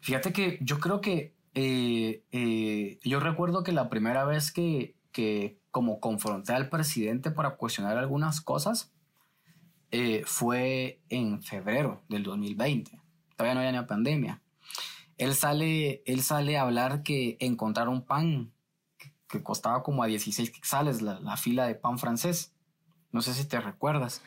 Fíjate 0.00 0.32
que 0.32 0.58
yo 0.60 0.80
creo 0.80 1.00
que 1.00 1.34
eh, 1.54 2.98
yo 3.04 3.20
recuerdo 3.20 3.62
que 3.62 3.72
la 3.72 3.88
primera 3.88 4.24
vez 4.24 4.50
que, 4.50 4.96
que 5.12 5.60
como 5.70 6.00
confronté 6.00 6.52
al 6.52 6.68
presidente 6.68 7.30
para 7.30 7.56
cuestionar 7.56 7.96
algunas 7.98 8.40
cosas, 8.40 8.92
eh, 9.92 10.22
fue 10.24 11.00
en 11.10 11.42
febrero 11.42 12.02
del 12.08 12.22
2020. 12.22 12.98
Todavía 13.36 13.54
no 13.54 13.60
había 13.60 13.80
ni 13.80 13.86
pandemia. 13.86 14.40
Él 15.18 15.34
sale, 15.34 16.02
él 16.06 16.22
sale 16.22 16.56
a 16.56 16.62
hablar 16.62 17.02
que 17.02 17.36
encontraron 17.40 18.02
pan 18.02 18.50
que, 19.28 19.42
costaba 19.42 19.82
como 19.82 20.02
a 20.02 20.06
16 20.06 20.50
quetzales 20.50 21.02
la, 21.02 21.36
fila 21.36 21.66
de 21.66 21.74
pan 21.74 21.98
francés. 21.98 22.54
No 23.10 23.20
sé 23.20 23.34
si 23.34 23.44
te 23.44 23.60
recuerdas. 23.60 24.22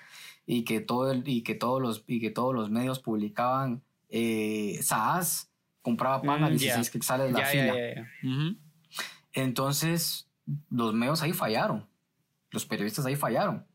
Y 0.46 0.64
que, 0.66 0.82
todo 0.82 1.12
el, 1.12 1.28
y 1.28 1.42
que, 1.42 1.56
todos, 1.56 1.82
los, 1.82 2.04
y 2.06 2.20
que 2.20 2.30
todos 2.30 2.54
los 2.54 2.70
medios 2.70 3.00
publicaban 3.00 3.84
eh, 4.10 4.80
Saas 4.84 5.52
compraba 5.82 6.22
pan 6.22 6.44
a 6.44 6.50
16 6.50 6.88
mm, 6.88 6.92
quetzales 6.92 7.32
la 7.32 7.46
fila. 7.46 7.76
Entonces, 9.34 10.30
los 10.70 10.94
medios 10.94 11.24
ahí 11.24 11.34
fallaron. 11.34 11.88
Los 12.52 12.66
periodistas 12.66 13.06
ahí 13.08 13.16
fallaron. 13.16 13.66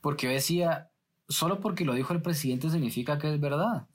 Porque 0.00 0.26
yo 0.26 0.32
decía, 0.32 0.89
solo 1.30 1.60
porque 1.60 1.84
lo 1.84 1.94
dijo 1.94 2.12
el 2.12 2.20
presidente 2.20 2.68
significa 2.68 3.18
que 3.18 3.32
es 3.32 3.40
verdad. 3.40 3.86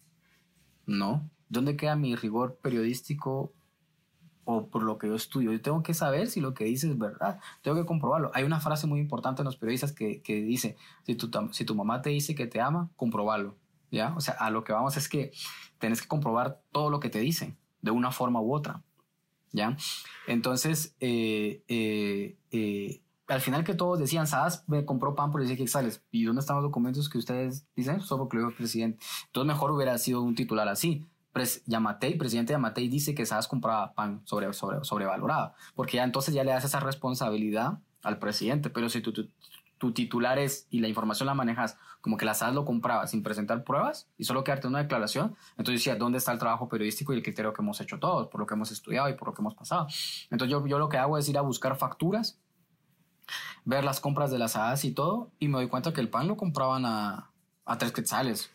No. 0.88 1.30
¿Dónde 1.50 1.76
queda 1.76 1.96
mi 1.96 2.16
rigor 2.16 2.58
periodístico 2.62 3.54
o 4.46 4.68
por 4.70 4.84
lo 4.84 4.98
que 4.98 5.08
yo 5.08 5.16
estudio? 5.16 5.52
Yo 5.52 5.62
tengo 5.62 5.84
que 5.84 5.94
saber 5.94 6.28
si 6.28 6.40
lo 6.40 6.54
que 6.54 6.64
dice 6.64 6.90
es 6.90 6.98
verdad. 6.98 7.40
Tengo 7.62 7.78
que 7.78 7.86
comprobarlo. 7.86 8.32
Hay 8.34 8.44
una 8.44 8.60
frase 8.60 8.88
muy 8.88 9.00
importante 9.00 9.42
en 9.42 9.46
los 9.46 9.58
periodistas 9.58 9.92
que, 9.92 10.22
que 10.22 10.42
dice, 10.42 10.78
si 11.04 11.16
tu, 11.16 11.30
si 11.52 11.66
tu 11.66 11.76
mamá 11.76 12.02
te 12.02 12.10
dice 12.10 12.34
que 12.34 12.48
te 12.48 12.62
ama, 12.62 12.90
comprobalo. 12.96 13.58
¿Ya? 13.92 14.16
O 14.16 14.22
sea, 14.22 14.34
a 14.36 14.50
lo 14.50 14.64
que 14.64 14.74
vamos 14.74 14.98
es 14.98 15.08
que 15.08 15.32
tienes 15.78 16.02
que 16.02 16.08
comprobar 16.08 16.62
todo 16.72 16.90
lo 16.90 17.00
que 17.00 17.10
te 17.10 17.20
dicen, 17.20 17.58
de 17.82 17.92
una 17.92 18.12
forma 18.12 18.42
u 18.42 18.54
otra. 18.54 18.82
¿Ya? 19.52 19.78
Entonces, 20.28 20.96
eh, 21.00 21.64
eh, 21.68 22.38
eh 22.52 23.02
al 23.28 23.42
final 23.42 23.64
que 23.64 23.74
todos 23.74 24.00
decían, 24.00 24.28
Sadas 24.28 24.64
me 24.68 24.86
compró 24.86 25.16
pan 25.16 25.32
por 25.32 25.42
16 25.42 25.70
sales 25.70 26.04
¿Y 26.12 26.26
dónde 26.26 26.42
están 26.42 26.58
los 26.58 26.64
documentos 26.64 27.10
que 27.10 27.18
ustedes 27.18 27.66
dicen? 27.76 28.02
Solo 28.02 28.24
porque 28.24 28.38
lo 28.38 28.46
dijo 28.46 28.58
presidente. 28.58 29.04
Entonces 29.28 29.48
mejor 29.48 29.72
hubiera 29.72 29.98
sido 29.98 30.22
un 30.22 30.36
titular 30.36 30.68
así. 30.68 31.06
Pres 31.34 31.64
Yamatei, 31.66 32.18
presidente 32.18 32.54
Yamatei 32.54 32.88
dice 32.88 33.14
que 33.16 33.26
Sadas 33.26 33.48
compraba 33.48 33.94
pan 33.94 34.22
sobre, 34.26 34.54
sobre, 34.54 34.84
sobrevalorado. 34.84 35.54
Porque 35.76 35.98
ya 35.98 36.04
entonces 36.04 36.34
ya 36.34 36.44
le 36.44 36.52
das 36.52 36.66
esa 36.66 36.80
responsabilidad 36.80 37.80
al 38.04 38.20
presidente. 38.20 38.70
Pero 38.70 38.90
si 38.90 39.02
tu, 39.02 39.12
tu, 39.12 39.92
titular 39.92 40.40
es 40.40 40.68
y 40.70 40.80
la 40.80 40.88
información 40.88 41.28
la 41.28 41.34
manejas 41.34 41.78
como 42.02 42.18
que 42.18 42.26
la 42.26 42.34
SAS 42.36 42.54
lo 42.54 42.66
compraba 42.66 43.08
sin 43.08 43.24
presentar 43.24 43.64
pruebas 43.64 44.08
y 44.18 44.26
solo 44.26 44.44
quedarte 44.44 44.68
una 44.68 44.80
declaración, 44.80 45.36
entonces 45.58 45.82
decía, 45.82 45.96
¿dónde 45.96 46.20
está 46.20 46.32
el 46.32 46.40
trabajo 46.40 46.70
periodístico 46.70 47.14
y 47.14 47.18
el 47.18 47.24
criterio 47.24 47.52
que 47.52 47.62
hemos 47.62 47.82
hecho 47.82 48.00
todos, 48.00 48.28
por 48.28 48.40
lo 48.40 48.46
que 48.46 48.54
hemos 48.54 48.72
estudiado 48.72 49.10
y 49.10 49.14
por 49.14 49.28
lo 49.28 49.34
que 49.34 49.42
hemos 49.42 49.56
pasado? 49.56 49.88
Entonces 50.30 50.52
yo, 50.52 50.66
yo 50.68 50.78
lo 50.78 50.88
que 50.88 50.98
hago 50.98 51.18
es 51.18 51.28
ir 51.30 51.38
a 51.38 51.42
buscar 51.42 51.76
facturas 51.76 52.40
ver 53.64 53.84
las 53.84 54.00
compras 54.00 54.32
de 54.32 54.40
las 54.40 54.56
hadas 54.56 54.86
y 54.86 54.92
todo, 54.92 55.32
y 55.40 55.48
me 55.48 55.58
doy 55.58 55.68
cuenta 55.68 55.94
que 55.94 56.02
el 56.02 56.10
pan 56.10 56.28
lo 56.28 56.38
compraban 56.38 56.86
a, 56.86 57.32
a 57.66 57.78
tres 57.78 57.92
quetzales, 57.92 58.52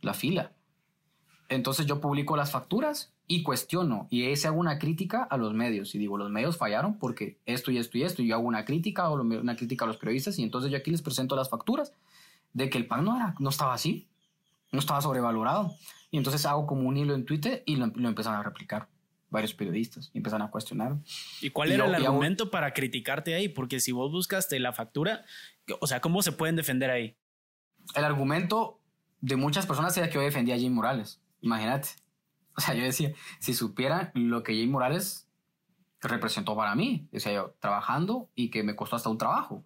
la 0.00 0.14
fila. 0.14 0.52
Entonces 1.48 1.86
yo 1.86 2.00
publico 2.00 2.36
las 2.36 2.50
facturas 2.50 3.12
y 3.26 3.42
cuestiono, 3.42 4.06
y 4.10 4.24
ese 4.24 4.48
hago 4.48 4.58
una 4.58 4.78
crítica 4.78 5.22
a 5.22 5.36
los 5.36 5.54
medios, 5.54 5.94
y 5.94 5.98
digo, 5.98 6.18
los 6.18 6.30
medios 6.30 6.56
fallaron 6.56 6.98
porque 6.98 7.38
esto 7.46 7.70
y 7.70 7.78
esto 7.78 7.98
y 7.98 8.02
esto, 8.02 8.22
y 8.22 8.28
yo 8.28 8.34
hago 8.34 8.46
una 8.46 8.64
crítica 8.64 9.08
o 9.10 9.20
una 9.20 9.56
crítica 9.56 9.84
a 9.84 9.88
los 9.88 9.96
periodistas, 9.96 10.38
y 10.38 10.42
entonces 10.42 10.70
yo 10.70 10.78
aquí 10.78 10.90
les 10.90 11.02
presento 11.02 11.36
las 11.36 11.50
facturas 11.50 11.92
de 12.52 12.70
que 12.70 12.78
el 12.78 12.86
pan 12.86 13.04
no, 13.04 13.16
era, 13.16 13.34
no 13.38 13.50
estaba 13.50 13.74
así, 13.74 14.08
no 14.72 14.78
estaba 14.78 15.00
sobrevalorado. 15.00 15.74
Y 16.10 16.18
entonces 16.18 16.46
hago 16.46 16.66
como 16.66 16.88
un 16.88 16.96
hilo 16.96 17.14
en 17.14 17.24
Twitter 17.24 17.62
y 17.66 17.76
lo, 17.76 17.86
lo 17.88 18.08
empiezan 18.08 18.34
a 18.34 18.42
replicar 18.42 18.88
varios 19.34 19.52
periodistas 19.52 20.10
y 20.14 20.18
empezaron 20.18 20.46
a 20.46 20.50
cuestionar. 20.50 20.96
¿Y 21.42 21.50
cuál 21.50 21.72
era 21.72 21.86
el 21.86 21.94
argumento 21.94 22.50
para 22.50 22.72
criticarte 22.72 23.34
ahí? 23.34 23.48
Porque 23.48 23.80
si 23.80 23.92
vos 23.92 24.10
buscaste 24.10 24.58
la 24.60 24.72
factura, 24.72 25.24
o 25.80 25.86
sea, 25.86 26.00
¿cómo 26.00 26.22
se 26.22 26.32
pueden 26.32 26.56
defender 26.56 26.90
ahí? 26.90 27.16
El 27.94 28.04
argumento 28.04 28.80
de 29.20 29.36
muchas 29.36 29.66
personas 29.66 29.96
era 29.98 30.08
que 30.08 30.14
yo 30.14 30.20
defendía 30.22 30.54
a 30.54 30.58
Jim 30.58 30.72
Morales. 30.72 31.20
Imagínate. 31.40 31.88
O 32.56 32.60
sea, 32.60 32.74
yo 32.74 32.84
decía, 32.84 33.12
si 33.40 33.52
supieran 33.52 34.12
lo 34.14 34.44
que 34.44 34.54
Jim 34.54 34.70
Morales 34.70 35.28
representó 36.00 36.56
para 36.56 36.74
mí, 36.76 37.08
o 37.12 37.18
sea, 37.18 37.32
yo 37.32 37.54
trabajando 37.58 38.30
y 38.36 38.50
que 38.50 38.62
me 38.62 38.76
costó 38.76 38.96
hasta 38.96 39.10
un 39.10 39.18
trabajo. 39.18 39.64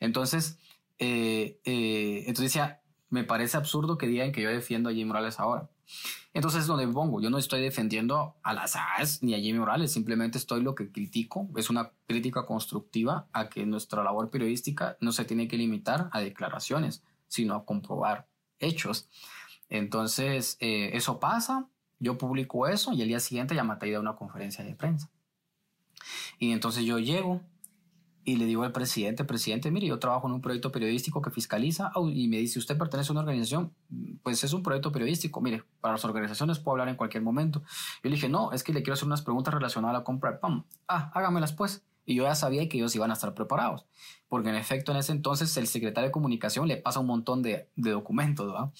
Entonces, 0.00 0.58
eh, 0.98 1.60
eh, 1.64 2.20
entonces 2.26 2.54
decía, 2.54 2.80
me 3.10 3.24
parece 3.24 3.58
absurdo 3.58 3.98
que 3.98 4.06
digan 4.06 4.32
que 4.32 4.40
yo 4.40 4.48
defiendo 4.48 4.88
a 4.88 4.92
Jim 4.94 5.06
Morales 5.06 5.38
ahora. 5.38 5.68
Entonces 6.32 6.62
es 6.62 6.66
donde 6.66 6.86
pongo, 6.88 7.20
yo 7.20 7.30
no 7.30 7.38
estoy 7.38 7.60
defendiendo 7.62 8.36
a 8.42 8.54
las 8.54 8.76
AES 8.76 9.22
ni 9.22 9.34
a 9.34 9.38
Jimmy 9.38 9.58
Morales, 9.58 9.92
simplemente 9.92 10.38
estoy 10.38 10.62
lo 10.62 10.74
que 10.74 10.90
critico, 10.90 11.48
es 11.56 11.70
una 11.70 11.92
crítica 12.06 12.46
constructiva 12.46 13.28
a 13.32 13.48
que 13.48 13.66
nuestra 13.66 14.02
labor 14.02 14.30
periodística 14.30 14.96
no 15.00 15.12
se 15.12 15.24
tiene 15.24 15.48
que 15.48 15.56
limitar 15.56 16.08
a 16.12 16.20
declaraciones, 16.20 17.04
sino 17.28 17.54
a 17.54 17.64
comprobar 17.64 18.26
hechos. 18.58 19.08
Entonces, 19.68 20.56
eh, 20.60 20.90
eso 20.94 21.20
pasa, 21.20 21.68
yo 21.98 22.18
publico 22.18 22.66
eso 22.66 22.92
y 22.92 23.02
el 23.02 23.08
día 23.08 23.20
siguiente 23.20 23.54
ya 23.54 23.64
me 23.64 23.74
a 23.74 24.00
una 24.00 24.16
conferencia 24.16 24.64
de 24.64 24.74
prensa. 24.74 25.10
Y 26.38 26.52
entonces 26.52 26.84
yo 26.84 26.98
llego 26.98 27.40
y 28.24 28.36
le 28.36 28.46
digo 28.46 28.62
al 28.62 28.72
presidente, 28.72 29.24
presidente, 29.24 29.70
mire, 29.70 29.86
yo 29.86 29.98
trabajo 29.98 30.26
en 30.26 30.34
un 30.34 30.40
proyecto 30.40 30.72
periodístico 30.72 31.20
que 31.20 31.30
fiscaliza 31.30 31.92
y 32.12 32.28
me 32.28 32.38
dice, 32.38 32.58
usted 32.58 32.76
pertenece 32.78 33.10
a 33.10 33.12
una 33.12 33.20
organización, 33.20 33.74
pues 34.24 34.42
es 34.42 34.54
un 34.54 34.62
proyecto 34.62 34.90
periodístico, 34.90 35.42
mire, 35.42 35.62
para 35.82 35.92
las 35.92 36.04
organizaciones 36.04 36.58
puedo 36.58 36.72
hablar 36.72 36.88
en 36.88 36.96
cualquier 36.96 37.22
momento. 37.22 37.60
Yo 38.02 38.08
le 38.08 38.16
dije, 38.16 38.30
no, 38.30 38.52
es 38.52 38.64
que 38.64 38.72
le 38.72 38.82
quiero 38.82 38.94
hacer 38.94 39.06
unas 39.06 39.20
preguntas 39.20 39.52
relacionadas 39.52 39.94
a 39.94 39.98
la 39.98 40.04
compra 40.04 40.32
de 40.32 40.38
PAM. 40.38 40.64
Ah, 40.88 41.12
hágamelas 41.14 41.52
pues. 41.52 41.84
Y 42.06 42.14
yo 42.16 42.24
ya 42.24 42.34
sabía 42.34 42.66
que 42.68 42.78
ellos 42.78 42.96
iban 42.96 43.10
a 43.10 43.14
estar 43.14 43.34
preparados, 43.34 43.86
porque 44.28 44.48
en 44.48 44.56
efecto 44.56 44.92
en 44.92 44.98
ese 44.98 45.12
entonces 45.12 45.56
el 45.58 45.66
secretario 45.66 46.08
de 46.08 46.12
comunicación 46.12 46.68
le 46.68 46.78
pasa 46.78 47.00
un 47.00 47.06
montón 47.06 47.42
de, 47.42 47.68
documentos, 47.76 48.50
¿verdad? 48.50 48.72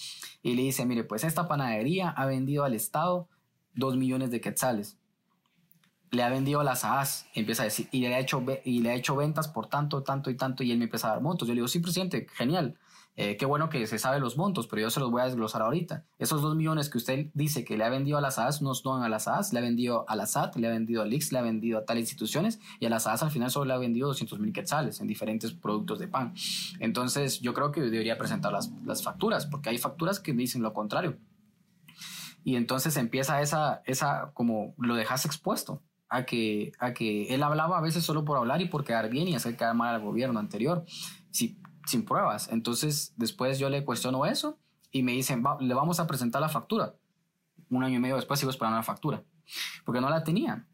Y 0.42 0.54
le 0.54 0.62
dice, 0.62 0.84
mire, 0.86 1.04
pues 1.04 1.24
esta 1.24 1.46
panadería 1.46 2.08
ha 2.08 2.26
vendido 2.26 2.64
al 2.64 2.74
Estado 2.74 3.28
dos 3.74 3.96
millones 3.96 4.30
de 4.30 4.40
quetzales 4.40 4.98
le 6.10 6.22
ha 6.22 6.28
vendido 6.28 6.62
las 6.62 6.84
AAS, 6.84 7.26
empieza 7.34 7.62
a 7.62 7.64
decir, 7.64 7.88
y 7.90 8.00
le 8.00 8.14
ha 8.14 8.20
hecho, 8.20 8.44
y 8.64 8.80
le 8.80 8.90
ha 8.90 8.94
hecho 8.94 9.16
ventas 9.16 9.48
por 9.48 9.66
tanto, 9.66 10.04
tanto 10.04 10.30
y 10.30 10.36
tanto, 10.36 10.62
y 10.62 10.70
él 10.70 10.78
me 10.78 10.84
empieza 10.84 11.08
a 11.08 11.10
dar 11.10 11.20
montos. 11.20 11.48
Yo 11.48 11.54
le 11.54 11.58
digo, 11.58 11.66
sí, 11.66 11.80
presidente, 11.80 12.28
genial, 12.34 12.78
eh, 13.16 13.36
qué 13.36 13.46
bueno 13.46 13.68
que 13.68 13.86
se 13.86 13.98
sabe 13.98 14.18
los 14.18 14.36
montos, 14.36 14.66
pero 14.66 14.82
yo 14.82 14.90
se 14.90 14.98
los 14.98 15.10
voy 15.10 15.22
a 15.22 15.26
desglosar 15.26 15.62
ahorita. 15.62 16.04
Esos 16.18 16.42
dos 16.42 16.56
millones 16.56 16.88
que 16.88 16.98
usted 16.98 17.30
dice 17.32 17.64
que 17.64 17.76
le 17.76 17.84
ha 17.84 17.88
vendido 17.88 18.18
a 18.18 18.20
las 18.20 18.38
AAS 18.38 18.60
no 18.60 18.74
son 18.74 19.02
a 19.02 19.08
las 19.08 19.28
AAS, 19.28 19.52
le 19.52 19.60
ha 19.60 19.62
vendido 19.62 20.04
a 20.08 20.16
la 20.16 20.26
SAT, 20.26 20.56
le 20.56 20.66
ha 20.66 20.70
vendido 20.70 21.02
a 21.02 21.04
Lix, 21.04 21.30
le 21.30 21.38
ha 21.38 21.42
vendido 21.42 21.78
a 21.78 21.84
tales 21.84 22.02
instituciones, 22.02 22.58
y 22.80 22.86
a 22.86 22.90
las 22.90 23.06
AAS 23.06 23.22
al 23.22 23.30
final 23.30 23.50
solo 23.50 23.66
le 23.66 23.74
ha 23.74 23.78
vendido 23.78 24.08
200 24.08 24.40
mil 24.40 24.52
quetzales 24.52 25.00
en 25.00 25.06
diferentes 25.06 25.52
productos 25.52 26.00
de 26.00 26.08
pan. 26.08 26.34
Entonces, 26.80 27.40
yo 27.40 27.54
creo 27.54 27.70
que 27.70 27.80
debería 27.82 28.18
presentar 28.18 28.52
las, 28.52 28.72
las 28.84 29.02
facturas, 29.02 29.46
porque 29.46 29.70
hay 29.70 29.78
facturas 29.78 30.18
que 30.18 30.32
dicen 30.32 30.62
lo 30.62 30.72
contrario. 30.72 31.16
Y 32.42 32.56
entonces 32.56 32.96
empieza 32.96 33.40
esa, 33.40 33.82
esa, 33.86 34.32
como 34.34 34.74
lo 34.76 34.96
dejas 34.96 35.24
expuesto 35.24 35.82
a 36.08 36.24
que, 36.24 36.72
a 36.78 36.92
que 36.92 37.34
él 37.34 37.42
hablaba 37.42 37.78
a 37.78 37.80
veces 37.80 38.04
solo 38.04 38.24
por 38.24 38.36
hablar 38.36 38.60
y 38.60 38.66
por 38.66 38.84
quedar 38.84 39.08
bien 39.08 39.28
y 39.28 39.34
hacer 39.34 39.56
quedar 39.56 39.74
mal 39.74 39.94
al 39.94 40.02
gobierno 40.02 40.38
anterior, 40.38 40.84
sin 41.86 42.04
pruebas. 42.04 42.48
Entonces, 42.50 43.12
después 43.16 43.58
yo 43.58 43.68
le 43.68 43.84
cuestiono 43.84 44.26
eso 44.26 44.58
y 44.90 45.02
me 45.02 45.12
dicen, 45.12 45.42
le 45.60 45.74
vamos 45.74 46.00
a 46.00 46.06
presentar 46.06 46.40
la 46.40 46.48
factura. 46.48 46.94
Un 47.70 47.84
año 47.84 47.96
y 47.96 48.00
medio 48.00 48.16
después 48.16 48.38
sigo 48.38 48.50
esperando 48.50 48.76
la 48.76 48.82
factura, 48.82 49.22
porque 49.84 50.00
no 50.00 50.08
la 50.08 50.24
tenía. 50.24 50.66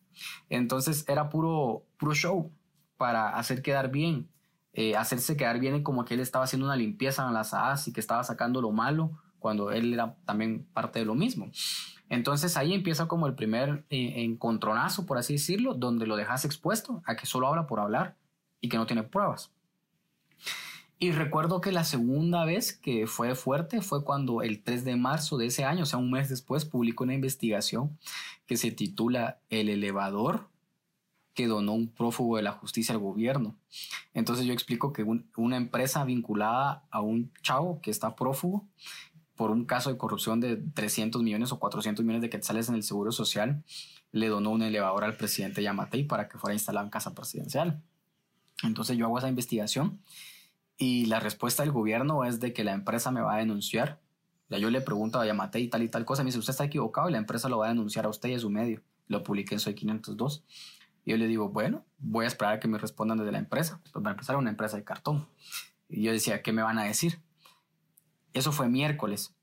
Entonces 0.48 1.04
era 1.08 1.30
puro, 1.30 1.84
puro 1.96 2.14
show 2.14 2.52
para 2.96 3.30
hacer 3.30 3.62
quedar 3.62 3.90
bien, 3.90 4.28
eh, 4.72 4.96
hacerse 4.96 5.36
quedar 5.36 5.58
bien 5.58 5.82
como 5.82 6.04
que 6.04 6.14
él 6.14 6.20
estaba 6.20 6.44
haciendo 6.44 6.66
una 6.66 6.76
limpieza 6.76 7.26
en 7.26 7.32
las 7.32 7.54
AAS 7.54 7.88
y 7.88 7.92
que 7.92 8.00
estaba 8.00 8.22
sacando 8.24 8.60
lo 8.60 8.70
malo 8.72 9.18
cuando 9.38 9.70
él 9.70 9.94
era 9.94 10.16
también 10.26 10.66
parte 10.72 10.98
de 10.98 11.06
lo 11.06 11.14
mismo. 11.14 11.50
Entonces 12.10 12.56
ahí 12.56 12.74
empieza 12.74 13.06
como 13.06 13.26
el 13.26 13.34
primer 13.34 13.84
eh, 13.88 14.14
encontronazo, 14.16 15.06
por 15.06 15.16
así 15.16 15.34
decirlo, 15.34 15.74
donde 15.74 16.06
lo 16.06 16.16
dejas 16.16 16.44
expuesto 16.44 17.02
a 17.06 17.16
que 17.16 17.24
solo 17.24 17.46
habla 17.46 17.66
por 17.66 17.80
hablar 17.80 18.16
y 18.60 18.68
que 18.68 18.76
no 18.76 18.86
tiene 18.86 19.02
pruebas. 19.04 19.52
Y 21.02 21.12
recuerdo 21.12 21.62
que 21.62 21.72
la 21.72 21.84
segunda 21.84 22.44
vez 22.44 22.74
que 22.74 23.06
fue 23.06 23.34
fuerte 23.34 23.80
fue 23.80 24.04
cuando 24.04 24.42
el 24.42 24.62
3 24.62 24.84
de 24.84 24.96
marzo 24.96 25.38
de 25.38 25.46
ese 25.46 25.64
año, 25.64 25.84
o 25.84 25.86
sea, 25.86 25.98
un 25.98 26.10
mes 26.10 26.28
después, 26.28 26.66
publicó 26.66 27.04
una 27.04 27.14
investigación 27.14 27.98
que 28.46 28.58
se 28.58 28.70
titula 28.70 29.40
El 29.48 29.70
elevador 29.70 30.50
que 31.32 31.46
donó 31.46 31.72
un 31.72 31.88
prófugo 31.88 32.36
de 32.36 32.42
la 32.42 32.52
justicia 32.52 32.94
al 32.94 33.00
gobierno. 33.00 33.56
Entonces 34.12 34.44
yo 34.44 34.52
explico 34.52 34.92
que 34.92 35.06
una 35.36 35.56
empresa 35.56 36.04
vinculada 36.04 36.84
a 36.90 37.00
un 37.00 37.32
chavo 37.40 37.80
que 37.80 37.90
está 37.90 38.14
prófugo 38.14 38.66
por 39.36 39.52
un 39.52 39.64
caso 39.64 39.88
de 39.88 39.96
corrupción 39.96 40.38
de 40.38 40.58
300 40.58 41.22
millones 41.22 41.50
o 41.50 41.58
400 41.58 42.04
millones 42.04 42.20
de 42.20 42.28
quetzales 42.28 42.68
en 42.68 42.74
el 42.74 42.82
Seguro 42.82 43.10
Social, 43.10 43.64
le 44.12 44.28
donó 44.28 44.50
un 44.50 44.60
elevador 44.60 45.02
al 45.02 45.16
presidente 45.16 45.62
Yamatei 45.62 46.04
para 46.04 46.28
que 46.28 46.36
fuera 46.36 46.52
instalado 46.52 46.84
en 46.84 46.90
casa 46.90 47.14
presidencial. 47.14 47.80
Entonces 48.62 48.98
yo 48.98 49.06
hago 49.06 49.16
esa 49.16 49.30
investigación 49.30 49.98
y 50.80 51.04
la 51.04 51.20
respuesta 51.20 51.62
del 51.62 51.72
gobierno 51.72 52.24
es 52.24 52.40
de 52.40 52.54
que 52.54 52.64
la 52.64 52.72
empresa 52.72 53.10
me 53.10 53.20
va 53.20 53.34
a 53.34 53.38
denunciar. 53.38 54.00
Ya 54.48 54.56
yo 54.56 54.70
le 54.70 54.80
pregunto 54.80 55.20
a 55.20 55.26
Yamatei 55.26 55.68
tal 55.68 55.82
y 55.82 55.90
tal 55.90 56.06
cosa, 56.06 56.22
me 56.22 56.28
dice, 56.28 56.38
usted 56.38 56.52
está 56.52 56.64
equivocado 56.64 57.06
y 57.10 57.12
la 57.12 57.18
empresa 57.18 57.50
lo 57.50 57.58
va 57.58 57.66
a 57.66 57.68
denunciar 57.68 58.06
a 58.06 58.08
usted 58.08 58.30
y 58.30 58.34
a 58.34 58.38
su 58.38 58.48
medio. 58.48 58.80
Lo 59.06 59.22
publiqué 59.22 59.54
en 59.54 59.60
Soy 59.60 59.74
502. 59.74 60.42
Y 61.04 61.10
yo 61.10 61.18
le 61.18 61.26
digo, 61.26 61.50
bueno, 61.50 61.84
voy 61.98 62.24
a 62.24 62.28
esperar 62.28 62.54
a 62.54 62.60
que 62.60 62.66
me 62.66 62.78
respondan 62.78 63.18
desde 63.18 63.30
la 63.30 63.36
empresa. 63.36 63.78
Pues 63.82 63.92
para 63.92 64.12
empezar, 64.12 64.36
una 64.36 64.48
empresa 64.48 64.78
de 64.78 64.84
cartón. 64.84 65.28
Y 65.86 66.02
yo 66.02 66.12
decía, 66.12 66.40
¿qué 66.40 66.50
me 66.50 66.62
van 66.62 66.78
a 66.78 66.84
decir? 66.84 67.20
Eso 68.32 68.50
fue 68.50 68.70
miércoles. 68.70 69.34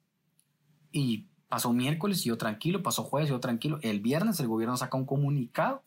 Y 0.91 1.27
pasó 1.49 1.71
miércoles 1.71 2.25
y 2.25 2.29
yo 2.29 2.39
tranquilo, 2.39 2.81
pasó 2.81 3.03
jueves 3.03 3.29
y 3.29 3.33
yo 3.33 3.39
tranquilo. 3.39 3.77
El 3.83 3.99
viernes 3.99 4.39
el 4.39 4.47
gobierno 4.47 4.75
saca 4.75 4.97
un 4.97 5.05
comunicado 5.05 5.83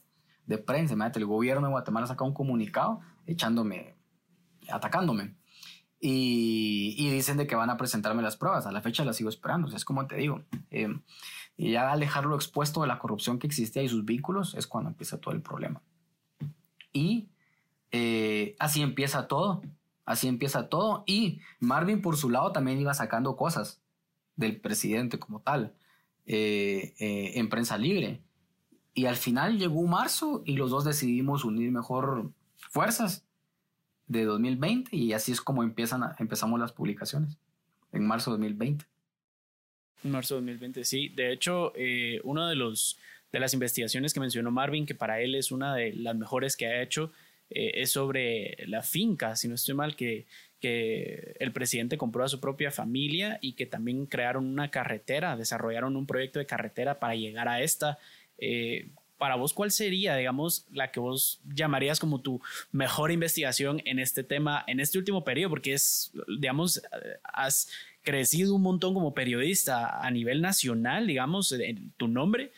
de 0.47 0.59
prensa. 0.59 0.95
Imagínate, 0.95 1.19
el 1.19 1.27
gobierno 1.27 1.67
de 1.67 1.73
Guatemala 1.73 2.07
saca 2.07 2.23
un 2.23 2.35
comunicado 2.35 3.01
echándome, 3.27 3.97
atacándome. 4.71 5.40
Y, 6.03 7.11
dicen 7.11 7.37
de 7.37 7.47
que 7.47 7.55
van 7.55 7.69
a 7.69 7.77
presentarme 7.77 8.23
las 8.23 8.37
pruebas. 8.37 8.67
A 8.67 8.73
la 8.73 8.81
fecha 8.81 9.05
las 9.05 9.17
sigo 9.17 9.29
esperando. 9.29 9.75
es 9.75 9.85
como 9.85 10.07
te 10.07 10.17
digo. 10.17 10.43
Eh, 10.71 10.89
y 11.57 11.73
ya 11.73 11.93
al 11.93 12.01
dejarlo 12.01 12.37
expuesto 12.37 12.81
de 12.81 12.89
la 12.89 12.99
corrupción 12.99 13.39
que 13.39 13.47
existía 13.47 13.83
y 13.83 13.89
sus 13.89 14.05
vínculos 14.05 14.55
es 14.55 14.67
cuando 14.67 14.89
empieza 14.89 15.21
todo 15.21 15.35
el 15.35 15.43
problema. 15.43 15.83
Y 16.93 17.29
eh, 17.91 18.57
así 18.59 18.81
empieza 18.83 19.29
todo. 19.29 19.63
Así 20.05 20.27
empieza 20.27 20.69
todo. 20.69 21.05
Y 21.07 21.41
Marvin 21.59 22.01
por 22.01 22.17
su 22.17 22.31
lado 22.31 22.53
también 22.53 22.81
iba 22.81 22.95
sacando 22.95 23.37
cosas 23.37 23.83
del 24.37 24.61
presidente 24.61 25.19
como 25.19 25.41
tal 25.41 25.75
eh, 26.27 26.95
eh, 26.99 27.33
en 27.35 27.49
prensa 27.49 27.77
libre. 27.77 28.23
Y 28.95 29.07
al 29.07 29.17
final 29.17 29.59
llegó 29.59 29.87
marzo 29.87 30.43
y 30.45 30.57
los 30.57 30.71
dos 30.71 30.85
decidimos 30.85 31.45
unir 31.45 31.71
mejor 31.71 32.33
fuerzas 32.71 33.27
de 34.11 34.25
2020 34.25 34.97
y 34.97 35.13
así 35.13 35.31
es 35.31 35.41
como 35.41 35.63
empiezan 35.63 36.03
empezamos 36.19 36.59
las 36.59 36.73
publicaciones 36.73 37.39
en 37.93 38.05
marzo 38.07 38.33
de 38.33 38.39
2020. 38.39 38.85
En 40.03 40.11
marzo 40.11 40.35
de 40.35 40.41
2020, 40.41 40.85
sí. 40.85 41.11
De 41.11 41.33
hecho, 41.33 41.73
eh, 41.77 42.21
una 42.25 42.49
de, 42.49 42.57
los, 42.57 42.99
de 43.31 43.39
las 43.39 43.55
investigaciones 43.55 44.13
que 44.13 44.19
mencionó 44.19 44.51
Marvin, 44.51 44.85
que 44.85 44.97
para 44.97 45.21
él 45.21 45.37
es 45.37 45.53
una 45.53 45.77
de 45.77 45.93
las 45.93 46.17
mejores 46.17 46.57
que 46.57 46.67
ha 46.67 46.83
hecho, 46.83 47.13
eh, 47.51 47.83
es 47.83 47.93
sobre 47.93 48.57
la 48.67 48.83
finca, 48.83 49.37
si 49.37 49.47
no 49.47 49.55
estoy 49.55 49.75
mal, 49.75 49.95
que, 49.95 50.27
que 50.59 51.37
el 51.39 51.53
presidente 51.53 51.97
compró 51.97 52.25
a 52.25 52.29
su 52.29 52.41
propia 52.41 52.73
familia 52.73 53.39
y 53.41 53.53
que 53.53 53.67
también 53.67 54.07
crearon 54.07 54.45
una 54.47 54.73
carretera, 54.73 55.37
desarrollaron 55.37 55.97
un 55.97 56.07
proyecto 56.07 56.41
de 56.41 56.47
carretera 56.47 56.99
para 56.99 57.15
llegar 57.15 57.47
a 57.47 57.63
esta. 57.63 57.99
Eh, 58.39 58.89
para 59.21 59.37
vos, 59.37 59.53
¿cuál 59.53 59.71
sería, 59.71 60.17
digamos, 60.17 60.67
la 60.73 60.91
que 60.91 60.99
vos 60.99 61.43
llamarías 61.45 62.01
como 62.01 62.23
tu 62.23 62.41
mejor 62.73 63.13
investigación 63.13 63.83
en 63.85 63.99
este 63.99 64.25
tema, 64.25 64.65
en 64.67 64.81
este 64.81 64.97
último 64.97 65.25
periodo? 65.25 65.51
Porque 65.51 65.75
es, 65.75 66.11
digamos, 66.27 66.81
has 67.23 67.69
crecido 68.03 68.55
un 68.55 68.63
montón 68.63 68.95
como 68.95 69.13
periodista 69.13 70.01
a 70.01 70.11
nivel 70.11 70.41
nacional, 70.41 71.07
digamos, 71.07 71.53
en 71.53 71.93
tu 71.99 72.09
nombre, 72.09 72.51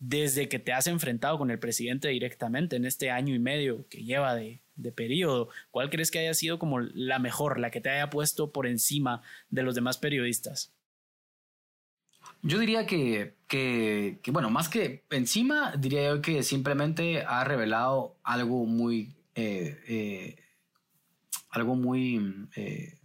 desde 0.00 0.48
que 0.48 0.58
te 0.58 0.72
has 0.72 0.88
enfrentado 0.88 1.38
con 1.38 1.52
el 1.52 1.60
presidente 1.60 2.08
directamente 2.08 2.74
en 2.74 2.84
este 2.84 3.12
año 3.12 3.32
y 3.32 3.38
medio 3.38 3.86
que 3.88 4.02
lleva 4.02 4.34
de, 4.34 4.60
periodo, 4.96 5.50
¿cuál 5.70 5.88
crees 5.88 6.10
que 6.10 6.18
haya 6.18 6.34
sido 6.34 6.58
como 6.58 6.80
la 6.80 7.20
mejor, 7.20 7.60
la 7.60 7.70
que 7.70 7.80
te 7.80 7.90
haya 7.90 8.10
puesto 8.10 8.50
por 8.50 8.66
encima 8.66 9.22
de 9.50 9.62
los 9.62 9.76
demás 9.76 9.98
periodistas? 9.98 10.72
Yo 12.42 12.58
diría 12.58 12.86
que, 12.86 13.34
que, 13.48 14.20
bueno, 14.28 14.50
más 14.50 14.68
que 14.68 15.04
encima, 15.10 15.74
diría 15.76 16.08
yo 16.08 16.22
que 16.22 16.42
simplemente 16.42 17.22
ha 17.22 17.44
revelado 17.44 18.16
algo 18.22 18.64
muy, 18.64 19.16
eh, 19.34 19.80
eh, 19.88 20.36
algo 21.50 21.74
muy 21.74 22.48
eh, 22.54 22.98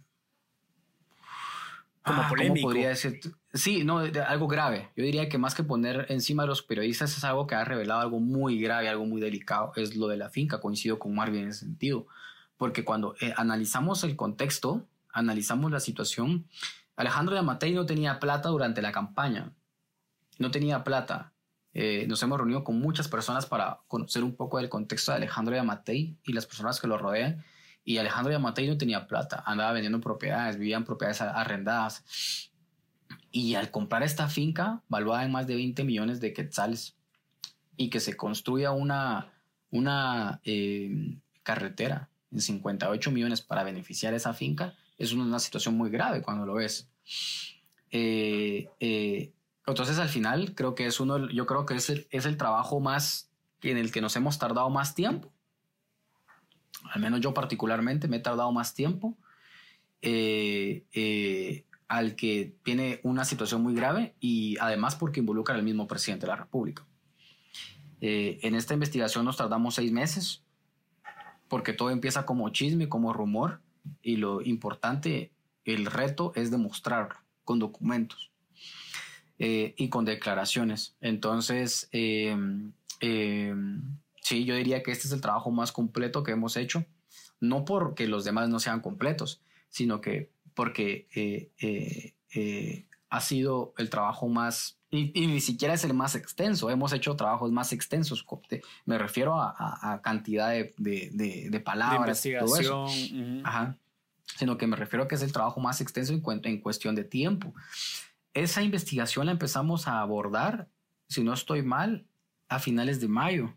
como 2.04 2.20
ah, 2.20 2.28
polémico. 2.28 2.68
podría 2.68 2.90
decir? 2.90 3.18
Sí, 3.54 3.82
no, 3.82 4.00
algo 4.00 4.46
grave. 4.46 4.90
Yo 4.94 5.04
diría 5.04 5.28
que 5.28 5.38
más 5.38 5.54
que 5.54 5.64
poner 5.64 6.06
encima 6.10 6.42
de 6.42 6.48
los 6.48 6.62
periodistas 6.62 7.16
es 7.16 7.24
algo 7.24 7.46
que 7.46 7.54
ha 7.54 7.64
revelado 7.64 8.00
algo 8.00 8.20
muy 8.20 8.60
grave, 8.60 8.90
algo 8.90 9.06
muy 9.06 9.22
delicado. 9.22 9.72
Es 9.76 9.96
lo 9.96 10.08
de 10.08 10.18
la 10.18 10.28
finca. 10.28 10.60
Coincido 10.60 10.98
con 10.98 11.14
Marvin 11.14 11.44
en 11.44 11.48
ese 11.48 11.60
sentido. 11.60 12.06
Porque 12.58 12.84
cuando 12.84 13.14
eh, 13.20 13.32
analizamos 13.36 14.04
el 14.04 14.16
contexto, 14.16 14.86
analizamos 15.12 15.70
la 15.70 15.80
situación, 15.80 16.46
Alejandro 16.96 17.34
Yamatei 17.34 17.72
no 17.72 17.86
tenía 17.86 18.20
plata 18.20 18.48
durante 18.48 18.82
la 18.82 18.92
campaña. 18.92 19.52
No 20.38 20.50
tenía 20.50 20.84
plata. 20.84 21.32
Eh, 21.72 22.06
nos 22.08 22.22
hemos 22.22 22.38
reunido 22.38 22.62
con 22.62 22.78
muchas 22.80 23.08
personas 23.08 23.46
para 23.46 23.80
conocer 23.88 24.22
un 24.22 24.36
poco 24.36 24.58
del 24.58 24.68
contexto 24.68 25.10
de 25.12 25.16
Alejandro 25.16 25.56
Yamatei 25.56 26.16
y 26.22 26.32
las 26.32 26.46
personas 26.46 26.80
que 26.80 26.86
lo 26.86 26.98
rodean 26.98 27.44
y 27.84 27.98
Alejandro 27.98 28.32
Yamatei 28.32 28.66
no 28.66 28.78
tenía 28.78 29.06
plata, 29.06 29.42
andaba 29.46 29.72
vendiendo 29.72 30.00
propiedades, 30.00 30.56
vivía 30.56 30.76
en 30.76 30.84
propiedades 30.84 31.20
arrendadas. 31.20 32.50
Y 33.30 33.56
al 33.56 33.70
comprar 33.70 34.02
esta 34.02 34.28
finca, 34.28 34.82
valuada 34.88 35.24
en 35.24 35.32
más 35.32 35.46
de 35.46 35.56
20 35.56 35.84
millones 35.84 36.20
de 36.20 36.32
quetzales, 36.32 36.96
y 37.76 37.90
que 37.90 38.00
se 38.00 38.16
construya 38.16 38.70
una, 38.70 39.32
una 39.70 40.40
eh, 40.44 41.18
carretera 41.42 42.08
en 42.32 42.40
58 42.40 43.10
millones 43.10 43.42
para 43.42 43.64
beneficiar 43.64 44.14
esa 44.14 44.32
finca, 44.32 44.74
es 44.98 45.12
una, 45.12 45.38
situación 45.38 45.76
muy 45.76 45.90
grave 45.90 46.22
cuando 46.22 46.46
lo 46.46 46.54
ves. 46.54 46.88
Eh, 47.90 48.68
eh, 48.80 49.32
entonces 49.66 49.98
al 49.98 50.08
final 50.08 50.54
creo 50.54 50.74
que 50.74 50.86
es 50.86 51.00
uno, 51.00 51.30
yo 51.30 51.46
creo 51.46 51.64
que 51.66 51.74
es 51.74 51.90
es 52.10 52.26
el 52.26 52.36
trabajo 52.36 52.80
más 52.80 53.30
en 53.62 53.78
el 53.78 53.92
que 53.92 54.00
nos 54.00 54.16
hemos 54.16 54.38
tardado 54.38 54.68
más 54.70 54.94
tiempo 54.94 55.34
al 56.92 57.00
menos 57.00 57.20
yo 57.20 57.34
particularmente 57.34 58.08
me 58.08 58.16
he 58.16 58.20
tardado 58.20 58.52
más 58.52 58.74
tiempo, 58.74 59.16
eh, 60.02 60.84
eh, 60.92 61.64
al 61.88 62.14
que 62.14 62.56
tiene 62.62 63.00
una 63.02 63.24
situación 63.24 63.62
muy 63.62 63.74
grave 63.74 64.14
y 64.20 64.56
además 64.58 64.96
porque 64.96 65.20
involucra 65.20 65.54
al 65.54 65.62
mismo 65.62 65.86
presidente 65.86 66.26
de 66.26 66.32
la 66.32 66.36
República. 66.36 66.86
Eh, 68.00 68.38
en 68.42 68.54
esta 68.54 68.74
investigación 68.74 69.24
nos 69.24 69.36
tardamos 69.36 69.76
seis 69.76 69.92
meses 69.92 70.42
porque 71.48 71.72
todo 71.72 71.90
empieza 71.90 72.26
como 72.26 72.48
chisme, 72.50 72.88
como 72.88 73.12
rumor 73.12 73.60
y 74.02 74.16
lo 74.16 74.42
importante, 74.42 75.32
el 75.64 75.86
reto 75.86 76.32
es 76.34 76.50
demostrarlo 76.50 77.16
con 77.44 77.58
documentos 77.58 78.30
y 79.38 79.88
con 79.88 80.04
declaraciones. 80.04 80.96
Entonces, 81.00 81.88
Sí, 84.24 84.46
yo 84.46 84.56
diría 84.56 84.82
que 84.82 84.90
este 84.90 85.06
es 85.06 85.12
el 85.12 85.20
trabajo 85.20 85.50
más 85.50 85.70
completo 85.70 86.22
que 86.22 86.32
hemos 86.32 86.56
hecho, 86.56 86.86
no 87.40 87.66
porque 87.66 88.08
los 88.08 88.24
demás 88.24 88.48
no 88.48 88.58
sean 88.58 88.80
completos, 88.80 89.42
sino 89.68 90.00
que 90.00 90.30
porque 90.54 91.06
eh, 91.14 91.50
eh, 91.58 92.14
eh, 92.34 92.86
ha 93.14 93.20
sido 93.20 93.74
el 93.78 93.90
trabajo 93.90 94.28
más, 94.28 94.80
y, 94.90 95.12
ni 95.28 95.40
siquiera 95.40 95.74
es 95.74 95.84
el 95.84 95.94
más 95.94 96.16
extenso, 96.16 96.68
hemos 96.68 96.92
hecho 96.92 97.14
trabajos 97.14 97.52
más 97.52 97.72
extensos, 97.72 98.26
me 98.86 98.98
refiero 98.98 99.40
a, 99.40 100.00
cantidad 100.02 100.50
de, 100.50 100.74
de, 100.76 101.60
palabras, 101.60 102.24
de 102.24 102.30
investigación, 102.30 103.42
Ajá. 103.44 103.78
sino 104.36 104.58
que 104.58 104.66
me 104.66 104.74
refiero 104.74 105.04
a 105.04 105.08
que 105.08 105.14
es 105.14 105.22
el 105.22 105.32
trabajo 105.32 105.60
más 105.60 105.80
extenso 105.80 106.12
en, 106.12 106.22
en 106.42 106.60
cuestión 106.60 106.96
de 106.96 107.04
tiempo. 107.04 107.54
Esa 108.32 108.62
investigación 108.62 109.26
la 109.26 109.32
empezamos 109.32 109.86
a 109.86 110.00
abordar, 110.00 110.68
si 111.08 111.22
no 111.22 111.34
estoy 111.34 111.62
mal, 111.62 112.08
a 112.48 112.58
finales 112.58 113.00
de 113.00 113.06
mayo 113.06 113.56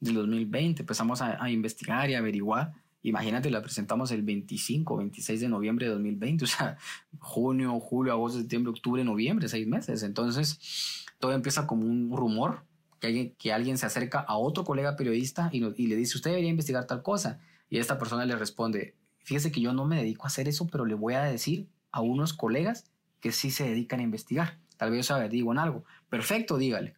del 0.00 0.14
2020. 0.14 0.80
Empezamos 0.80 1.20
a, 1.20 1.50
investigar 1.50 2.08
y 2.08 2.14
averiguar. 2.14 2.72
Imagínate, 3.02 3.50
la 3.50 3.62
presentamos 3.62 4.10
el 4.10 4.22
25, 4.22 4.96
26 4.96 5.40
de 5.40 5.48
noviembre 5.48 5.86
de 5.86 5.92
2020, 5.92 6.44
o 6.44 6.48
sea, 6.48 6.76
junio, 7.18 7.78
julio, 7.80 8.12
agosto, 8.12 8.38
septiembre, 8.38 8.70
octubre, 8.70 9.04
noviembre, 9.04 9.48
seis 9.48 9.66
meses. 9.66 10.02
Entonces, 10.02 11.06
todo 11.18 11.32
empieza 11.32 11.66
como 11.66 11.86
un 11.86 12.16
rumor, 12.16 12.64
que 13.00 13.06
alguien, 13.06 13.34
que 13.38 13.52
alguien 13.52 13.78
se 13.78 13.86
acerca 13.86 14.20
a 14.20 14.36
otro 14.36 14.64
colega 14.64 14.96
periodista 14.96 15.50
y, 15.52 15.60
le 15.60 15.96
dice, 15.96 16.16
usted 16.16 16.30
debería 16.30 16.50
investigar 16.50 16.86
tal 16.86 17.02
cosa. 17.02 17.40
Y 17.70 17.78
esta 17.78 17.98
persona 17.98 18.24
le 18.24 18.34
responde, 18.36 18.96
fíjese 19.22 19.52
que 19.52 19.60
yo 19.60 19.72
no 19.72 19.86
me 19.86 19.96
dedico 19.96 20.24
a 20.24 20.28
hacer 20.28 20.48
eso, 20.48 20.66
pero 20.66 20.84
le 20.84 20.94
voy 20.94 21.14
a 21.14 21.22
decir 21.22 21.68
a 21.92 22.00
unos 22.00 22.32
colegas 22.32 22.90
que 23.20 23.32
sí 23.32 23.50
se 23.50 23.64
dedican 23.64 24.00
a 24.00 24.04
investigar. 24.04 24.58
Tal 24.76 24.90
vez 24.90 25.08
yo 25.08 25.18
en 25.18 25.58
algo. 25.58 25.84
Perfecto, 26.08 26.56
dígale. 26.56 26.94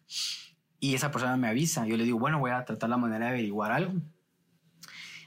Y 0.79 0.95
esa 0.95 1.11
persona 1.11 1.35
me 1.37 1.47
avisa. 1.47 1.85
Yo 1.87 1.97
le 1.97 2.03
digo, 2.03 2.19
bueno, 2.19 2.39
voy 2.39 2.51
a 2.51 2.63
tratar 2.63 2.89
la 2.89 2.97
manera 2.97 3.25
de 3.25 3.31
averiguar 3.31 3.71
algo. 3.71 3.93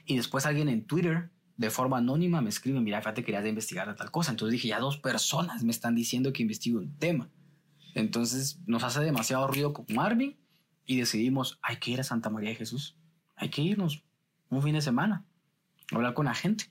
Y 0.05 0.17
después 0.17 0.45
alguien 0.45 0.69
en 0.69 0.85
Twitter, 0.85 1.29
de 1.57 1.69
forma 1.69 1.97
anónima, 1.97 2.41
me 2.41 2.49
escribe, 2.49 2.79
mira, 2.79 3.01
fíjate, 3.01 3.23
querías 3.23 3.45
investigar 3.45 3.93
tal 3.95 4.11
cosa. 4.11 4.31
Entonces 4.31 4.53
dije, 4.53 4.69
ya 4.69 4.79
dos 4.79 4.97
personas 4.97 5.63
me 5.63 5.71
están 5.71 5.95
diciendo 5.95 6.33
que 6.33 6.41
investigue 6.41 6.77
un 6.77 6.95
tema. 6.97 7.29
Entonces 7.93 8.59
nos 8.67 8.83
hace 8.83 8.99
demasiado 9.01 9.47
ruido 9.47 9.73
con 9.73 9.85
Marvin 9.89 10.37
y 10.85 10.97
decidimos, 10.97 11.59
hay 11.61 11.77
que 11.77 11.91
ir 11.91 11.99
a 11.99 12.03
Santa 12.03 12.29
María 12.29 12.49
de 12.49 12.55
Jesús. 12.55 12.97
Hay 13.35 13.49
que 13.49 13.61
irnos 13.61 14.03
un 14.49 14.61
fin 14.61 14.73
de 14.73 14.81
semana, 14.81 15.25
hablar 15.91 16.13
con 16.13 16.25
la 16.25 16.35
gente. 16.35 16.65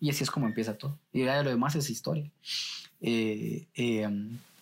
Y 0.00 0.10
así 0.10 0.24
es 0.24 0.30
como 0.30 0.46
empieza 0.46 0.76
todo. 0.76 0.98
Y 1.12 1.24
ya 1.24 1.42
lo 1.42 1.50
demás 1.50 1.74
es 1.76 1.88
historia. 1.88 2.30
Eh, 3.00 3.68
eh, 3.74 4.08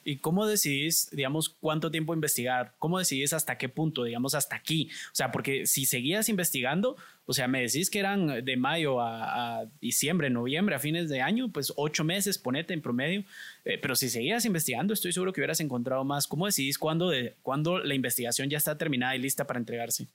¿Y 0.05 0.19
cómo 0.19 0.47
decidís, 0.47 1.09
digamos, 1.13 1.49
cuánto 1.49 1.91
tiempo 1.91 2.15
investigar? 2.15 2.75
¿Cómo 2.79 2.99
decidís 2.99 3.33
hasta 3.33 3.57
qué 3.57 3.69
punto, 3.69 4.05
digamos, 4.05 4.35
hasta 4.35 4.57
aquí? 4.57 4.91
O 5.07 5.15
sea, 5.15 5.31
porque 5.31 5.67
si 5.67 5.87
seguías 5.87 6.29
investigando, 6.29 6.97
o 7.25 7.33
sea, 7.33 7.47
me 7.47 7.61
decís 7.61 7.89
que 7.89 8.01
eran 8.01 8.45
de 8.45 8.57
mayo 8.57 9.01
a, 9.01 9.65
diciembre, 9.81 10.29
noviembre, 10.29 10.75
a 10.75 10.81
fines 10.81 11.09
de 11.09 11.21
año, 11.21 11.53
pues 11.53 11.73
ocho 11.77 12.03
meses, 12.03 12.39
ponete 12.39 12.75
en 12.75 12.83
promedio. 12.83 13.25
Eh, 13.65 13.79
pero 13.79 13.95
si 13.95 14.09
seguías 14.09 14.45
investigando, 14.45 14.93
estoy 14.93 15.13
seguro 15.13 15.33
que 15.33 15.41
hubieras 15.41 15.61
encontrado 15.61 16.05
más. 16.05 16.27
¿Cómo 16.27 16.47
decidís 16.47 16.79
cuándo, 16.79 17.09
de, 17.09 17.37
cuándo 17.43 17.79
la 17.79 17.95
investigación 17.95 18.51
ya 18.51 18.59
está 18.59 18.77
terminada 18.77 19.15
y 19.15 19.21
lista 19.21 19.47
para 19.47 19.61
entregarse? 19.61 20.09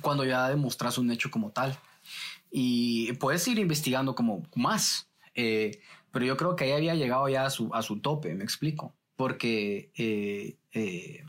Cuando 0.00 0.24
ya 0.24 0.48
demostras 0.48 0.98
un 0.98 1.10
hecho 1.12 1.30
como 1.30 1.50
tal. 1.50 1.78
Y 2.50 3.12
puedes 3.14 3.46
ir 3.46 3.58
investigando 3.58 4.16
como 4.16 4.42
más. 4.56 5.08
Eh, 5.34 5.80
pero 6.10 6.26
yo 6.26 6.36
creo 6.36 6.56
que 6.56 6.64
ahí 6.64 6.72
había 6.72 6.94
llegado 6.96 7.28
ya 7.28 7.46
a 7.46 7.50
su, 7.50 7.72
a 7.72 7.82
su 7.82 8.00
tope, 8.00 8.34
me 8.34 8.44
explico 8.44 8.94
porque 9.16 9.92
eh, 9.96 10.56
eh, 10.72 11.24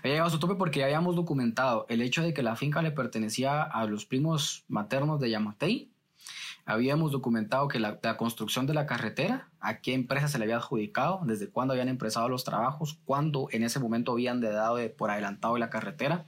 había 0.00 0.12
llegado 0.12 0.28
a 0.28 0.30
su 0.30 0.38
tope 0.38 0.56
porque 0.56 0.80
ya 0.80 0.86
habíamos 0.86 1.16
documentado 1.16 1.86
el 1.88 2.02
hecho 2.02 2.22
de 2.22 2.34
que 2.34 2.42
la 2.42 2.56
finca 2.56 2.82
le 2.82 2.90
pertenecía 2.90 3.62
a 3.62 3.86
los 3.86 4.04
primos 4.04 4.64
maternos 4.68 5.20
de 5.20 5.30
Yamatei. 5.30 5.90
Habíamos 6.64 7.10
documentado 7.10 7.66
que 7.66 7.80
la, 7.80 7.98
construcción 8.16 8.66
de 8.66 8.74
la 8.74 8.86
carretera, 8.86 9.50
a 9.58 9.80
qué 9.80 9.94
empresa 9.94 10.28
se 10.28 10.38
le 10.38 10.44
había 10.44 10.58
adjudicado, 10.58 11.20
desde 11.24 11.50
cuándo 11.50 11.72
habían 11.72 11.88
empezado 11.88 12.28
los 12.28 12.44
trabajos, 12.44 13.00
cuándo 13.04 13.48
en 13.50 13.64
ese 13.64 13.80
momento 13.80 14.12
habían 14.12 14.40
dado 14.40 14.78
por 14.96 15.10
adelantado 15.10 15.58
la 15.58 15.70
carretera. 15.70 16.24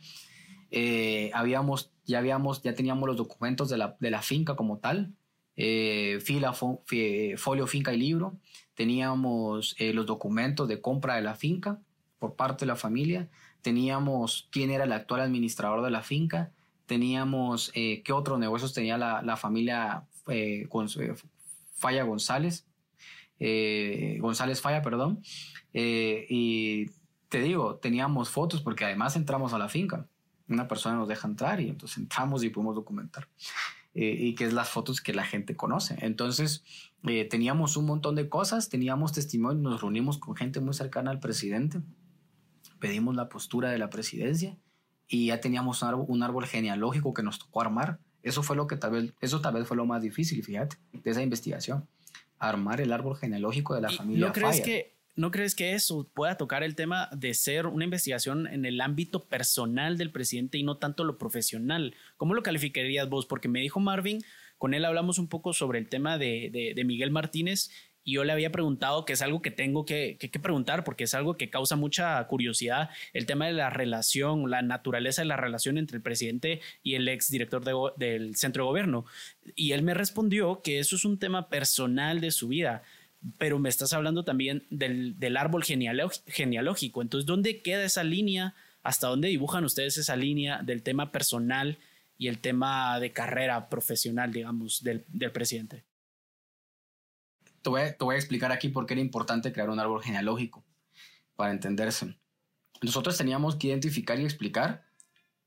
Eh, 0.73 1.31
habíamos, 1.35 1.93
ya, 2.05 2.19
habíamos, 2.19 2.63
ya 2.63 2.75
teníamos 2.75 3.07
los 3.07 3.17
documentos 3.17 3.69
de 3.69 3.79
la, 3.79 3.97
de 4.01 4.11
la 4.11 4.23
finca 4.23 4.57
como 4.57 4.79
tal, 4.79 5.15
fila, 5.55 6.53
folio, 6.53 7.67
finca 7.69 7.93
y 7.93 7.97
libro 7.97 8.41
teníamos 8.75 9.75
eh, 9.79 9.93
los 9.93 10.07
documentos 10.07 10.69
de 10.69 10.81
compra 10.81 11.17
de 11.17 11.23
la 11.23 11.35
finca 11.35 11.81
por 12.19 12.37
parte 12.37 12.65
de 12.65 12.67
la 12.67 12.77
familia, 12.77 13.29
teníamos 13.63 14.49
quién 14.51 14.71
era 14.71 14.85
el 14.85 14.93
actual 14.93 15.21
administrador 15.21 15.83
de 15.83 15.91
la 15.91 16.03
finca, 16.03 16.53
teníamos 16.87 17.71
eh, 17.75 18.03
qué 18.03 18.13
otros 18.13 18.39
negocios 18.39 18.73
tenía 18.75 18.99
la, 18.99 19.37
familia 19.37 20.05
eh, 20.29 20.69
Falla 21.73 22.05
González, 22.05 22.67
González 24.21 24.61
Falla, 24.61 24.83
perdón, 24.83 25.23
y 25.73 26.87
te 27.29 27.41
digo, 27.41 27.77
teníamos 27.77 28.31
fotos 28.31 28.63
porque 28.63 28.85
además 28.85 29.17
entramos 29.17 29.53
a 29.53 29.59
la 29.59 29.69
finca, 29.69 30.07
una 30.49 30.69
persona 30.69 30.97
nos 30.97 31.09
deja 31.09 31.29
entrar 31.29 31.61
y 31.61 31.69
entonces 31.69 31.99
entramos 31.99 32.45
y 32.45 32.51
pudimos 32.51 32.75
documentar. 32.75 33.29
Y 33.95 34.35
que 34.35 34.45
es 34.45 34.53
las 34.53 34.69
fotos 34.69 35.01
que 35.01 35.15
la 35.15 35.25
gente 35.25 35.57
conoce. 35.57 35.97
Entonces, 36.01 36.65
eh, 37.07 37.25
teníamos 37.25 37.77
un 37.77 37.87
montón 37.87 38.15
de 38.15 38.29
cosas, 38.29 38.69
teníamos 38.69 39.13
testimonio, 39.13 39.63
nos 39.63 39.81
reunimos 39.81 40.19
con 40.19 40.35
gente 40.35 40.61
muy 40.61 40.75
cercana 40.75 41.11
al 41.11 41.21
presidente, 41.21 41.81
pedimos 42.81 43.15
la 43.15 43.29
postura 43.29 43.71
de 43.71 43.79
la 43.79 43.91
presidencia 43.91 44.57
y 45.07 45.27
ya 45.27 45.41
teníamos 45.41 45.83
un 45.83 46.23
árbol, 46.23 46.47
genealógico 46.47 47.15
que 47.15 47.23
nos 47.23 47.39
tocó 47.39 47.61
armar. 47.61 47.99
Eso 48.23 48.43
fue 48.43 48.57
lo 48.57 48.67
que 48.67 48.77
tal 48.77 48.93
vez, 48.93 49.15
eso 49.21 49.41
tal 49.41 49.55
vez 49.55 49.69
fue 49.69 49.77
lo 49.77 49.85
más 49.85 50.03
difícil, 50.03 50.43
fíjate, 50.43 50.77
de 50.93 51.11
esa 51.11 51.23
investigación. 51.23 51.87
Armar 52.39 52.81
el 52.81 52.93
árbol 52.93 53.17
genealógico 53.17 53.75
de 53.75 53.83
la 53.83 53.91
familia. 53.91 54.27
¿No 54.27 54.33
crees 54.33 54.61
que 54.61 54.94
¿No 55.17 55.31
crees 55.31 55.55
que 55.55 55.75
eso 55.75 56.11
pueda 56.13 56.37
tocar 56.37 56.63
el 56.63 56.75
tema 56.75 57.09
de 57.13 57.35
ser 57.35 57.67
una 57.67 57.85
investigación 57.85 58.47
en 58.47 58.65
el 58.65 58.81
ámbito 58.81 59.27
personal 59.27 59.97
del 59.97 60.11
presidente 60.11 60.59
y 60.59 60.63
no 60.65 60.79
tanto 60.79 61.05
lo 61.05 61.19
profesional? 61.19 61.95
¿Cómo 62.17 62.35
lo 62.35 62.43
calificarías 62.43 63.09
vos? 63.09 63.27
Porque 63.27 63.49
me 63.49 63.61
dijo 63.61 63.79
Marvin 63.81 64.25
con 64.59 64.75
él 64.75 64.85
hablamos 64.85 65.19
un 65.19 65.29
poco 65.29 65.53
sobre 65.53 65.79
el 65.79 65.89
tema 65.89 66.19
de, 66.19 66.75
Miguel 66.87 67.11
Martínez 67.11 67.71
y 68.03 68.15
yo 68.15 68.25
le 68.25 68.33
había 68.33 68.53
preguntado, 68.53 69.05
que 69.05 69.15
es 69.15 69.23
algo 69.23 69.41
que 69.41 69.51
tengo 69.51 69.85
que, 69.87 70.19
preguntar 70.43 70.85
porque 70.85 71.05
es 71.05 71.15
algo 71.15 71.37
que 71.37 71.51
causa 71.51 71.77
mucha 71.77 72.27
curiosidad, 72.27 72.91
el 73.13 73.27
tema 73.27 73.47
de 73.47 73.53
la 73.53 73.71
relación, 73.71 74.51
la 74.51 74.63
naturaleza 74.63 75.23
de 75.23 75.29
la 75.29 75.37
relación 75.37 75.79
entre 75.79 75.97
el 75.97 76.03
presidente 76.03 76.61
y 76.83 76.95
el 76.95 77.09
ex 77.09 77.31
director 77.31 77.63
del 77.97 78.37
centro 78.37 78.65
de 78.65 78.69
gobierno. 78.69 79.07
Y 79.55 79.73
él 79.73 79.83
me 79.83 79.95
respondió 79.95 80.61
que 80.63 80.79
eso 80.79 80.97
es 80.97 81.05
un 81.05 81.19
tema 81.19 81.49
personal 81.49 82.21
de 82.21 82.31
su 82.31 82.49
vida, 82.49 82.83
pero 83.39 83.59
me 83.59 83.69
estás 83.69 83.93
hablando 83.93 84.25
también 84.25 84.65
del, 84.71 85.19
del 85.19 85.37
árbol 85.37 85.65
genealógico. 85.65 87.03
Entonces, 87.03 87.27
¿dónde 87.27 87.63
queda 87.63 87.85
esa 87.85 88.05
línea? 88.05 88.55
¿Hasta 88.83 89.09
dónde 89.09 89.29
dibujan 89.29 89.65
ustedes 89.65 89.97
esa 89.97 90.17
línea 90.17 90.63
del 90.63 90.83
tema 90.83 91.11
personal? 91.13 91.79
y 92.17 92.29
el 92.29 92.39
tema 92.39 92.99
de 93.01 93.13
carrera 93.13 93.69
profesional, 93.69 94.33
digamos, 94.33 94.83
del, 94.83 95.05
del 95.09 95.33
presidente. 95.33 95.85
Te 97.63 97.71
voy, 97.71 97.81
a, 97.83 97.97
te 97.97 98.05
voy, 98.05 98.15
a, 98.15 98.19
explicar 98.19 98.53
aquí 98.53 98.69
por 98.69 98.87
qué 98.87 98.95
era 98.95 99.01
importante 99.01 99.53
crear 99.53 99.71
un 99.71 99.81
árbol 99.81 100.03
genealógico, 100.03 100.65
para 101.35 101.51
entenderse. 101.51 102.17
Nosotros 102.83 103.17
teníamos 103.17 103.57
que 103.57 103.69
identificar 103.69 104.19
y 104.21 104.25
explicar 104.25 104.85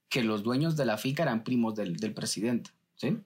que 0.09 0.23
los 0.23 0.43
dueños 0.43 0.75
de 0.75 0.85
la 0.85 0.97
finca 0.97 1.23
eran 1.23 1.43
primos 1.43 1.75
del, 1.75 1.97
del 1.97 2.13
presidente, 2.13 2.71
¿sí? 2.95 3.19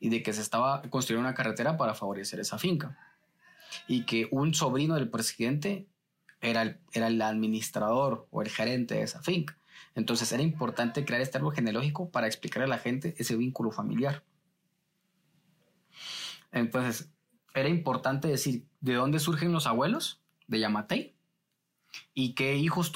Y 0.00 0.10
de 0.10 0.22
que 0.22 0.32
se 0.32 0.42
estaba 0.42 0.82
construyendo 0.82 1.26
una 1.26 1.34
carretera 1.34 1.76
para 1.76 1.94
favorecer 1.94 2.40
esa 2.40 2.58
finca. 2.58 2.98
Y 3.88 4.04
que 4.04 4.28
un 4.30 4.54
sobrino 4.54 4.94
del 4.94 5.08
presidente 5.08 5.88
era 6.40 6.62
el, 6.62 6.78
era 6.92 7.08
el 7.08 7.20
administrador 7.20 8.28
o 8.30 8.42
el 8.42 8.48
gerente 8.48 8.94
de 8.94 9.02
esa 9.02 9.22
finca. 9.22 9.58
Entonces 9.94 10.30
era 10.30 10.42
importante 10.42 11.04
crear 11.04 11.20
este 11.20 11.38
árbol 11.38 11.54
genealógico 11.54 12.10
para 12.10 12.26
explicar 12.26 12.62
a 12.62 12.68
la 12.68 12.78
gente 12.78 13.14
ese 13.18 13.36
vínculo 13.36 13.72
familiar. 13.72 14.22
Entonces, 16.52 17.10
era 17.54 17.68
importante 17.68 18.28
decir 18.28 18.66
de 18.80 18.94
dónde 18.94 19.18
surgen 19.18 19.52
los 19.52 19.66
abuelos 19.66 20.22
de 20.46 20.60
Yamatei 20.60 21.16
y 22.14 22.34
qué 22.34 22.56
hijos 22.56 22.92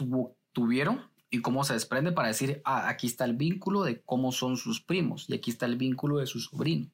tuvieron 0.53 1.11
y 1.31 1.41
cómo 1.41 1.65
se 1.65 1.75
desprende 1.75 2.13
para 2.13 2.29
decir, 2.29 2.61
ah, 2.65 2.89
aquí 2.89 3.07
está 3.07 3.25
el 3.25 3.35
vínculo 3.35 3.83
de 3.83 4.03
cómo 4.03 4.33
son 4.33 4.57
sus 4.57 4.81
primos 4.81 5.29
y 5.29 5.35
aquí 5.35 5.51
está 5.51 5.67
el 5.67 5.77
vínculo 5.77 6.19
de 6.19 6.27
su 6.27 6.41
sobrino. 6.41 6.91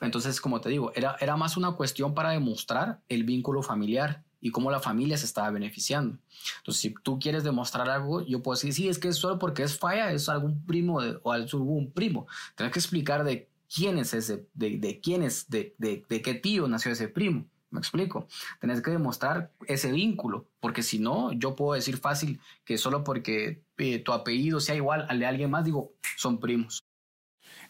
Entonces, 0.00 0.40
como 0.40 0.60
te 0.60 0.68
digo, 0.70 0.92
era, 0.94 1.16
era 1.20 1.36
más 1.36 1.56
una 1.56 1.72
cuestión 1.72 2.14
para 2.14 2.30
demostrar 2.30 3.00
el 3.08 3.24
vínculo 3.24 3.62
familiar 3.62 4.24
y 4.40 4.50
cómo 4.50 4.70
la 4.70 4.80
familia 4.80 5.18
se 5.18 5.26
estaba 5.26 5.50
beneficiando. 5.50 6.18
Entonces, 6.58 6.80
si 6.80 6.94
tú 7.02 7.18
quieres 7.18 7.44
demostrar 7.44 7.88
algo, 7.90 8.24
yo 8.24 8.42
puedo 8.42 8.56
decir, 8.56 8.72
sí, 8.72 8.88
es 8.88 8.98
que 8.98 9.12
solo 9.12 9.38
porque 9.38 9.62
es 9.62 9.78
falla, 9.78 10.12
es 10.12 10.28
algún 10.28 10.64
primo 10.64 11.00
o 11.22 11.32
algún 11.32 11.92
primo. 11.92 12.26
Tienes 12.56 12.72
que 12.72 12.78
explicar 12.78 13.24
de 13.24 13.48
quién 13.72 13.98
es 13.98 14.14
ese, 14.14 14.46
de, 14.54 14.78
de 14.78 15.00
quién 15.00 15.22
es, 15.22 15.48
de, 15.50 15.74
de, 15.78 16.04
de, 16.08 16.22
qué 16.22 16.34
tío 16.34 16.66
nació 16.68 16.92
ese 16.92 17.08
primo. 17.08 17.46
¿Me 17.70 17.78
explico? 17.78 18.26
Tienes 18.58 18.82
que 18.82 18.90
demostrar 18.90 19.52
ese 19.68 19.92
vínculo, 19.92 20.48
porque 20.58 20.82
si 20.82 20.98
no, 20.98 21.32
yo 21.32 21.54
puedo 21.54 21.74
decir 21.74 21.98
fácil 21.98 22.40
que 22.64 22.78
solo 22.78 23.04
porque 23.04 23.62
eh, 23.78 24.00
tu 24.00 24.12
apellido 24.12 24.58
sea 24.58 24.74
igual 24.74 25.06
al 25.08 25.20
de 25.20 25.26
alguien 25.26 25.50
más, 25.50 25.64
digo, 25.64 25.92
son 26.16 26.40
primos. 26.40 26.82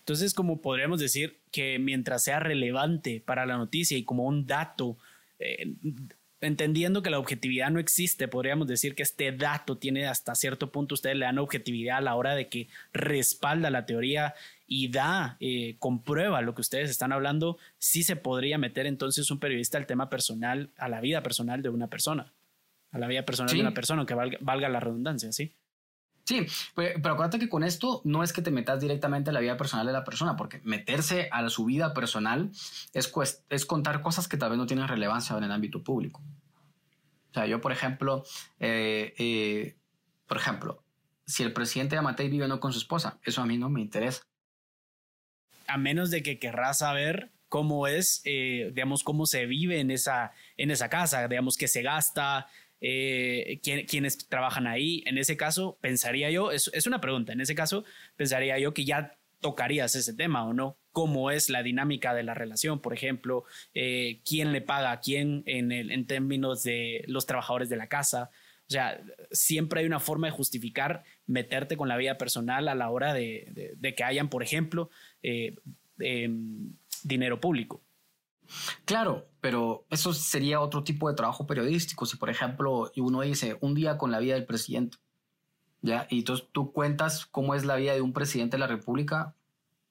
Entonces, 0.00 0.34
como 0.34 0.60
podríamos 0.60 0.98
decir 1.00 1.40
que 1.52 1.78
mientras 1.78 2.24
sea 2.24 2.40
relevante 2.40 3.22
para 3.24 3.46
la 3.46 3.56
noticia 3.56 3.96
y 3.96 4.04
como 4.04 4.24
un 4.24 4.46
dato, 4.46 4.98
eh, 5.38 5.74
entendiendo 6.40 7.02
que 7.02 7.10
la 7.10 7.18
objetividad 7.18 7.70
no 7.70 7.78
existe, 7.78 8.28
podríamos 8.28 8.66
decir 8.66 8.94
que 8.94 9.02
este 9.02 9.30
dato 9.32 9.76
tiene 9.76 10.06
hasta 10.06 10.34
cierto 10.34 10.72
punto, 10.72 10.94
ustedes 10.94 11.16
le 11.16 11.26
dan 11.26 11.38
objetividad 11.38 11.98
a 11.98 12.00
la 12.00 12.14
hora 12.14 12.34
de 12.34 12.48
que 12.48 12.68
respalda 12.92 13.70
la 13.70 13.86
teoría 13.86 14.34
y 14.66 14.88
da, 14.88 15.36
eh, 15.40 15.76
comprueba 15.78 16.40
lo 16.40 16.54
que 16.54 16.62
ustedes 16.62 16.90
están 16.90 17.12
hablando, 17.12 17.58
sí 17.78 18.02
se 18.02 18.16
podría 18.16 18.56
meter 18.56 18.86
entonces 18.86 19.30
un 19.30 19.38
periodista 19.38 19.78
al 19.78 19.86
tema 19.86 20.08
personal, 20.08 20.70
a 20.76 20.88
la 20.88 21.00
vida 21.00 21.22
personal 21.22 21.62
de 21.62 21.68
una 21.68 21.88
persona, 21.88 22.32
a 22.90 22.98
la 22.98 23.06
vida 23.06 23.24
personal 23.24 23.54
de 23.54 23.60
una 23.60 23.74
persona, 23.74 24.06
que 24.06 24.14
valga, 24.14 24.68
la 24.68 24.80
redundancia, 24.80 25.32
¿sí? 25.32 25.52
Sí, 26.30 26.46
pero 26.76 26.94
acuérdate 27.14 27.40
que 27.40 27.48
con 27.48 27.64
esto 27.64 28.02
no 28.04 28.22
es 28.22 28.32
que 28.32 28.40
te 28.40 28.52
metas 28.52 28.78
directamente 28.78 29.30
a 29.30 29.32
la 29.32 29.40
vida 29.40 29.56
personal 29.56 29.84
de 29.84 29.92
la 29.92 30.04
persona, 30.04 30.36
porque 30.36 30.60
meterse 30.62 31.28
a 31.32 31.48
su 31.48 31.64
vida 31.64 31.92
personal 31.92 32.52
es, 32.92 33.12
es 33.48 33.66
contar 33.66 34.00
cosas 34.00 34.28
que 34.28 34.36
tal 34.36 34.50
vez 34.50 34.58
no 34.58 34.66
tienen 34.66 34.86
relevancia 34.86 35.36
en 35.36 35.42
el 35.42 35.50
ámbito 35.50 35.82
público. 35.82 36.22
O 37.30 37.34
sea, 37.34 37.46
yo, 37.46 37.60
por 37.60 37.72
ejemplo, 37.72 38.22
eh, 38.60 39.12
eh, 39.18 39.76
por 40.28 40.36
ejemplo, 40.36 40.84
si 41.26 41.42
el 41.42 41.52
presidente 41.52 41.96
de 41.96 41.98
Amatei 41.98 42.28
vive 42.28 42.44
o 42.44 42.48
no 42.48 42.60
con 42.60 42.72
su 42.72 42.78
esposa, 42.78 43.18
eso 43.24 43.42
a 43.42 43.46
mí 43.46 43.58
no 43.58 43.68
me 43.68 43.80
interesa. 43.80 44.22
A 45.66 45.78
menos 45.78 46.12
de 46.12 46.22
que 46.22 46.38
querrás 46.38 46.78
saber 46.78 47.32
cómo 47.48 47.88
es, 47.88 48.20
eh, 48.24 48.70
digamos, 48.72 49.02
cómo 49.02 49.26
se 49.26 49.46
vive 49.46 49.80
en 49.80 49.90
esa, 49.90 50.30
en 50.56 50.70
esa 50.70 50.88
casa, 50.88 51.26
digamos, 51.26 51.56
que 51.56 51.66
se 51.66 51.82
gasta, 51.82 52.46
eh, 52.80 53.60
quiénes 53.62 54.28
trabajan 54.28 54.66
ahí. 54.66 55.02
En 55.06 55.18
ese 55.18 55.36
caso, 55.36 55.78
pensaría 55.80 56.30
yo, 56.30 56.50
es, 56.52 56.86
una 56.86 57.00
pregunta, 57.00 57.32
en 57.32 57.40
ese 57.40 57.54
caso, 57.54 57.84
pensaría 58.16 58.58
yo 58.58 58.74
que 58.74 58.84
ya 58.84 59.16
tocarías 59.40 59.94
ese 59.94 60.14
tema 60.14 60.44
o 60.46 60.52
no. 60.52 60.76
¿Cómo 60.92 61.30
es 61.30 61.50
la 61.50 61.62
dinámica 61.62 62.14
de 62.14 62.22
la 62.22 62.34
relación? 62.34 62.80
Por 62.80 62.94
ejemplo, 62.94 63.44
eh, 63.74 64.20
quién 64.24 64.52
le 64.52 64.60
paga 64.60 64.92
a 64.92 65.00
quién 65.00 65.42
en, 65.46 65.72
el, 65.72 65.90
en 65.90 66.06
términos 66.06 66.62
de 66.62 67.04
los 67.06 67.26
trabajadores 67.26 67.68
de 67.68 67.76
la 67.76 67.88
casa. 67.88 68.30
O 68.68 68.72
sea, 68.72 69.00
siempre 69.30 69.80
hay 69.80 69.86
una 69.86 70.00
forma 70.00 70.28
de 70.28 70.32
justificar 70.32 71.04
meterte 71.26 71.76
con 71.76 71.88
la 71.88 71.96
vida 71.96 72.18
personal 72.18 72.68
a 72.68 72.74
la 72.74 72.90
hora 72.90 73.12
de, 73.14 73.74
de, 73.76 73.94
que 73.94 74.04
hayan, 74.04 74.28
por 74.28 74.42
ejemplo, 74.42 74.90
eh, 75.22 75.56
em, 75.98 76.72
dinero 77.02 77.40
público. 77.40 77.82
Claro, 78.84 79.28
pero 79.40 79.86
eso 79.90 80.12
sería 80.12 80.60
otro 80.60 80.84
tipo 80.84 81.08
de 81.08 81.14
trabajo 81.14 81.46
periodístico. 81.46 82.06
Si, 82.06 82.16
por 82.16 82.30
ejemplo, 82.30 82.90
uno 82.96 83.20
dice 83.22 83.56
un 83.60 83.74
día 83.74 83.98
con 83.98 84.10
la 84.10 84.18
vida 84.18 84.34
del 84.34 84.46
presidente, 84.46 84.98
¿ya? 85.82 86.06
Y 86.10 86.18
entonces 86.18 86.46
tú 86.52 86.72
cuentas 86.72 87.26
cómo 87.26 87.54
es 87.54 87.64
la 87.64 87.76
vida 87.76 87.94
de 87.94 88.00
un 88.00 88.12
presidente 88.12 88.56
de 88.56 88.60
la 88.60 88.66
República 88.66 89.34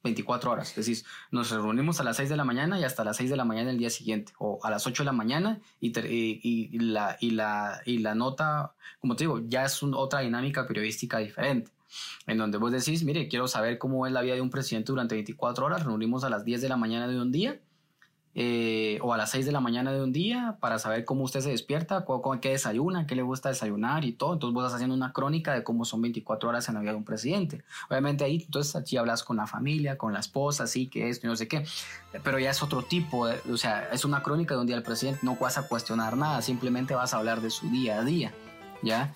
24 0.04 0.52
horas. 0.52 0.76
Decir, 0.76 1.04
nos 1.32 1.50
reunimos 1.52 2.00
a 2.00 2.04
las 2.04 2.18
6 2.18 2.30
de 2.30 2.38
la 2.38 2.46
mañana 2.46 2.80
y 2.80 2.84
hasta 2.84 3.04
las 3.04 3.18
6 3.18 3.30
de 3.30 3.38
la 3.38 3.46
mañana 3.46 3.72
el 3.72 3.78
día 3.78 3.90
siguiente, 3.90 4.34
o 4.38 4.60
a 4.64 4.70
las 4.70 4.88
8 4.88 5.04
de 5.04 5.06
la 5.06 5.14
mañana 5.14 5.60
y, 5.80 5.92
y, 5.98 6.80
la, 6.80 7.18
y, 7.20 7.32
la, 7.32 7.82
y 7.86 7.98
la 8.00 8.16
nota, 8.16 8.76
como 9.00 9.16
te 9.16 9.26
digo, 9.26 9.42
ya 9.46 9.66
es 9.66 9.82
otra 9.84 10.22
dinámica 10.22 10.68
periodística 10.68 11.18
diferente. 11.18 11.72
En 12.28 12.38
donde 12.38 12.60
vos 12.60 12.72
decís, 12.72 13.04
mire, 13.04 13.28
quiero 13.28 13.48
saber 13.48 13.80
cómo 13.80 14.06
es 14.06 14.14
la 14.14 14.22
vida 14.22 14.36
de 14.36 14.42
un 14.42 14.52
presidente 14.52 14.92
durante 14.92 15.16
24 15.16 15.66
horas, 15.66 15.86
reunimos 15.86 16.24
a 16.24 16.30
las 16.30 16.46
10 16.46 16.62
de 16.62 16.70
la 16.70 16.78
mañana 16.78 17.08
de 17.08 17.20
un 17.20 17.32
día 17.32 17.60
eh, 18.36 19.00
o 19.02 19.14
a 19.14 19.18
las 19.18 19.32
6 19.32 19.46
de 19.46 19.52
la 19.52 19.60
mañana 19.60 19.92
de 19.92 20.04
un 20.04 20.14
día 20.14 20.58
para 20.60 20.78
saber 20.78 21.04
cómo 21.04 21.24
usted 21.24 21.42
se 21.42 21.50
despierta, 21.50 22.06
qué 22.42 22.50
desayuna, 22.50 23.08
qué 23.08 23.16
le 23.16 23.22
gusta 23.22 23.50
desayunar 23.50 24.06
y 24.06 24.12
todo. 24.12 24.34
Entonces 24.34 24.54
vos 24.54 24.64
estás 24.64 24.76
haciendo 24.76 24.96
una 24.96 25.14
crónica 25.14 25.54
de 25.54 25.64
cómo 25.64 25.84
son 25.84 26.02
24 26.02 26.50
horas 26.50 26.68
en 26.70 26.76
la 26.76 26.82
vida 26.82 26.92
de 26.92 26.98
un 26.98 27.04
presidente. 27.04 27.64
Obviamente 27.90 28.24
ahí, 28.24 28.44
entonces 28.46 28.76
aquí 28.76 28.98
hablas 28.98 29.24
con 29.24 29.38
la 29.38 29.48
familia, 29.48 29.98
con 29.98 30.14
la 30.14 30.20
esposa, 30.20 30.68
sí, 30.68 30.88
que 30.88 31.10
esto, 31.10 31.28
no 31.28 31.36
sé 31.36 31.48
qué. 31.48 31.66
Pero 32.24 32.40
ya 32.40 32.52
es 32.52 32.62
otro 32.62 32.84
tipo, 32.84 33.28
o 33.52 33.58
sea, 33.58 33.90
es 33.92 34.06
una 34.06 34.22
crónica 34.22 34.54
de 34.56 34.62
un 34.62 34.68
día 34.68 34.76
del 34.76 34.84
presidente, 34.84 35.20
no 35.24 35.36
vas 35.36 35.58
a 35.58 35.68
cuestionar 35.68 36.16
nada, 36.16 36.42
simplemente 36.42 36.94
vas 36.94 37.14
a 37.14 37.18
hablar 37.18 37.42
de 37.42 37.50
su 37.50 37.70
día 37.70 38.00
a 38.00 38.04
día, 38.04 38.34
¿ya? 38.84 39.14